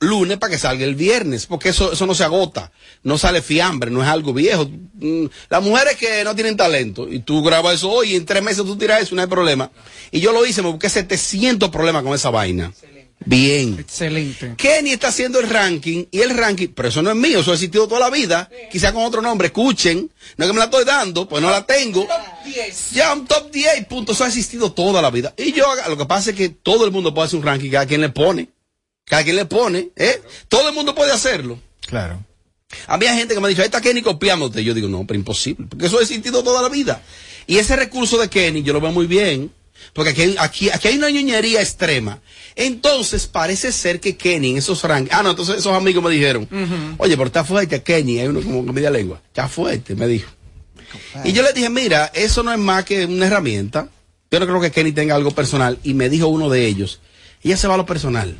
lunes 0.00 0.38
para 0.38 0.50
que 0.50 0.58
salga 0.58 0.84
el 0.84 0.94
viernes, 0.94 1.46
porque 1.46 1.68
eso, 1.68 1.92
eso 1.92 2.06
no 2.06 2.14
se 2.14 2.24
agota, 2.24 2.72
no 3.02 3.18
sale 3.18 3.42
fiambre, 3.42 3.90
no 3.90 4.02
es 4.02 4.08
algo 4.08 4.32
viejo. 4.32 4.68
Mm, 4.94 5.26
Las 5.50 5.62
mujeres 5.62 5.96
que 5.96 6.24
no 6.24 6.34
tienen 6.34 6.56
talento, 6.56 7.06
y 7.08 7.20
tú 7.20 7.42
grabas 7.42 7.74
eso 7.76 7.90
hoy 7.90 8.12
y 8.12 8.16
en 8.16 8.24
tres 8.24 8.42
meses 8.42 8.64
tú 8.64 8.76
tiras 8.76 9.02
eso, 9.02 9.14
no 9.14 9.20
hay 9.20 9.28
problema. 9.28 9.70
Y 10.10 10.20
yo 10.20 10.32
lo 10.32 10.44
hice, 10.46 10.62
me 10.62 10.70
busqué 10.70 10.88
700 10.88 11.68
problemas 11.68 12.02
con 12.02 12.14
esa 12.14 12.30
vaina. 12.30 12.72
Bien. 13.26 13.76
Excelente. 13.78 14.54
Kenny 14.56 14.92
está 14.92 15.08
haciendo 15.08 15.38
el 15.40 15.50
ranking 15.50 16.06
y 16.10 16.20
el 16.20 16.30
ranking, 16.30 16.68
pero 16.74 16.88
eso 16.88 17.02
no 17.02 17.10
es 17.10 17.16
mío, 17.16 17.40
eso 17.40 17.50
ha 17.50 17.54
existido 17.54 17.86
toda 17.86 18.00
la 18.00 18.08
vida, 18.08 18.48
quizá 18.72 18.94
con 18.94 19.04
otro 19.04 19.20
nombre, 19.20 19.48
escuchen, 19.48 20.10
no 20.38 20.44
es 20.44 20.48
que 20.48 20.54
me 20.54 20.58
la 20.58 20.64
estoy 20.64 20.86
dando, 20.86 21.28
pues 21.28 21.42
no 21.42 21.50
la 21.50 21.66
tengo. 21.66 22.08
Ya 22.92 23.12
un 23.12 23.26
top 23.26 23.50
10 23.50 23.84
puntos, 23.84 24.16
eso 24.16 24.24
ha 24.24 24.28
existido 24.28 24.72
toda 24.72 25.02
la 25.02 25.10
vida. 25.10 25.34
Y 25.36 25.52
yo, 25.52 25.66
lo 25.88 25.98
que 25.98 26.06
pasa 26.06 26.30
es 26.30 26.36
que 26.36 26.48
todo 26.48 26.86
el 26.86 26.90
mundo 26.90 27.12
puede 27.12 27.26
hacer 27.26 27.38
un 27.38 27.44
ranking, 27.44 27.70
cada 27.70 27.84
quien 27.84 28.00
le 28.00 28.08
pone, 28.08 28.48
cada 29.10 29.24
quien 29.24 29.36
le 29.36 29.44
pone, 29.44 29.90
¿eh? 29.96 30.22
Todo 30.48 30.68
el 30.68 30.74
mundo 30.74 30.94
puede 30.94 31.12
hacerlo. 31.12 31.58
Claro. 31.86 32.24
A 32.86 32.96
mí 32.96 33.04
hay 33.06 33.18
gente 33.18 33.34
que 33.34 33.40
me 33.40 33.46
ha 33.46 33.48
dicho, 33.48 33.60
ahí 33.62 33.66
está 33.66 33.80
Kenny 33.80 34.00
copiándote. 34.00 34.62
Yo 34.62 34.72
digo, 34.72 34.88
no, 34.88 35.04
pero 35.06 35.18
imposible, 35.18 35.66
porque 35.68 35.86
eso 35.86 35.98
ha 35.98 36.02
existido 36.02 36.42
toda 36.44 36.62
la 36.62 36.68
vida. 36.68 37.02
Y 37.48 37.58
ese 37.58 37.74
recurso 37.74 38.16
de 38.16 38.28
Kenny, 38.28 38.62
yo 38.62 38.72
lo 38.72 38.80
veo 38.80 38.92
muy 38.92 39.06
bien, 39.06 39.50
porque 39.92 40.10
aquí, 40.10 40.22
hay- 40.22 40.36
aquí, 40.38 40.70
aquí 40.70 40.86
hay 40.88 40.96
una 40.98 41.10
ñoñería 41.10 41.60
extrema. 41.60 42.20
Entonces, 42.54 43.26
parece 43.26 43.72
ser 43.72 43.98
que 43.98 44.16
Kenny 44.16 44.50
en 44.52 44.58
esos 44.58 44.84
rankings, 44.84 45.12
ah, 45.18 45.22
no, 45.24 45.30
entonces 45.30 45.56
esos 45.56 45.74
amigos 45.74 46.04
me 46.04 46.10
dijeron, 46.10 46.46
oye, 46.98 47.16
pero 47.16 47.26
está 47.26 47.42
fuerte 47.44 47.82
Kenny, 47.82 48.20
hay 48.20 48.28
uno 48.28 48.40
como 48.42 48.64
que 48.64 48.72
media 48.72 48.90
lengua, 48.90 49.20
está 49.26 49.48
fuerte, 49.48 49.96
me 49.96 50.06
dijo. 50.06 50.30
Y 51.24 51.32
yo 51.32 51.42
le 51.42 51.52
dije, 51.52 51.70
mira, 51.70 52.10
eso 52.14 52.42
no 52.44 52.52
es 52.52 52.58
más 52.58 52.84
que 52.84 53.04
una 53.06 53.26
herramienta. 53.26 53.88
Yo 54.30 54.38
no 54.38 54.46
creo 54.46 54.60
que 54.60 54.70
Kenny 54.70 54.92
tenga 54.92 55.16
algo 55.16 55.32
personal. 55.32 55.78
Y 55.82 55.94
me 55.94 56.08
dijo 56.08 56.28
uno 56.28 56.48
de 56.48 56.66
ellos, 56.66 57.00
ella 57.42 57.56
se 57.56 57.66
va 57.66 57.74
a 57.74 57.76
lo 57.78 57.86
personal. 57.86 58.36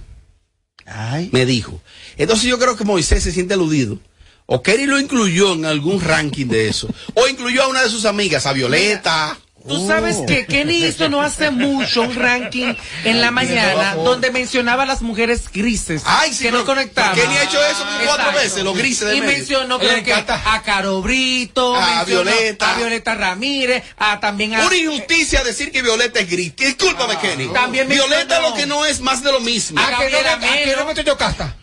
Me 1.33 1.47
dijo. 1.47 1.81
Entonces 2.17 2.47
yo 2.47 2.59
creo 2.59 2.77
que 2.77 2.85
Moisés 2.85 3.23
se 3.23 3.33
siente 3.33 3.55
aludido. 3.55 3.99
O 4.47 4.63
Kenny 4.63 4.87
lo 4.87 4.99
incluyó 4.99 5.55
en 5.55 5.65
algún 5.65 6.01
ranking 6.01 6.47
de 6.47 6.69
eso. 6.69 6.89
O 7.15 7.29
incluyó 7.29 7.63
a 7.63 7.69
una 7.69 7.83
de 7.83 7.89
sus 7.89 8.05
amigas, 8.05 8.47
a 8.47 8.53
Violeta. 8.53 9.39
Tú 9.67 9.87
sabes 9.87 10.17
que 10.27 10.47
Kenny 10.47 10.85
hizo 10.87 11.09
no 11.09 11.21
hace 11.21 11.51
mucho 11.51 12.03
un 12.03 12.15
ranking 12.15 12.75
en 13.05 13.21
la 13.21 13.31
mañana 13.31 13.95
donde 13.95 14.31
mencionaba 14.31 14.85
a 14.85 14.87
las 14.87 15.03
mujeres 15.03 15.51
grises 15.53 16.03
Ay, 16.07 16.33
sí, 16.33 16.45
que 16.45 16.51
no 16.51 16.65
conectaban. 16.65 17.15
Kenny 17.15 17.37
ha 17.37 17.43
hecho 17.45 17.63
eso 17.67 17.85
como 17.85 17.99
cuatro 18.07 18.27
Exacto. 18.29 18.41
veces, 18.41 18.65
los 18.65 18.77
grises 18.77 19.09
del 19.09 19.19
Y 19.19 19.21
medio. 19.21 19.37
mencionó 19.37 19.75
A 19.75 19.79
creo 19.79 19.95
que 20.03 20.11
encanta. 20.13 20.43
a 20.55 20.63
Caro 20.63 21.03
Brito, 21.03 21.75
A 21.77 22.05
Violeta. 22.05 22.73
a 22.75 22.77
Violeta 22.79 23.15
Ramírez, 23.15 23.85
a 23.99 24.19
también 24.19 24.55
a 24.55 24.67
Una 24.67 24.77
injusticia 24.77 25.45
decir 25.45 25.71
que 25.71 25.83
Violeta 25.83 26.21
es 26.21 26.31
gris. 26.31 26.57
Discúlpame, 26.57 27.19
Kenny. 27.19 27.49
También 27.49 27.87
Violeta 27.89 28.37
mencionó- 28.41 28.49
lo 28.51 28.55
que 28.55 28.67
no 28.67 28.87
es 28.87 29.01
más 29.01 29.23
de 29.23 29.31
lo 29.33 29.41
mismo. 29.41 29.79
A 29.81 29.91
Gabriela 29.91 30.33
¿A 30.35 30.39
que 30.41 30.75
no 30.77 30.85
metió 30.87 31.03
Yocasta? 31.03 31.55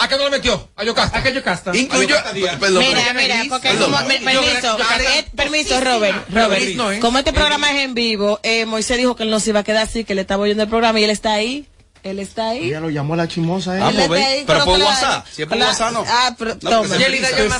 ¿A 0.00 0.08
que 0.08 0.16
no 0.16 0.24
lo 0.24 0.30
metió? 0.30 0.68
A 0.76 0.84
Yocasta. 0.84 1.18
¿A 1.18 1.22
qué 1.22 1.32
Yocasta? 1.32 1.76
Incluyó. 1.76 2.16
Perdón, 2.60 2.84
Mira, 2.86 3.12
mira, 3.14 3.42
porque 3.48 3.68
Perdón. 3.68 3.92
como, 3.92 4.04
me- 4.06 4.18
permiso, 4.18 4.78
eh, 5.00 5.26
permiso, 5.36 5.80
Robert, 5.80 6.26
Robert, 6.30 6.62
no, 6.76 6.90
¿eh? 6.92 7.00
como 7.00 7.18
este 7.18 7.32
programa 7.32 7.70
es 7.72 7.84
en 7.84 7.94
vivo, 7.94 8.40
eh, 8.42 8.64
Moisés 8.66 8.96
dijo 8.98 9.14
que 9.16 9.22
él 9.24 9.30
no 9.30 9.40
se 9.40 9.50
iba 9.50 9.60
a 9.60 9.64
quedar 9.64 9.84
así, 9.84 10.04
que 10.04 10.14
le 10.14 10.22
estaba 10.22 10.42
oyendo 10.42 10.62
el 10.62 10.68
programa 10.68 10.98
y 11.00 11.04
él 11.04 11.10
está 11.10 11.32
ahí, 11.34 11.66
él 12.02 12.18
está 12.18 12.48
ahí. 12.50 12.68
Ella 12.68 12.80
lo 12.80 12.88
llamó 12.88 13.12
a 13.12 13.18
la 13.18 13.28
chimosa. 13.28 13.76
¿eh? 13.76 13.80
Ah, 13.82 13.90
pues 13.94 14.06
Él 14.06 14.12
ahí, 14.26 14.44
pero 14.46 14.64
por. 14.64 14.80
WhatsApp. 14.80 15.26
Si 15.30 15.42
es 15.42 15.48
por. 15.48 15.58
WhatsApp, 15.58 15.92
no. 15.92 16.04
Ah, 16.08 16.34
pero 16.38 16.54
No, 16.62 16.70
toma. 16.70 16.94
así. 16.96 17.04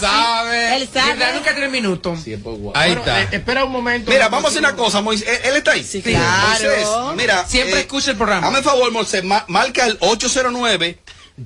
sabe. 0.01 0.76
Él 0.76 0.88
sabe. 0.93 1.32
Nunca 1.34 1.53
tiene 1.53 1.68
minutos. 1.68 2.20
Sí, 2.24 2.32
es 2.32 2.41
por 2.41 2.55
WhatsApp. 2.55 2.82
Ahí 2.82 2.95
Bueno, 2.95 3.01
está. 3.18 3.22
eh, 3.22 3.28
espera 3.32 3.64
un 3.64 3.72
momento. 3.72 4.11
Mira, 4.11 4.28
vamos 4.28 4.47
a 4.47 4.49
hacer 4.49 4.61
una 4.61 4.74
cosa, 4.76 5.03
Moisés. 5.03 5.28
Él, 5.28 5.41
él 5.51 5.57
está 5.57 5.72
ahí. 5.72 5.84
Sí, 5.84 6.01
claro. 6.01 6.49
Moisés, 6.49 6.88
mira. 7.16 7.47
Siempre 7.47 7.80
eh, 7.80 7.82
escucha 7.82 8.12
el 8.12 8.16
programa. 8.16 8.47
Hazme 8.47 8.62
favor, 8.62 8.91
Moisés. 8.91 9.22
ma- 9.24 9.45
marca 9.49 9.84
el 9.86 9.99
809 10.01 10.99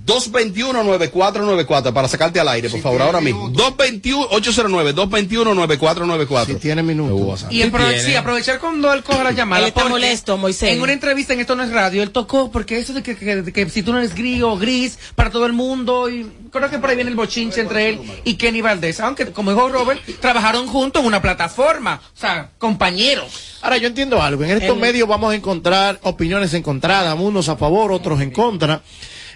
221-9494 0.07 1.93
para 1.93 2.09
sacarte 2.09 2.41
al 2.41 2.49
aire, 2.49 2.69
por 2.69 2.81
favor, 2.81 3.03
ahora 3.03 3.21
mismo. 3.21 3.49
221 3.51 4.29
809-221-9494. 4.31 6.47
Si 6.47 6.55
tiene 6.57 6.83
minutos. 6.83 7.47
Y 7.51 7.63
aprove- 7.63 8.01
sí, 8.01 8.15
aprovechar 8.15 8.59
cuando 8.61 8.93
él 8.93 9.03
coja 9.03 9.25
la 9.25 9.33
llamada. 9.33 9.63
Él 9.63 9.69
está 9.69 9.89
molesto, 9.89 10.37
Moisés. 10.37 10.71
En 10.71 10.83
una 10.83 10.93
entrevista 10.93 11.33
en 11.33 11.41
Esto 11.41 11.55
No 11.55 11.63
es 11.63 11.71
Radio, 11.71 12.03
él 12.03 12.11
tocó, 12.11 12.51
porque 12.51 12.79
eso 12.79 12.93
de 12.93 13.03
que, 13.03 13.17
que- 13.17 13.71
si 13.71 13.83
tú 13.83 13.93
no 13.93 13.99
eres 13.99 14.15
gris 14.15 14.43
o 14.43 14.57
gris 14.57 14.99
para 15.15 15.31
todo 15.31 15.47
el 15.47 15.53
mundo, 15.53 16.09
y 16.11 16.27
creo 16.51 16.71
que 16.71 16.79
por 16.79 16.91
ahí 16.91 16.97
viene 16.97 17.11
el 17.11 17.17
bochinche 17.17 17.61
entre 17.61 17.91
él 17.91 18.01
y 18.25 18.35
Kenny 18.35 18.61
Valdés. 18.61 19.01
Aunque, 19.01 19.27
como 19.33 19.51
dijo 19.53 19.69
Robert, 19.69 20.01
trabajaron 20.21 20.67
juntos 20.67 21.01
en 21.03 21.07
una 21.09 21.23
plataforma, 21.23 22.01
o 22.17 22.21
sea, 22.21 22.51
compañeros. 22.59 23.59
Ahora, 23.63 23.77
yo 23.79 23.89
entiendo 23.89 24.21
algo. 24.23 24.45
En 24.45 24.51
estos 24.51 24.75
El- 24.77 24.81
medios 24.81 25.09
vamos 25.09 25.33
a 25.33 25.37
encontrar 25.37 25.99
opiniones 26.03 26.53
encontradas, 26.55 27.17
unos 27.19 27.49
a 27.49 27.57
favor, 27.57 27.93
otros 27.93 28.21
en 28.21 28.31
contra. 28.31 28.83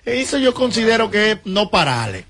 Eso 0.09 0.39
yo 0.39 0.55
considero 0.55 1.11
que 1.11 1.33
es 1.33 1.39
no 1.45 1.71
parale. 1.71 2.25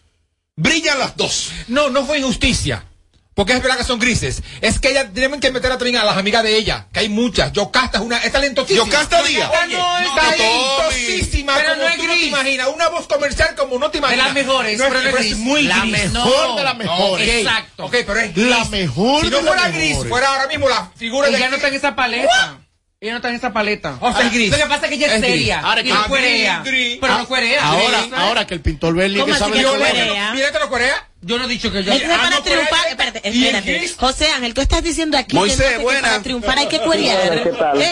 Brillan 0.55 0.99
las 0.99 1.15
dos. 1.15 1.51
No, 1.67 1.89
no 1.89 2.05
fue 2.05 2.19
injusticia. 2.19 2.85
Porque 3.33 3.53
es 3.53 3.61
verdad 3.63 3.77
que 3.77 3.85
son 3.85 3.97
grises. 3.97 4.43
Es 4.59 4.79
que 4.79 4.89
ellas 4.89 5.07
tienen 5.13 5.39
que 5.39 5.51
meter 5.51 5.71
a 5.71 5.77
también 5.77 5.95
a 5.97 6.03
las 6.03 6.17
amigas 6.17 6.43
de 6.43 6.57
ella, 6.57 6.87
que 6.91 6.99
hay 6.99 7.09
muchas. 7.09 7.53
Yocasta 7.53 7.97
es 7.99 8.03
una, 8.03 8.17
es 8.17 8.31
talentosísima. 8.31 8.85
Yocasta 8.85 9.23
Díaz. 9.23 9.49
Oye, 9.63 9.77
No, 9.77 9.97
es 9.99 10.15
talentosísima. 10.15 11.55
Pero 11.55 11.69
como 11.69 11.81
no 11.83 11.89
es 11.89 11.95
tú 11.95 12.03
no 12.03 12.09
te 12.09 12.17
gris. 12.17 12.27
imaginas. 12.27 12.67
Una 12.75 12.89
voz 12.89 13.07
comercial 13.07 13.55
como 13.55 13.79
no 13.79 13.89
te 13.89 13.93
De 13.93 13.97
imaginas. 13.99 14.25
las 14.25 14.33
mejores, 14.35 14.77
No 14.77 14.83
es, 14.83 14.89
pero 14.91 15.01
no 15.03 15.09
es 15.09 15.15
gris. 15.15 15.37
muy 15.37 15.63
La 15.63 15.79
gris. 15.79 15.91
mejor 15.91 16.49
No. 16.49 16.55
de 16.57 16.63
las 16.63 16.77
mejores. 16.77 17.29
Exacto. 17.29 17.85
Ok, 17.85 17.91
pero 18.05 18.19
es 18.19 18.37
La 18.37 18.57
gris. 18.57 18.69
mejor 18.69 19.23
Si 19.23 19.29
no 19.31 19.37
de 19.37 19.43
fuera 19.43 19.61
las 19.63 19.73
gris, 19.75 19.97
fuera 20.09 20.27
ahora 20.27 20.47
mismo 20.47 20.69
la 20.69 20.91
figura 20.97 21.29
de 21.29 21.37
Ella 21.37 21.49
no 21.49 21.55
está 21.55 21.67
en 21.69 21.73
esa 21.75 21.95
paleta. 21.95 22.59
Ella 23.03 23.13
no 23.13 23.17
está 23.17 23.29
en 23.29 23.35
esa 23.35 23.51
paleta. 23.51 23.97
O 23.99 24.13
sea, 24.13 24.27
es 24.27 24.31
gris. 24.31 24.51
Lo 24.51 24.57
que 24.57 24.65
pasa 24.69 24.83
es 24.85 24.89
que 24.89 24.95
ella 24.95 25.07
es, 25.07 25.13
Es 25.13 25.21
gris. 25.21 25.31
seria. 25.31 25.59
Ahora 25.61 25.81
y 25.81 25.85
que- 25.85 25.89
no 25.89 25.95
Ah, 26.01 26.05
cuerea. 26.07 26.61
Pero 26.63 27.17
no 27.17 27.27
cuerea. 27.27 27.65
Ahora, 27.67 28.01
Gris. 28.01 28.13
ahora 28.13 28.45
que 28.45 28.53
el 28.53 28.61
pintor 28.61 28.93
Berli 28.93 29.19
¿Cómo 29.19 29.33
que 29.33 29.39
sabe 29.39 29.57
que? 29.57 29.63
Corea. 29.63 30.31
Violeta 30.33 30.59
lo 30.59 30.69
corea. 30.69 31.09
Yo 31.21 31.39
no 31.39 31.45
he 31.45 31.47
dicho 31.47 31.71
que 31.71 31.83
yo. 31.83 31.91
Entonces, 31.91 32.15
Ah, 32.15 32.21
para 32.21 32.35
no, 32.35 32.43
triunfar, 32.43 32.87
espérate, 32.89 33.21
espérate. 33.27 33.87
José 33.97 34.27
Ángel, 34.29 34.53
tú 34.53 34.61
estás 34.61 34.83
diciendo 34.83 35.17
aquí 35.17 35.35
Moisés, 35.35 35.65
que, 35.65 35.77
que 35.77 35.81
buena. 35.83 36.01
para 36.01 36.21
triunfar 36.21 36.57
hay 36.59 36.67
que 36.67 36.79
cuerear. 36.79 37.43
¿Qué 37.43 37.49
tal? 37.53 37.81
Eh, 37.81 37.91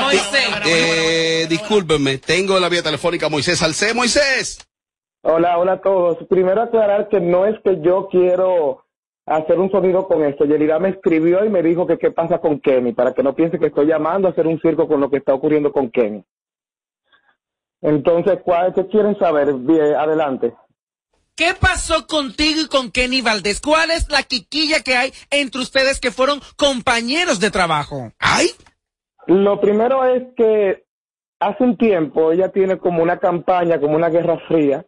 Moisés. 0.00 0.48
Eh, 0.66 1.46
discúlpenme, 1.48 2.18
tengo 2.18 2.58
la 2.58 2.68
vía 2.68 2.82
telefónica 2.82 3.28
Moisés 3.28 3.60
Salcé. 3.60 3.94
Moisés. 3.94 4.58
Hola, 5.22 5.56
hola 5.58 5.74
a 5.74 5.80
todos. 5.80 6.18
Primero 6.28 6.62
aclarar 6.62 7.08
que 7.08 7.20
no 7.20 7.46
es 7.46 7.54
que 7.64 7.76
yo 7.80 8.08
quiero 8.10 8.84
hacer 9.28 9.58
un 9.58 9.70
sonido 9.70 10.06
con 10.06 10.24
esto. 10.24 10.44
Yelida 10.44 10.78
me 10.78 10.90
escribió 10.90 11.44
y 11.44 11.50
me 11.50 11.62
dijo 11.62 11.86
que 11.86 11.98
qué 11.98 12.10
pasa 12.10 12.38
con 12.38 12.60
Kenny, 12.60 12.92
para 12.92 13.12
que 13.12 13.22
no 13.22 13.34
piense 13.34 13.58
que 13.58 13.66
estoy 13.66 13.86
llamando 13.86 14.28
a 14.28 14.30
hacer 14.32 14.46
un 14.46 14.60
circo 14.60 14.88
con 14.88 15.00
lo 15.00 15.10
que 15.10 15.18
está 15.18 15.34
ocurriendo 15.34 15.72
con 15.72 15.90
Kenny. 15.90 16.24
Entonces, 17.80 18.40
¿cuál, 18.44 18.74
¿qué 18.74 18.86
quieren 18.86 19.18
saber? 19.18 19.54
Bien, 19.54 19.94
adelante. 19.94 20.54
¿Qué 21.36 21.54
pasó 21.58 22.06
contigo 22.08 22.62
y 22.62 22.66
con 22.66 22.90
Kenny 22.90 23.22
Valdés? 23.22 23.60
¿Cuál 23.60 23.92
es 23.92 24.10
la 24.10 24.24
quiquilla 24.24 24.82
que 24.82 24.96
hay 24.96 25.12
entre 25.30 25.60
ustedes 25.60 26.00
que 26.00 26.10
fueron 26.10 26.40
compañeros 26.56 27.38
de 27.38 27.52
trabajo? 27.52 28.10
¡Ay! 28.18 28.48
Lo 29.28 29.60
primero 29.60 30.04
es 30.04 30.24
que 30.36 30.84
hace 31.38 31.62
un 31.62 31.76
tiempo 31.76 32.32
ella 32.32 32.48
tiene 32.48 32.78
como 32.78 33.04
una 33.04 33.18
campaña, 33.18 33.78
como 33.78 33.94
una 33.94 34.08
guerra 34.08 34.40
fría, 34.48 34.84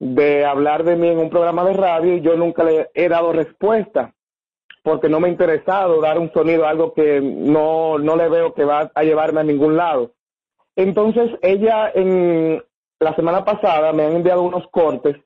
de 0.00 0.44
hablar 0.44 0.84
de 0.84 0.96
mí 0.96 1.08
en 1.08 1.18
un 1.18 1.30
programa 1.30 1.64
de 1.64 1.72
radio 1.72 2.14
y 2.14 2.20
yo 2.20 2.36
nunca 2.36 2.64
le 2.64 2.90
he 2.94 3.08
dado 3.08 3.32
respuesta 3.32 4.14
porque 4.82 5.08
no 5.08 5.20
me 5.20 5.28
ha 5.28 5.32
interesado 5.32 6.00
dar 6.00 6.18
un 6.18 6.32
sonido, 6.32 6.66
algo 6.66 6.94
que 6.94 7.20
no, 7.20 7.98
no 7.98 8.16
le 8.16 8.28
veo 8.28 8.54
que 8.54 8.64
va 8.64 8.90
a 8.94 9.02
llevarme 9.02 9.40
a 9.40 9.44
ningún 9.44 9.76
lado. 9.76 10.12
Entonces 10.76 11.30
ella 11.42 11.90
en 11.94 12.62
la 13.00 13.14
semana 13.14 13.44
pasada 13.44 13.92
me 13.92 14.04
han 14.04 14.16
enviado 14.16 14.42
unos 14.42 14.66
cortes 14.70 15.16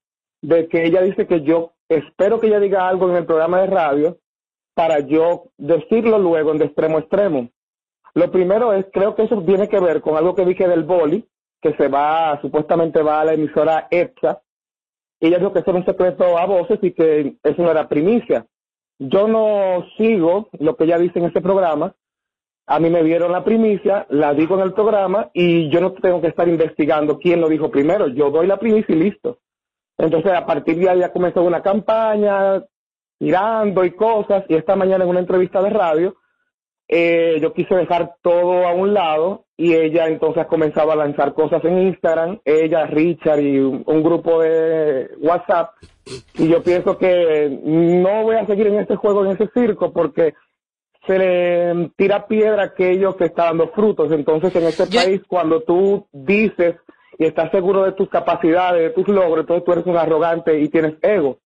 de 0.40 0.66
que 0.68 0.84
ella 0.84 1.02
dice 1.02 1.26
que 1.26 1.42
yo 1.42 1.72
espero 1.88 2.40
que 2.40 2.48
ella 2.48 2.58
diga 2.58 2.88
algo 2.88 3.08
en 3.08 3.16
el 3.16 3.26
programa 3.26 3.60
de 3.60 3.66
radio 3.68 4.18
para 4.74 5.00
yo 5.00 5.44
decirlo 5.58 6.18
luego 6.18 6.50
en 6.50 6.58
de 6.58 6.64
extremo 6.64 6.96
a 6.96 7.00
extremo. 7.00 7.48
Lo 8.14 8.30
primero 8.30 8.72
es, 8.72 8.86
creo 8.92 9.14
que 9.14 9.22
eso 9.22 9.42
tiene 9.42 9.68
que 9.68 9.80
ver 9.80 10.00
con 10.00 10.16
algo 10.16 10.34
que 10.34 10.44
dije 10.44 10.68
del 10.68 10.84
boli, 10.84 11.26
que 11.60 11.74
se 11.74 11.88
va, 11.88 12.38
supuestamente 12.42 13.02
va 13.02 13.20
a 13.20 13.24
la 13.24 13.34
emisora 13.34 13.86
EPSA. 13.90 14.40
Ella 15.22 15.38
dijo 15.38 15.52
que 15.52 15.60
eso 15.60 15.70
era 15.70 15.78
un 15.78 15.86
secreto 15.86 16.36
a 16.36 16.46
voces 16.46 16.80
y 16.82 16.90
que 16.90 17.36
eso 17.44 17.62
no 17.62 17.70
era 17.70 17.88
primicia. 17.88 18.44
Yo 18.98 19.28
no 19.28 19.86
sigo 19.96 20.48
lo 20.58 20.76
que 20.76 20.82
ella 20.82 20.98
dice 20.98 21.20
en 21.20 21.26
ese 21.26 21.40
programa. 21.40 21.94
A 22.66 22.80
mí 22.80 22.90
me 22.90 23.04
dieron 23.04 23.30
la 23.30 23.44
primicia, 23.44 24.04
la 24.10 24.34
digo 24.34 24.56
en 24.56 24.62
el 24.62 24.72
programa 24.72 25.30
y 25.32 25.70
yo 25.70 25.80
no 25.80 25.92
tengo 25.92 26.20
que 26.20 26.26
estar 26.26 26.48
investigando 26.48 27.18
quién 27.18 27.40
lo 27.40 27.48
dijo 27.48 27.70
primero. 27.70 28.08
Yo 28.08 28.32
doy 28.32 28.48
la 28.48 28.58
primicia 28.58 28.92
y 28.96 28.98
listo. 28.98 29.38
Entonces, 29.96 30.32
a 30.32 30.44
partir 30.44 30.76
de 30.76 30.90
ahí 30.90 30.98
ya 30.98 31.12
comenzó 31.12 31.44
una 31.44 31.62
campaña, 31.62 32.64
tirando 33.16 33.84
y 33.84 33.92
cosas, 33.92 34.44
y 34.48 34.56
esta 34.56 34.74
mañana 34.74 35.04
en 35.04 35.10
una 35.10 35.20
entrevista 35.20 35.62
de 35.62 35.70
radio, 35.70 36.16
eh, 36.94 37.38
yo 37.40 37.54
quise 37.54 37.74
dejar 37.74 38.16
todo 38.20 38.66
a 38.66 38.74
un 38.74 38.92
lado 38.92 39.46
y 39.56 39.72
ella 39.72 40.08
entonces 40.08 40.44
comenzaba 40.44 40.92
a 40.92 40.96
lanzar 40.96 41.32
cosas 41.32 41.64
en 41.64 41.78
Instagram, 41.88 42.40
ella, 42.44 42.84
Richard 42.84 43.40
y 43.40 43.60
un, 43.60 43.82
un 43.86 44.02
grupo 44.02 44.42
de 44.42 45.08
WhatsApp, 45.18 45.70
y 46.34 46.48
yo 46.48 46.62
pienso 46.62 46.98
que 46.98 47.58
no 47.62 48.24
voy 48.24 48.36
a 48.36 48.44
seguir 48.44 48.66
en 48.66 48.80
este 48.80 48.96
juego, 48.96 49.24
en 49.24 49.32
ese 49.32 49.48
circo, 49.54 49.90
porque 49.90 50.34
se 51.06 51.18
le 51.18 51.90
tira 51.96 52.26
piedra 52.26 52.62
a 52.62 52.66
aquello 52.66 53.16
que 53.16 53.24
está 53.24 53.44
dando 53.44 53.68
frutos. 53.68 54.12
Entonces, 54.12 54.54
en 54.54 54.64
este 54.64 54.86
país, 54.86 55.22
cuando 55.26 55.62
tú 55.62 56.06
dices 56.12 56.76
y 57.18 57.24
estás 57.24 57.50
seguro 57.52 57.84
de 57.84 57.92
tus 57.92 58.10
capacidades, 58.10 58.82
de 58.82 58.90
tus 58.90 59.08
logros, 59.08 59.40
entonces 59.40 59.64
tú 59.64 59.72
eres 59.72 59.86
un 59.86 59.96
arrogante 59.96 60.60
y 60.60 60.68
tienes 60.68 60.96
ego. 61.00 61.38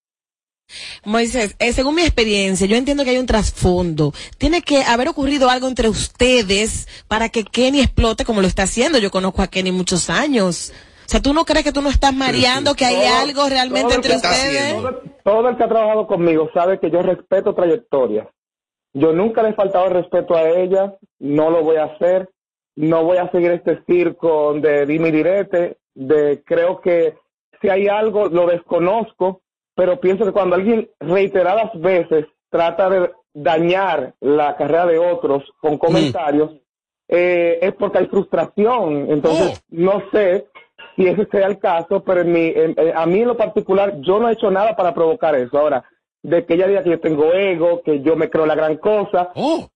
Moisés, 1.04 1.54
eh, 1.58 1.72
según 1.72 1.94
mi 1.94 2.02
experiencia, 2.02 2.66
yo 2.66 2.76
entiendo 2.76 3.04
que 3.04 3.10
hay 3.10 3.18
un 3.18 3.26
trasfondo. 3.26 4.12
Tiene 4.38 4.62
que 4.62 4.82
haber 4.82 5.08
ocurrido 5.08 5.48
algo 5.48 5.68
entre 5.68 5.88
ustedes 5.88 6.88
para 7.08 7.28
que 7.28 7.44
Kenny 7.44 7.80
explote 7.80 8.24
como 8.24 8.40
lo 8.40 8.46
está 8.48 8.64
haciendo. 8.64 8.98
Yo 8.98 9.10
conozco 9.10 9.42
a 9.42 9.46
Kenny 9.48 9.72
muchos 9.72 10.10
años. 10.10 10.72
O 11.06 11.08
sea, 11.08 11.22
¿tú 11.22 11.32
no 11.32 11.44
crees 11.44 11.64
que 11.64 11.72
tú 11.72 11.82
no 11.82 11.88
estás 11.88 12.12
mareando, 12.12 12.74
que 12.74 12.84
hay 12.84 12.96
Todo- 12.96 13.16
algo 13.20 13.48
realmente 13.48 13.94
entre 13.94 14.16
ustedes? 14.16 14.74
Todo, 14.74 15.02
todo 15.24 15.48
el 15.48 15.56
que 15.56 15.62
ha 15.64 15.68
trabajado 15.68 16.06
conmigo 16.08 16.50
sabe 16.52 16.80
que 16.80 16.90
yo 16.90 17.00
respeto 17.02 17.54
trayectoria. 17.54 18.28
Yo 18.92 19.12
nunca 19.12 19.42
le 19.42 19.50
he 19.50 19.54
faltado 19.54 19.86
el 19.86 19.92
respeto 19.92 20.34
a 20.34 20.48
ella, 20.48 20.94
no 21.20 21.50
lo 21.50 21.62
voy 21.62 21.76
a 21.76 21.84
hacer, 21.84 22.28
no 22.74 23.04
voy 23.04 23.18
a 23.18 23.30
seguir 23.30 23.52
este 23.52 23.78
circo 23.86 24.54
de 24.54 24.84
dime 24.86 25.08
y 25.10 25.12
direte, 25.12 25.76
de 25.94 26.42
creo 26.44 26.80
que 26.80 27.14
si 27.60 27.68
hay 27.68 27.86
algo 27.88 28.26
lo 28.28 28.46
desconozco, 28.46 29.42
pero 29.76 30.00
pienso 30.00 30.24
que 30.24 30.32
cuando 30.32 30.56
alguien 30.56 30.90
reiteradas 30.98 31.70
veces 31.78 32.26
trata 32.50 32.88
de 32.90 33.12
dañar 33.34 34.14
la 34.20 34.56
carrera 34.56 34.86
de 34.86 34.98
otros 34.98 35.44
con 35.60 35.76
comentarios, 35.78 36.50
eh, 37.08 37.58
es 37.60 37.72
porque 37.74 37.98
hay 37.98 38.06
frustración. 38.06 39.10
Entonces, 39.10 39.62
no 39.68 40.02
sé 40.10 40.46
si 40.96 41.06
ese 41.06 41.26
sea 41.26 41.46
el 41.46 41.58
caso, 41.58 42.02
pero 42.02 42.22
en 42.22 42.32
mi, 42.32 42.46
en- 42.48 42.74
en- 42.76 42.96
a 42.96 43.04
mí 43.06 43.20
en 43.20 43.28
lo 43.28 43.36
particular, 43.36 44.00
yo 44.00 44.18
no 44.18 44.28
he 44.28 44.32
hecho 44.32 44.50
nada 44.50 44.74
para 44.74 44.94
provocar 44.94 45.34
eso. 45.34 45.58
Ahora, 45.58 45.84
de 46.22 46.44
que 46.46 46.54
ella 46.54 46.66
diga 46.66 46.82
que 46.82 46.90
yo 46.90 47.00
tengo 47.00 47.32
ego, 47.34 47.82
que 47.82 48.00
yo 48.00 48.16
me 48.16 48.30
creo 48.30 48.46
la 48.46 48.54
gran 48.54 48.78
cosa, 48.78 49.30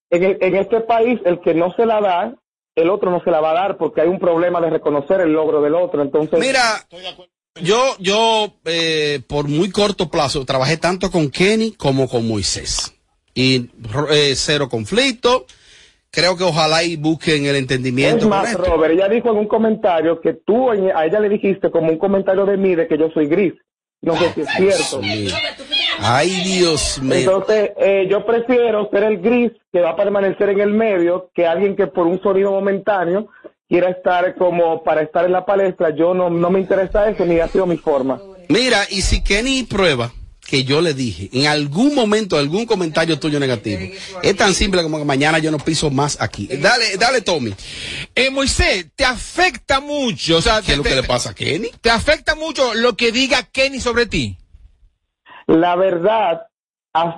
en, 0.08 0.24
e- 0.24 0.38
en 0.40 0.56
este 0.56 0.80
país, 0.80 1.20
el 1.24 1.40
que 1.40 1.54
no 1.54 1.72
se 1.74 1.84
la 1.86 2.00
da, 2.00 2.34
el 2.74 2.88
otro 2.88 3.10
no 3.10 3.20
se 3.22 3.30
la 3.30 3.40
va 3.40 3.50
a 3.50 3.54
dar 3.54 3.76
porque 3.76 4.00
hay 4.00 4.08
un 4.08 4.18
problema 4.18 4.60
de 4.60 4.70
reconocer 4.70 5.20
el 5.20 5.32
logro 5.34 5.60
del 5.60 5.74
otro. 5.74 6.00
Entonces, 6.02 6.38
Mira, 6.40 6.78
yo, 7.62 7.96
yo 7.98 8.54
eh, 8.64 9.20
por 9.26 9.48
muy 9.48 9.70
corto 9.70 10.10
plazo 10.10 10.44
trabajé 10.44 10.76
tanto 10.76 11.10
con 11.10 11.30
Kenny 11.30 11.72
como 11.72 12.08
con 12.08 12.26
Moisés. 12.26 12.94
Y 13.34 13.70
eh, 14.10 14.34
cero 14.36 14.68
conflicto. 14.68 15.46
Creo 16.12 16.36
que 16.36 16.42
ojalá 16.42 16.82
y 16.82 16.96
busquen 16.96 17.46
el 17.46 17.54
Es 17.54 17.60
entendimiento 17.60 18.28
más, 18.28 18.52
correcto. 18.52 18.74
Robert, 18.74 18.94
ella 18.94 19.08
dijo 19.08 19.30
en 19.30 19.36
un 19.36 19.46
comentario 19.46 20.20
que 20.20 20.34
tú 20.34 20.70
a 20.70 21.06
ella 21.06 21.20
le 21.20 21.28
dijiste 21.28 21.70
como 21.70 21.90
un 21.90 21.98
comentario 21.98 22.44
de 22.46 22.56
mí 22.56 22.74
de 22.74 22.88
que 22.88 22.98
yo 22.98 23.10
soy 23.10 23.26
gris. 23.26 23.54
No 24.02 24.16
sé 24.16 24.32
si 24.32 24.40
es 24.40 24.48
cierto. 24.56 25.00
Ay, 26.00 26.30
Dios 26.42 27.00
mío. 27.02 27.16
Entonces, 27.16 27.72
eh, 27.76 28.06
yo 28.10 28.24
prefiero 28.24 28.88
ser 28.90 29.04
el 29.04 29.18
gris 29.20 29.52
que 29.72 29.80
va 29.80 29.90
a 29.90 29.96
permanecer 29.96 30.48
en 30.48 30.60
el 30.60 30.72
medio 30.72 31.30
que 31.34 31.46
alguien 31.46 31.76
que 31.76 31.86
por 31.86 32.06
un 32.06 32.20
sonido 32.22 32.50
momentáneo 32.50 33.28
quiera 33.70 33.88
estar 33.88 34.34
como 34.34 34.82
para 34.82 35.00
estar 35.00 35.24
en 35.24 35.32
la 35.32 35.46
palestra. 35.46 35.94
Yo 35.96 36.12
no, 36.12 36.28
no 36.28 36.50
me 36.50 36.60
interesa 36.60 37.08
eso 37.08 37.24
ni 37.24 37.38
ha 37.38 37.48
sido 37.48 37.64
mi 37.66 37.78
forma. 37.78 38.20
Mira, 38.48 38.84
y 38.90 39.00
si 39.02 39.22
Kenny 39.22 39.62
prueba 39.62 40.12
que 40.44 40.64
yo 40.64 40.80
le 40.80 40.92
dije 40.94 41.30
en 41.32 41.46
algún 41.46 41.94
momento 41.94 42.36
algún 42.36 42.66
comentario 42.66 43.20
tuyo 43.20 43.38
negativo, 43.38 43.82
es 44.24 44.36
tan 44.36 44.52
simple 44.52 44.82
como 44.82 44.98
que 44.98 45.04
mañana 45.04 45.38
yo 45.38 45.52
no 45.52 45.58
piso 45.58 45.88
más 45.90 46.20
aquí. 46.20 46.48
Dale, 46.48 46.96
dale, 46.98 47.20
Tommy. 47.20 47.54
Eh, 48.16 48.28
Moisés, 48.30 48.86
¿te 48.96 49.04
afecta 49.04 49.78
mucho? 49.78 50.38
O 50.38 50.42
sea, 50.42 50.60
¿Qué 50.62 50.72
es 50.72 50.78
lo 50.78 50.82
te- 50.82 50.88
que 50.90 50.96
le 50.96 51.02
pasa 51.04 51.30
a 51.30 51.34
Kenny? 51.34 51.68
¿Te 51.80 51.90
afecta 51.90 52.34
mucho 52.34 52.74
lo 52.74 52.96
que 52.96 53.12
diga 53.12 53.44
Kenny 53.44 53.78
sobre 53.78 54.06
ti? 54.06 54.36
La 55.46 55.76
verdad, 55.76 56.42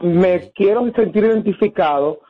me 0.02 0.52
quiero 0.54 0.84
sentir 0.94 1.24
identificado 1.24 2.20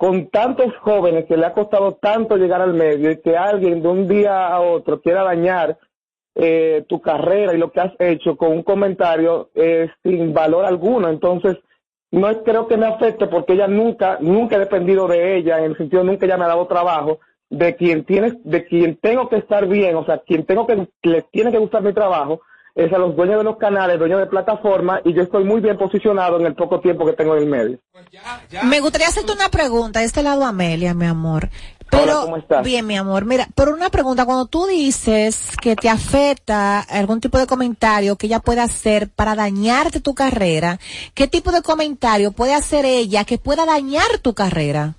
con 0.00 0.30
tantos 0.30 0.74
jóvenes 0.78 1.26
que 1.26 1.36
le 1.36 1.44
ha 1.44 1.52
costado 1.52 1.92
tanto 1.92 2.38
llegar 2.38 2.62
al 2.62 2.72
medio 2.72 3.10
y 3.10 3.20
que 3.20 3.36
alguien 3.36 3.82
de 3.82 3.88
un 3.88 4.08
día 4.08 4.48
a 4.48 4.58
otro 4.62 5.02
quiera 5.02 5.22
dañar 5.22 5.76
eh, 6.34 6.86
tu 6.88 7.02
carrera 7.02 7.52
y 7.52 7.58
lo 7.58 7.70
que 7.70 7.80
has 7.80 7.92
hecho 7.98 8.34
con 8.34 8.52
un 8.52 8.62
comentario 8.62 9.50
eh, 9.54 9.90
sin 10.02 10.32
valor 10.32 10.64
alguno. 10.64 11.10
Entonces, 11.10 11.58
no 12.12 12.42
creo 12.42 12.66
que 12.66 12.78
me 12.78 12.86
afecte 12.86 13.26
porque 13.26 13.52
ella 13.52 13.68
nunca, 13.68 14.16
nunca 14.22 14.56
he 14.56 14.60
dependido 14.60 15.06
de 15.06 15.36
ella, 15.36 15.58
en 15.58 15.64
el 15.64 15.76
sentido 15.76 16.02
nunca 16.02 16.24
ella 16.24 16.38
me 16.38 16.44
ha 16.46 16.48
dado 16.48 16.66
trabajo, 16.66 17.18
de 17.50 17.76
quien 17.76 18.06
tiene, 18.06 18.38
de 18.42 18.64
quien 18.64 18.96
tengo 18.96 19.28
que 19.28 19.36
estar 19.36 19.68
bien, 19.68 19.96
o 19.96 20.06
sea, 20.06 20.22
quien 20.26 20.46
tengo 20.46 20.66
que, 20.66 20.88
les 21.02 21.30
tiene 21.30 21.52
que 21.52 21.58
gustar 21.58 21.82
mi 21.82 21.92
trabajo, 21.92 22.40
es 22.84 22.92
a 22.92 22.98
los 22.98 23.14
dueños 23.14 23.38
de 23.38 23.44
los 23.44 23.58
canales, 23.58 23.98
dueños 23.98 24.20
de 24.20 24.26
plataformas, 24.26 25.02
y 25.04 25.12
yo 25.12 25.22
estoy 25.22 25.44
muy 25.44 25.60
bien 25.60 25.76
posicionado 25.76 26.40
en 26.40 26.46
el 26.46 26.54
poco 26.54 26.80
tiempo 26.80 27.04
que 27.04 27.12
tengo 27.12 27.36
en 27.36 27.42
el 27.42 27.48
medio. 27.48 27.78
Me 28.64 28.80
gustaría 28.80 29.08
hacerte 29.08 29.32
una 29.32 29.50
pregunta, 29.50 30.00
de 30.00 30.06
este 30.06 30.22
lado 30.22 30.44
Amelia, 30.44 30.94
mi 30.94 31.06
amor. 31.06 31.48
Pero, 31.90 32.02
Hola, 32.04 32.20
¿cómo 32.22 32.36
estás? 32.36 32.64
bien, 32.64 32.86
mi 32.86 32.96
amor, 32.96 33.24
mira, 33.26 33.48
por 33.54 33.68
una 33.68 33.90
pregunta, 33.90 34.24
cuando 34.24 34.46
tú 34.46 34.66
dices 34.66 35.56
que 35.60 35.76
te 35.76 35.88
afecta 35.88 36.80
algún 36.80 37.20
tipo 37.20 37.36
de 37.38 37.46
comentario 37.46 38.16
que 38.16 38.26
ella 38.26 38.38
pueda 38.38 38.62
hacer 38.62 39.08
para 39.14 39.34
dañarte 39.34 40.00
tu 40.00 40.14
carrera, 40.14 40.78
¿qué 41.14 41.26
tipo 41.26 41.50
de 41.50 41.62
comentario 41.62 42.32
puede 42.32 42.54
hacer 42.54 42.84
ella 42.84 43.24
que 43.24 43.38
pueda 43.38 43.66
dañar 43.66 44.18
tu 44.22 44.34
carrera? 44.34 44.94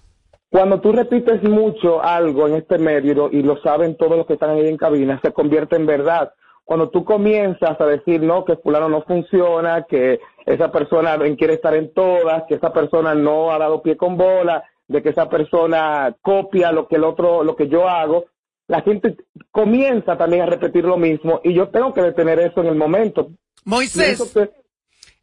Cuando 0.52 0.82
tú 0.82 0.92
repites 0.92 1.42
mucho 1.44 2.04
algo 2.04 2.46
en 2.46 2.56
este 2.56 2.78
medio 2.78 3.30
y 3.32 3.42
lo 3.42 3.62
saben 3.62 3.96
todos 3.96 4.18
los 4.18 4.28
que 4.28 4.34
están 4.34 4.50
ahí 4.50 4.68
en 4.68 4.76
cabina, 4.76 5.18
se 5.24 5.32
convierte 5.32 5.78
en 5.78 5.86
verdad. 5.86 6.34
Cuando 6.64 6.90
tú 6.90 7.04
comienzas 7.04 7.80
a 7.80 7.86
decir, 7.86 8.22
no, 8.22 8.46
que 8.46 8.56
fulano 8.58 8.88
no 8.88 9.04
funciona, 9.04 9.86
que 9.90 10.20
esa 10.46 10.72
persona 10.72 11.18
quiere 11.38 11.56
estar 11.56 11.76
en 11.76 11.94
todas, 11.94 12.44
que 12.48 12.56
esa 12.56 12.72
persona 12.72 13.14
no 13.14 13.52
ha 13.52 13.58
dado 13.58 13.82
pie 13.82 13.98
con 13.98 14.16
bola, 14.18 14.64
de 14.88 15.02
que 15.02 15.10
esa 15.10 15.30
persona 15.30 16.16
copia 16.22 16.72
lo 16.72 16.88
que 16.88 16.96
el 16.98 17.04
otro, 17.04 17.44
lo 17.44 17.56
que 17.56 17.68
yo 17.68 17.88
hago, 17.88 18.26
la 18.68 18.82
gente 18.82 19.16
comienza 19.52 20.18
también 20.18 20.44
a 20.44 20.46
repetir 20.46 20.86
lo 20.86 20.98
mismo 20.98 21.42
y 21.44 21.54
yo 21.54 21.70
tengo 21.70 21.94
que 21.94 22.02
detener 22.02 22.40
eso 22.40 22.62
en 22.62 22.68
el 22.68 22.76
momento. 22.76 23.30
Moisés, 23.66 24.32
que- 24.34 24.50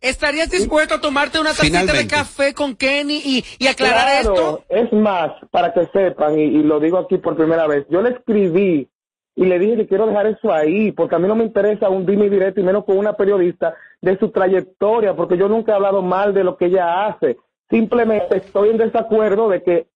¿estarías 0.00 0.50
dispuesto 0.50 0.94
a 0.96 1.00
tomarte 1.00 1.40
una 1.40 1.50
tacita 1.54 1.92
de 1.92 2.06
café 2.06 2.54
con 2.54 2.76
Kenny 2.76 3.20
y, 3.24 3.44
y 3.58 3.66
aclarar 3.66 4.22
Claro, 4.22 4.34
esto? 4.34 4.64
Es 4.68 4.92
más, 4.92 5.32
para 5.50 5.72
que 5.72 5.86
sepan, 5.86 6.38
y, 6.38 6.42
y 6.44 6.62
lo 6.62 6.78
digo 6.78 6.98
aquí 6.98 7.18
por 7.18 7.36
primera 7.36 7.66
vez, 7.66 7.86
yo 7.90 8.02
le 8.02 8.10
escribí 8.10 8.88
y 9.38 9.44
le 9.44 9.60
dije 9.60 9.76
que 9.76 9.86
quiero 9.86 10.08
dejar 10.08 10.26
eso 10.26 10.52
ahí, 10.52 10.90
porque 10.90 11.14
a 11.14 11.20
mí 11.20 11.28
no 11.28 11.36
me 11.36 11.44
interesa 11.44 11.88
un 11.88 12.04
dime 12.04 12.28
directo, 12.28 12.60
y 12.60 12.64
menos 12.64 12.84
con 12.84 12.98
una 12.98 13.12
periodista, 13.12 13.76
de 14.02 14.18
su 14.18 14.30
trayectoria, 14.30 15.14
porque 15.14 15.36
yo 15.38 15.48
nunca 15.48 15.70
he 15.70 15.74
hablado 15.76 16.02
mal 16.02 16.34
de 16.34 16.42
lo 16.42 16.56
que 16.56 16.66
ella 16.66 17.06
hace. 17.06 17.36
Simplemente 17.70 18.38
estoy 18.38 18.70
en 18.70 18.78
desacuerdo 18.78 19.48
de 19.48 19.62
que, 19.62 19.86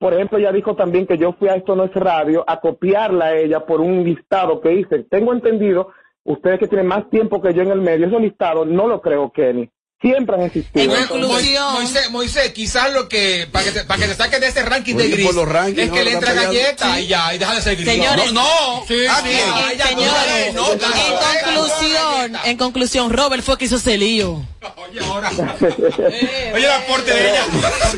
por 0.00 0.14
ejemplo, 0.14 0.38
ella 0.38 0.50
dijo 0.50 0.74
también 0.74 1.06
que 1.06 1.16
yo 1.16 1.32
fui 1.34 1.46
a 1.48 1.54
Esto 1.54 1.76
No 1.76 1.84
es 1.84 1.94
Radio 1.94 2.42
a 2.44 2.58
copiarla 2.58 3.26
a 3.26 3.36
ella 3.36 3.64
por 3.66 3.80
un 3.80 4.02
listado 4.02 4.60
que 4.60 4.72
hice. 4.72 5.04
Tengo 5.04 5.32
entendido, 5.32 5.92
ustedes 6.24 6.58
que 6.58 6.66
tienen 6.66 6.88
más 6.88 7.08
tiempo 7.08 7.40
que 7.40 7.54
yo 7.54 7.62
en 7.62 7.70
el 7.70 7.80
medio, 7.80 8.08
ese 8.08 8.18
listado 8.18 8.64
no 8.64 8.88
lo 8.88 9.00
creo, 9.00 9.30
Kenny. 9.30 9.70
Siempre 10.00 10.36
han 10.36 10.42
existido. 10.42 10.86
Moisés, 11.26 11.60
Moisés, 11.72 12.10
Moisés, 12.10 12.52
quizás 12.52 12.92
lo 12.92 13.08
que, 13.08 13.48
para 13.50 13.64
que 13.64 13.72
te, 13.72 13.84
para 13.84 14.00
que 14.02 14.06
te 14.08 14.14
saquen 14.14 14.40
de 14.40 14.46
ese 14.46 14.62
ranking 14.62 14.94
de 14.94 15.02
Oye, 15.04 15.12
gris, 15.12 15.26
por 15.26 15.34
los 15.34 15.48
rankings, 15.48 15.78
es 15.78 15.88
no, 15.88 15.94
que 15.94 16.04
le 16.04 16.12
entra 16.12 16.32
galleta 16.34 16.76
peleando. 16.76 17.00
y 17.00 17.06
ya, 17.08 17.34
y 17.34 17.38
deja 17.38 17.54
de 17.56 17.62
ser 17.62 17.74
gris. 17.76 17.88
Señores, 17.88 18.32
no, 18.32 18.42
no, 18.42 18.84
Sí, 18.86 18.94
Ah, 19.10 19.20
sí, 19.24 19.28
bien. 19.28 19.40
sí, 19.40 19.76
ya, 19.76 19.86
señores, 19.88 20.54
no, 20.54 20.62
no, 20.68 20.72
en 20.72 20.76
no, 20.76 21.54
conclusión, 21.56 22.36
en 22.44 22.56
conclusión, 22.56 23.12
Robert 23.12 23.42
fue 23.42 23.58
que 23.58 23.64
hizo 23.64 23.74
ese 23.76 23.98
lío. 23.98 24.40
Oye, 24.76 25.00
el 26.54 26.70
aporte 26.70 27.12
de 27.12 27.30
ella. 27.30 27.44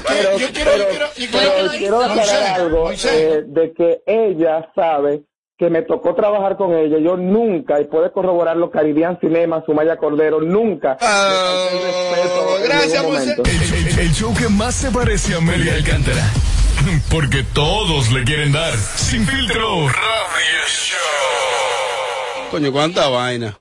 pero, 0.08 0.30
pero- 0.54 1.08
pero 1.32 1.70
quiero 1.76 2.02
aclarar 2.02 2.60
algo 2.60 2.90
eh, 2.92 3.42
de 3.46 3.72
que 3.74 4.00
ella 4.06 4.70
sabe 4.74 5.22
que 5.60 5.68
me 5.68 5.82
tocó 5.82 6.14
trabajar 6.14 6.56
con 6.56 6.74
ella. 6.74 6.96
Yo 6.98 7.18
nunca, 7.18 7.78
y 7.82 7.84
puede 7.84 8.10
corroborarlo 8.10 8.70
Caribbean 8.70 9.18
Cinema, 9.20 9.62
Sumaya 9.66 9.98
Cordero, 9.98 10.40
nunca. 10.40 10.96
gracias, 12.64 13.04
El, 13.04 13.98
el 13.98 14.12
show 14.14 14.32
que 14.34 14.48
más 14.48 14.74
se 14.74 14.90
parece 14.90 15.34
a 15.34 15.36
Amelia 15.36 15.74
Alcántara. 15.74 16.22
Porque 17.10 17.44
todos 17.52 18.10
le 18.10 18.24
quieren 18.24 18.52
dar. 18.52 18.74
Sin 18.74 19.26
filtro. 19.26 19.86
Radio 19.88 20.66
Show. 20.66 20.98
Coño, 22.50 22.72
cuánta 22.72 23.10
vaina. 23.10 23.60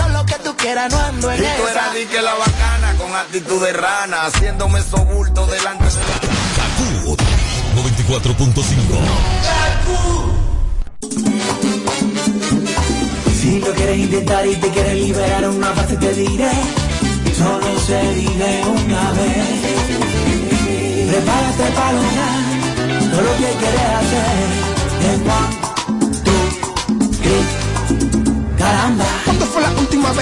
quieras, 0.61 0.91
no 0.91 0.99
ando 0.99 1.31
Y 1.31 1.35
en 1.37 1.41
tú 1.41 1.47
esa. 1.67 1.71
eras 1.71 1.93
di 1.95 2.05
que 2.05 2.21
la 2.21 2.33
bacana 2.35 2.93
con 2.97 3.15
actitud 3.15 3.63
de 3.65 3.73
rana, 3.73 4.25
haciéndome 4.25 4.79
esos 4.79 5.05
bultos 5.07 5.49
delante 5.51 5.85
de 5.85 5.91
la... 5.91 5.97
94.5. 7.75 8.61
Si 13.41 13.59
lo 13.59 13.71
quieres 13.73 13.97
intentar 13.97 14.45
y 14.45 14.55
te 14.55 14.69
quieres 14.69 14.93
liberar 14.95 15.49
una 15.49 15.73
parte 15.73 15.95
te 15.97 16.13
diré, 16.13 16.51
solo 17.37 17.79
se 17.87 18.01
vive 18.13 18.61
una 18.65 19.11
vez. 19.11 19.47
Prepárate 21.09 21.71
para 21.75 21.91
lograr 21.93 22.41
todo 23.11 23.21
lo 23.21 23.31
que 23.37 23.53
quieres 23.59 23.89
hacer. 23.99 24.49
En 25.13 25.21
one, 25.29 25.60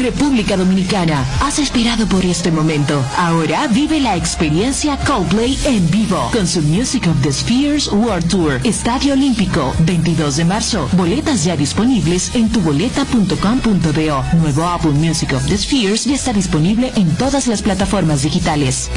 República 0.00 0.56
Dominicana, 0.56 1.24
has 1.40 1.58
esperado 1.58 2.06
por 2.06 2.24
este 2.24 2.50
momento. 2.50 3.04
Ahora 3.16 3.66
vive 3.68 4.00
la 4.00 4.16
experiencia 4.16 4.96
Coldplay 4.98 5.58
en 5.64 5.90
vivo 5.90 6.30
con 6.32 6.46
su 6.46 6.62
Music 6.62 7.06
of 7.06 7.20
the 7.22 7.32
Spheres 7.32 7.88
World 7.88 8.28
Tour. 8.28 8.60
Estadio 8.64 9.12
Olímpico, 9.12 9.74
22 9.80 10.36
de 10.36 10.44
marzo. 10.44 10.88
Boletas 10.92 11.44
ya 11.44 11.56
disponibles 11.56 12.34
en 12.34 12.50
tuboleta.com.do. 12.50 14.24
Nuevo 14.40 14.66
álbum 14.66 14.96
Music 14.96 15.32
of 15.34 15.46
the 15.46 15.56
Spheres 15.56 16.04
ya 16.04 16.14
está 16.14 16.32
disponible 16.32 16.92
en 16.96 17.14
todas 17.16 17.46
las 17.46 17.62
plataformas 17.62 18.22
digitales. 18.22 18.90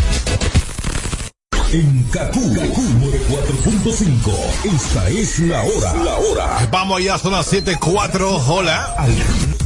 En 1.72 2.04
Kaku, 2.12 2.40
4.5. 2.40 4.32
Esta 4.76 5.10
es 5.10 5.40
la 5.40 5.64
hora. 5.64 5.94
La 6.04 6.16
hora. 6.18 6.70
Vamos 6.72 7.00
allá, 7.00 7.18
son 7.18 7.32
las 7.32 7.52
7.4. 7.52 8.44
Hola. 8.48 8.96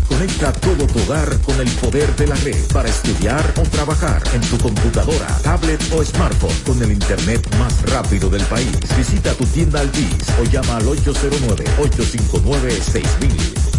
Conecta 0.08 0.53
todo 0.53 0.88
tu 0.88 0.99
hogar 1.01 1.38
con 1.41 1.60
el 1.60 1.70
poder 1.72 2.16
de 2.16 2.28
la 2.28 2.36
red 2.36 2.55
para 2.74 2.88
estudiar 2.89 3.53
o 3.58 3.64
trabajar 3.64 4.24
en 4.34 4.39
tu 4.41 4.58
computadora, 4.58 5.28
tablet 5.43 5.82
o 5.93 6.03
smartphone 6.03 6.55
con 6.66 6.82
el 6.82 6.91
internet 6.91 7.47
más 7.58 7.82
rápido 7.91 8.30
del 8.30 8.43
país. 8.43 8.72
Visita 8.97 9.34
tu 9.34 9.45
tienda 9.45 9.82
Altis 9.82 10.30
o 10.39 10.43
llama 10.45 10.78
al 10.78 10.86
809-859-6000. 10.86 13.78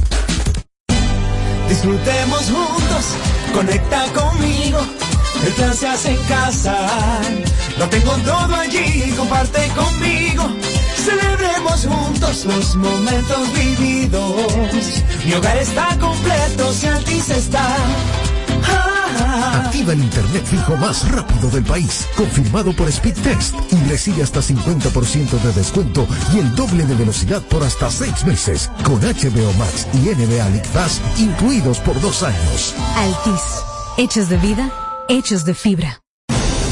Disfrutemos 1.69 2.43
juntos, 2.45 3.05
conecta 3.55 4.05
conmigo. 4.13 4.81
El 5.45 5.53
plan 5.53 5.75
se 5.75 5.87
hace 5.87 6.11
en 6.11 6.23
casa. 6.25 6.77
Lo 7.79 7.89
tengo 7.89 8.13
todo 8.19 8.55
allí, 8.55 9.15
comparte 9.17 9.69
conmigo. 9.69 10.51
Celebremos 11.09 11.87
juntos 11.87 12.45
los 12.45 12.77
momentos 12.77 13.53
vividos. 13.55 15.03
Mi 15.25 15.33
hogar 15.35 15.57
está 15.57 15.97
completo 15.99 16.73
si 16.73 16.87
Altis 16.87 17.31
está. 17.31 17.77
Ah, 18.71 19.63
Activa 19.65 19.93
el 19.95 20.01
internet 20.01 20.45
fijo 20.45 20.77
más 20.77 21.11
rápido 21.11 21.49
del 21.51 21.65
país, 21.65 22.07
confirmado 22.17 22.73
por 22.75 22.89
Speed 22.89 23.15
Test 23.23 23.55
y 23.73 23.77
recibe 23.89 24.23
hasta 24.23 24.41
50% 24.41 25.41
de 25.43 25.53
descuento 25.53 26.07
y 26.35 26.39
el 26.39 26.55
doble 26.55 26.85
de 26.85 26.95
velocidad 26.95 27.43
por 27.43 27.63
hasta 27.63 27.91
6 27.91 28.25
meses 28.27 28.71
con 28.85 29.01
HBO 29.01 29.53
Max 29.59 29.87
y 29.95 30.09
NBA 30.11 30.49
League 30.51 30.69
Pass 30.75 31.01
incluidos 31.19 31.79
por 31.81 32.01
dos 32.01 32.23
años. 32.23 32.75
Altis. 32.97 33.43
Hechos 33.97 34.29
de 34.29 34.37
vida, 34.37 34.71
hechos 35.09 35.45
de 35.45 35.55
fibra. 35.55 36.01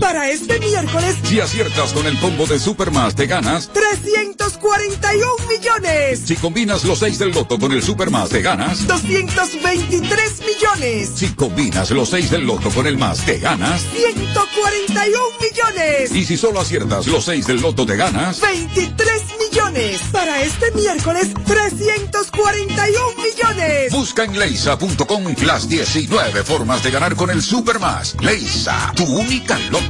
Para 0.00 0.30
este 0.30 0.58
miércoles, 0.58 1.16
Si 1.24 1.40
aciertas 1.40 1.92
con 1.92 2.06
el 2.06 2.18
combo 2.20 2.46
de 2.46 2.58
Supermas, 2.58 3.14
te 3.14 3.26
ganas. 3.26 3.70
341 3.72 5.30
millones, 5.48 6.20
Si 6.24 6.36
combinas 6.36 6.84
los 6.84 6.98
6 7.00 7.18
del 7.18 7.30
loto 7.30 7.58
con 7.58 7.72
el 7.72 7.82
Supermas, 7.82 8.28
te 8.30 8.40
ganas. 8.42 8.86
223 8.86 10.40
millones, 10.40 11.10
Si 11.14 11.28
combinas 11.34 11.90
los 11.90 12.08
6 12.10 12.30
del 12.30 12.46
loto 12.46 12.70
con 12.70 12.86
el 12.86 12.96
más, 12.96 13.24
te 13.24 13.38
ganas. 13.38 13.82
141 13.94 15.18
millones, 15.40 16.12
Y 16.12 16.24
si 16.24 16.36
solo 16.36 16.60
aciertas 16.60 17.06
los 17.06 17.24
6 17.24 17.46
del 17.46 17.60
loto, 17.60 17.84
te 17.84 17.96
ganas. 17.96 18.40
23 18.40 19.22
millones. 19.38 20.00
Para 20.12 20.42
este 20.42 20.70
miércoles, 20.72 21.28
341 21.46 23.22
millones. 23.22 23.92
Busca 23.92 24.24
en 24.24 24.38
leisa.com 24.38 25.34
las 25.44 25.68
19 25.68 26.44
formas 26.44 26.82
de 26.82 26.90
ganar 26.90 27.14
con 27.16 27.30
el 27.30 27.42
Supermas. 27.42 28.16
Leisa, 28.20 28.92
tu 28.96 29.04
única 29.04 29.58
loto, 29.70 29.89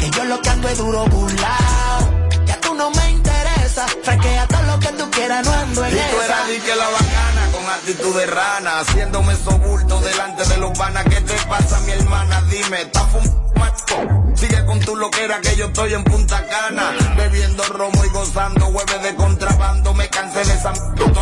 Que 0.00 0.10
yo 0.10 0.24
lo 0.24 0.40
que 0.40 0.48
ando 0.50 0.68
es 0.68 0.78
duro 0.78 1.04
burlao. 1.06 2.28
Ya 2.46 2.60
tú 2.60 2.74
no 2.74 2.90
me 2.90 3.10
interesa. 3.10 3.86
Fresquea 4.02 4.46
todo 4.46 4.62
lo 4.62 4.78
que 4.80 4.88
tú 4.88 5.10
quieras, 5.10 5.44
no 5.46 5.52
ando 5.52 5.84
en 5.84 5.92
Y 5.92 5.96
tú 5.96 6.16
esa. 6.16 6.24
eras 6.24 6.48
que 6.64 6.74
la 6.76 6.88
bacana 6.88 7.39
actitud 7.74 8.16
de 8.16 8.26
rana, 8.26 8.80
haciéndome 8.80 9.36
sobulto 9.36 10.00
delante 10.00 10.44
de 10.44 10.56
los 10.58 10.76
panas. 10.78 11.04
¿Qué 11.04 11.20
te 11.20 11.34
pasa, 11.46 11.80
mi 11.80 11.92
hermana? 11.92 12.42
Dime, 12.42 12.82
¿estás 12.82 13.04
fumando? 13.10 13.40
Sigue 14.34 14.64
con 14.64 14.80
tu 14.80 14.96
loquera 14.96 15.40
que 15.40 15.54
yo 15.56 15.66
estoy 15.66 15.92
en 15.94 16.04
Punta 16.04 16.42
Cana, 16.46 16.92
bebiendo 17.16 17.62
romo 17.64 18.04
y 18.04 18.08
gozando, 18.08 18.66
hueves 18.68 19.02
de 19.02 19.14
contrabando. 19.14 19.92
Me 19.94 20.08
cansé 20.08 20.44
de 20.44 20.54
esa 20.54 20.72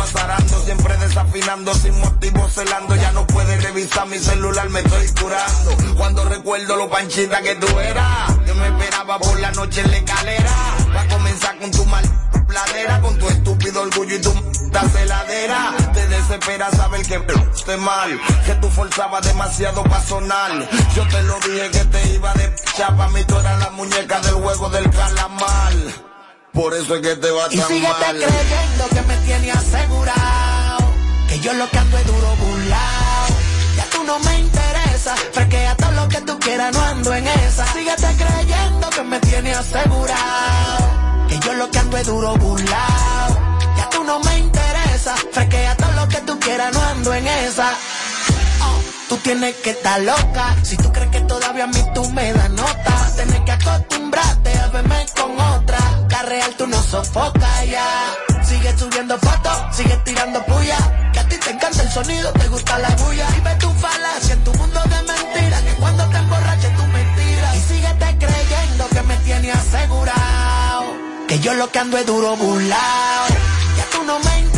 azarando, 0.01 0.61
siempre 0.63 0.95
desafinando, 0.97 1.73
sin 1.73 1.99
motivo 1.99 2.47
celando. 2.49 2.95
Ya 2.95 3.11
no 3.11 3.27
puedes 3.27 3.61
revisar 3.61 4.07
mi 4.07 4.17
celular, 4.17 4.69
me 4.69 4.79
estoy 4.79 5.07
curando. 5.19 5.75
Cuando 5.97 6.23
recuerdo 6.25 6.75
lo 6.77 6.89
panchita 6.89 7.41
que 7.41 7.55
tú 7.55 7.67
eras, 7.79 8.31
que 8.45 8.53
me 8.53 8.67
esperaba 8.67 9.19
por 9.19 9.39
la 9.39 9.51
noche 9.51 9.81
en 9.81 9.91
la 9.91 9.97
escalera. 9.97 10.77
Va 10.95 11.01
a 11.01 11.07
comenzar 11.07 11.57
con 11.59 11.71
tu 11.71 11.85
mal 11.85 12.03
pladera, 12.47 12.99
con 13.01 13.17
tu 13.17 13.27
estúpido 13.27 13.81
orgullo 13.81 14.15
y 14.15 14.21
tu 14.21 14.33
m***a 14.71 14.89
celadera. 14.89 15.73
Te 15.93 16.07
desespera 16.07 16.69
saber 16.71 17.01
que 17.05 17.21
esté 17.55 17.77
mal, 17.77 18.19
que 18.45 18.53
tú 18.55 18.69
forzabas 18.69 19.25
demasiado 19.25 19.83
pa' 19.83 20.01
sonar. 20.01 20.51
Yo 20.95 21.07
te 21.07 21.21
lo 21.23 21.35
dije 21.39 21.69
que 21.71 21.85
te 21.85 22.09
iba 22.13 22.33
de 22.33 22.53
chapa, 22.77 23.07
mí 23.09 23.23
tú 23.25 23.37
eras 23.39 23.59
la 23.59 23.69
muñeca 23.71 24.19
del 24.21 24.35
juego 24.35 24.69
del 24.69 24.89
calamar. 24.91 25.73
Por 26.53 26.73
eso 26.73 26.95
es 26.95 27.01
que 27.01 27.15
te 27.15 27.29
va 27.31 27.45
Y 27.51 27.57
tan 27.57 27.67
síguete 27.67 27.93
mal. 27.93 28.15
creyendo 28.17 28.87
que 28.93 29.01
me 29.03 29.15
tiene 29.25 29.51
asegurado. 29.51 30.77
Que 31.27 31.39
yo 31.39 31.53
lo 31.53 31.69
que 31.69 31.77
ando 31.77 31.97
es 31.97 32.07
duro 32.07 32.35
burlao. 32.37 33.27
Ya 33.77 33.85
tú 33.91 34.03
no 34.03 34.19
me 34.19 34.39
interesa. 34.39 35.15
Fresquea 35.31 35.75
todo 35.75 35.91
lo 35.91 36.07
que 36.09 36.21
tú 36.21 36.39
quieras, 36.39 36.73
no 36.73 36.81
ando 36.81 37.13
en 37.13 37.27
esa. 37.27 37.65
Síguete 37.73 38.15
creyendo 38.17 38.89
que 38.89 39.03
me 39.03 39.19
tiene 39.19 39.53
asegurado. 39.53 40.89
Que 41.29 41.39
yo 41.39 41.53
lo 41.53 41.69
que 41.69 41.79
ando 41.79 41.97
es 41.97 42.07
duro 42.07 42.35
burlao. 42.37 43.38
Fresquea 44.99 45.77
todo 45.77 45.91
lo 45.93 46.07
que 46.09 46.17
tú 46.21 46.37
quieras, 46.39 46.73
no 46.73 46.81
ando 46.81 47.13
en 47.13 47.25
esa. 47.25 47.71
Oh, 48.61 48.79
Tú 49.07 49.17
tienes 49.17 49.55
que 49.55 49.69
estar 49.69 50.01
loca. 50.01 50.55
Si 50.63 50.75
tú 50.75 50.91
crees 50.91 51.09
que 51.09 51.21
todavía 51.21 51.63
a 51.63 51.67
mí 51.67 51.81
tú 51.95 52.09
me 52.11 52.33
das 52.33 52.49
nota, 52.49 53.11
tienes 53.15 53.39
que 53.41 53.51
acostumbrarte 53.51 54.59
a 54.59 54.67
verme 54.67 55.05
con 55.15 55.39
otra. 55.39 55.79
La 56.09 56.23
real 56.23 56.53
tú 56.57 56.67
no 56.67 56.81
sofocas 56.83 57.69
ya. 57.69 58.13
Sigue 58.43 58.77
subiendo 58.77 59.17
fotos, 59.19 59.57
sigue 59.71 59.95
tirando 60.03 60.43
puya. 60.45 60.77
Que 61.13 61.19
a 61.19 61.29
ti 61.29 61.37
te 61.37 61.51
encanta 61.51 61.81
el 61.81 61.91
sonido, 61.91 62.33
te 62.33 62.47
gusta 62.49 62.77
la 62.79 62.89
bulla. 62.89 63.27
Y 63.37 63.41
ve 63.41 63.55
tu 63.55 63.71
falacia 63.71 64.33
en 64.33 64.43
tu 64.43 64.53
mundo 64.55 64.81
de 64.83 65.01
mentiras. 65.13 65.61
Que 65.61 65.73
cuando 65.75 66.05
te 66.09 66.17
emborraches 66.17 66.75
tú 66.75 66.83
mentiras. 66.87 67.55
Y 67.55 67.59
síguete 67.61 68.17
creyendo 68.19 68.89
que 68.89 69.01
me 69.03 69.15
tiene 69.17 69.51
asegurado. 69.53 70.83
Que 71.25 71.39
yo 71.39 71.53
lo 71.53 71.71
que 71.71 71.79
ando 71.79 71.97
es 71.97 72.05
duro 72.05 72.35
burlao. 72.35 73.27
Ya 73.77 73.85
tú 73.93 74.03
no 74.03 74.19
me 74.19 74.48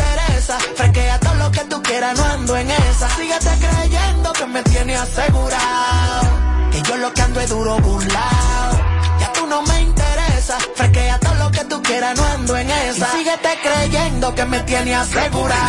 interesa. 0.42 0.58
Fresquea 0.76 1.18
todo 1.20 1.34
lo 1.34 1.50
que 1.50 1.60
tú 1.64 1.82
quieras, 1.82 2.18
no 2.18 2.24
ando 2.24 2.56
en 2.56 2.70
esa. 2.70 3.08
Síguete 3.16 3.50
creyendo 3.60 4.32
que 4.32 4.46
me 4.46 4.62
tiene 4.62 4.96
asegurado. 4.96 6.22
Que 6.70 6.82
yo 6.82 6.96
lo 6.96 7.12
que 7.12 7.22
ando 7.22 7.40
es 7.40 7.50
duro 7.50 7.78
burlao. 7.78 8.72
Ya 9.20 9.32
tú 9.32 9.46
no 9.46 9.62
me 9.62 9.80
interesa. 9.80 10.58
Fresquea 10.74 11.18
todo 11.18 11.34
lo 11.34 11.50
que 11.50 11.64
tú 11.64 11.82
quieras, 11.82 12.16
no 12.16 12.24
ando 12.24 12.56
en 12.56 12.70
esa. 12.70 13.08
Y 13.14 13.18
síguete 13.18 13.58
creyendo 13.62 14.34
que 14.34 14.44
me 14.44 14.60
tiene 14.60 14.94
asegurado. 14.94 15.62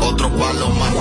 Otro 0.00 0.28
palo 0.30 0.68
más. 0.70 0.92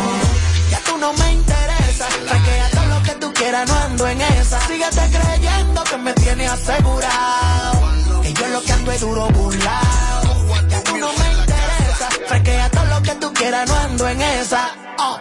Ya 0.71 0.79
tú 0.85 0.97
no 0.97 1.13
me 1.13 1.33
interesa. 1.33 2.05
Fresquea 2.27 2.69
todo 2.71 2.85
lo 2.85 3.03
que 3.03 3.11
tú 3.15 3.33
quieras, 3.33 3.67
no 3.67 3.75
ando 3.75 4.07
en 4.07 4.21
esa. 4.21 4.59
Síguete 4.67 5.09
creyendo 5.11 5.83
que 5.83 5.97
me 5.97 6.13
tiene 6.13 6.47
asegurado. 6.47 7.81
Que 8.21 8.33
yo 8.33 8.47
lo 8.47 8.61
que 8.61 8.71
ando 8.71 8.91
es 8.91 9.01
duro 9.01 9.27
burlao. 9.29 10.23
Ya 10.69 10.83
tú 10.83 10.97
no 10.97 11.13
me 11.13 11.22
Traquea 12.27 12.69
todo 12.69 12.85
lo 12.85 13.01
que 13.01 13.15
tú 13.15 13.33
quieras, 13.33 13.69
no 13.69 13.75
ando 13.75 14.07
en 14.07 14.21
esa. 14.21 14.71
Oh. 14.97 15.19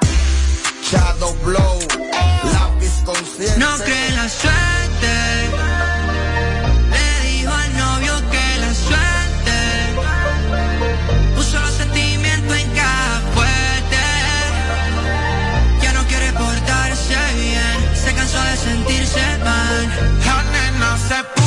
Shadow 0.91 1.35
Blow, 1.45 1.79
eh. 1.81 2.41
lápiz 2.53 3.03
consciente. 3.05 3.59
No 3.59 3.77
cree 3.79 4.11
la 4.13 4.29
suerte. 4.29 5.13
Le 6.91 7.31
dijo 7.31 7.53
al 7.53 7.77
novio 7.77 8.31
que 8.31 8.59
la 8.61 8.75
suerte. 8.75 9.59
Puso 11.35 11.59
los 11.61 11.75
sentimientos 11.75 12.57
en 12.57 12.71
cada 12.71 13.21
fuerte. 13.35 14.03
Ya 15.83 15.93
no 15.93 16.07
quiere 16.07 16.33
portarse 16.33 17.17
bien. 17.35 17.97
Se 18.05 18.15
cansó 18.15 18.43
de 18.45 18.57
sentirse 18.57 19.39
mal. 19.39 19.89
La 20.25 20.43
nena 20.53 20.99
se 21.09 21.42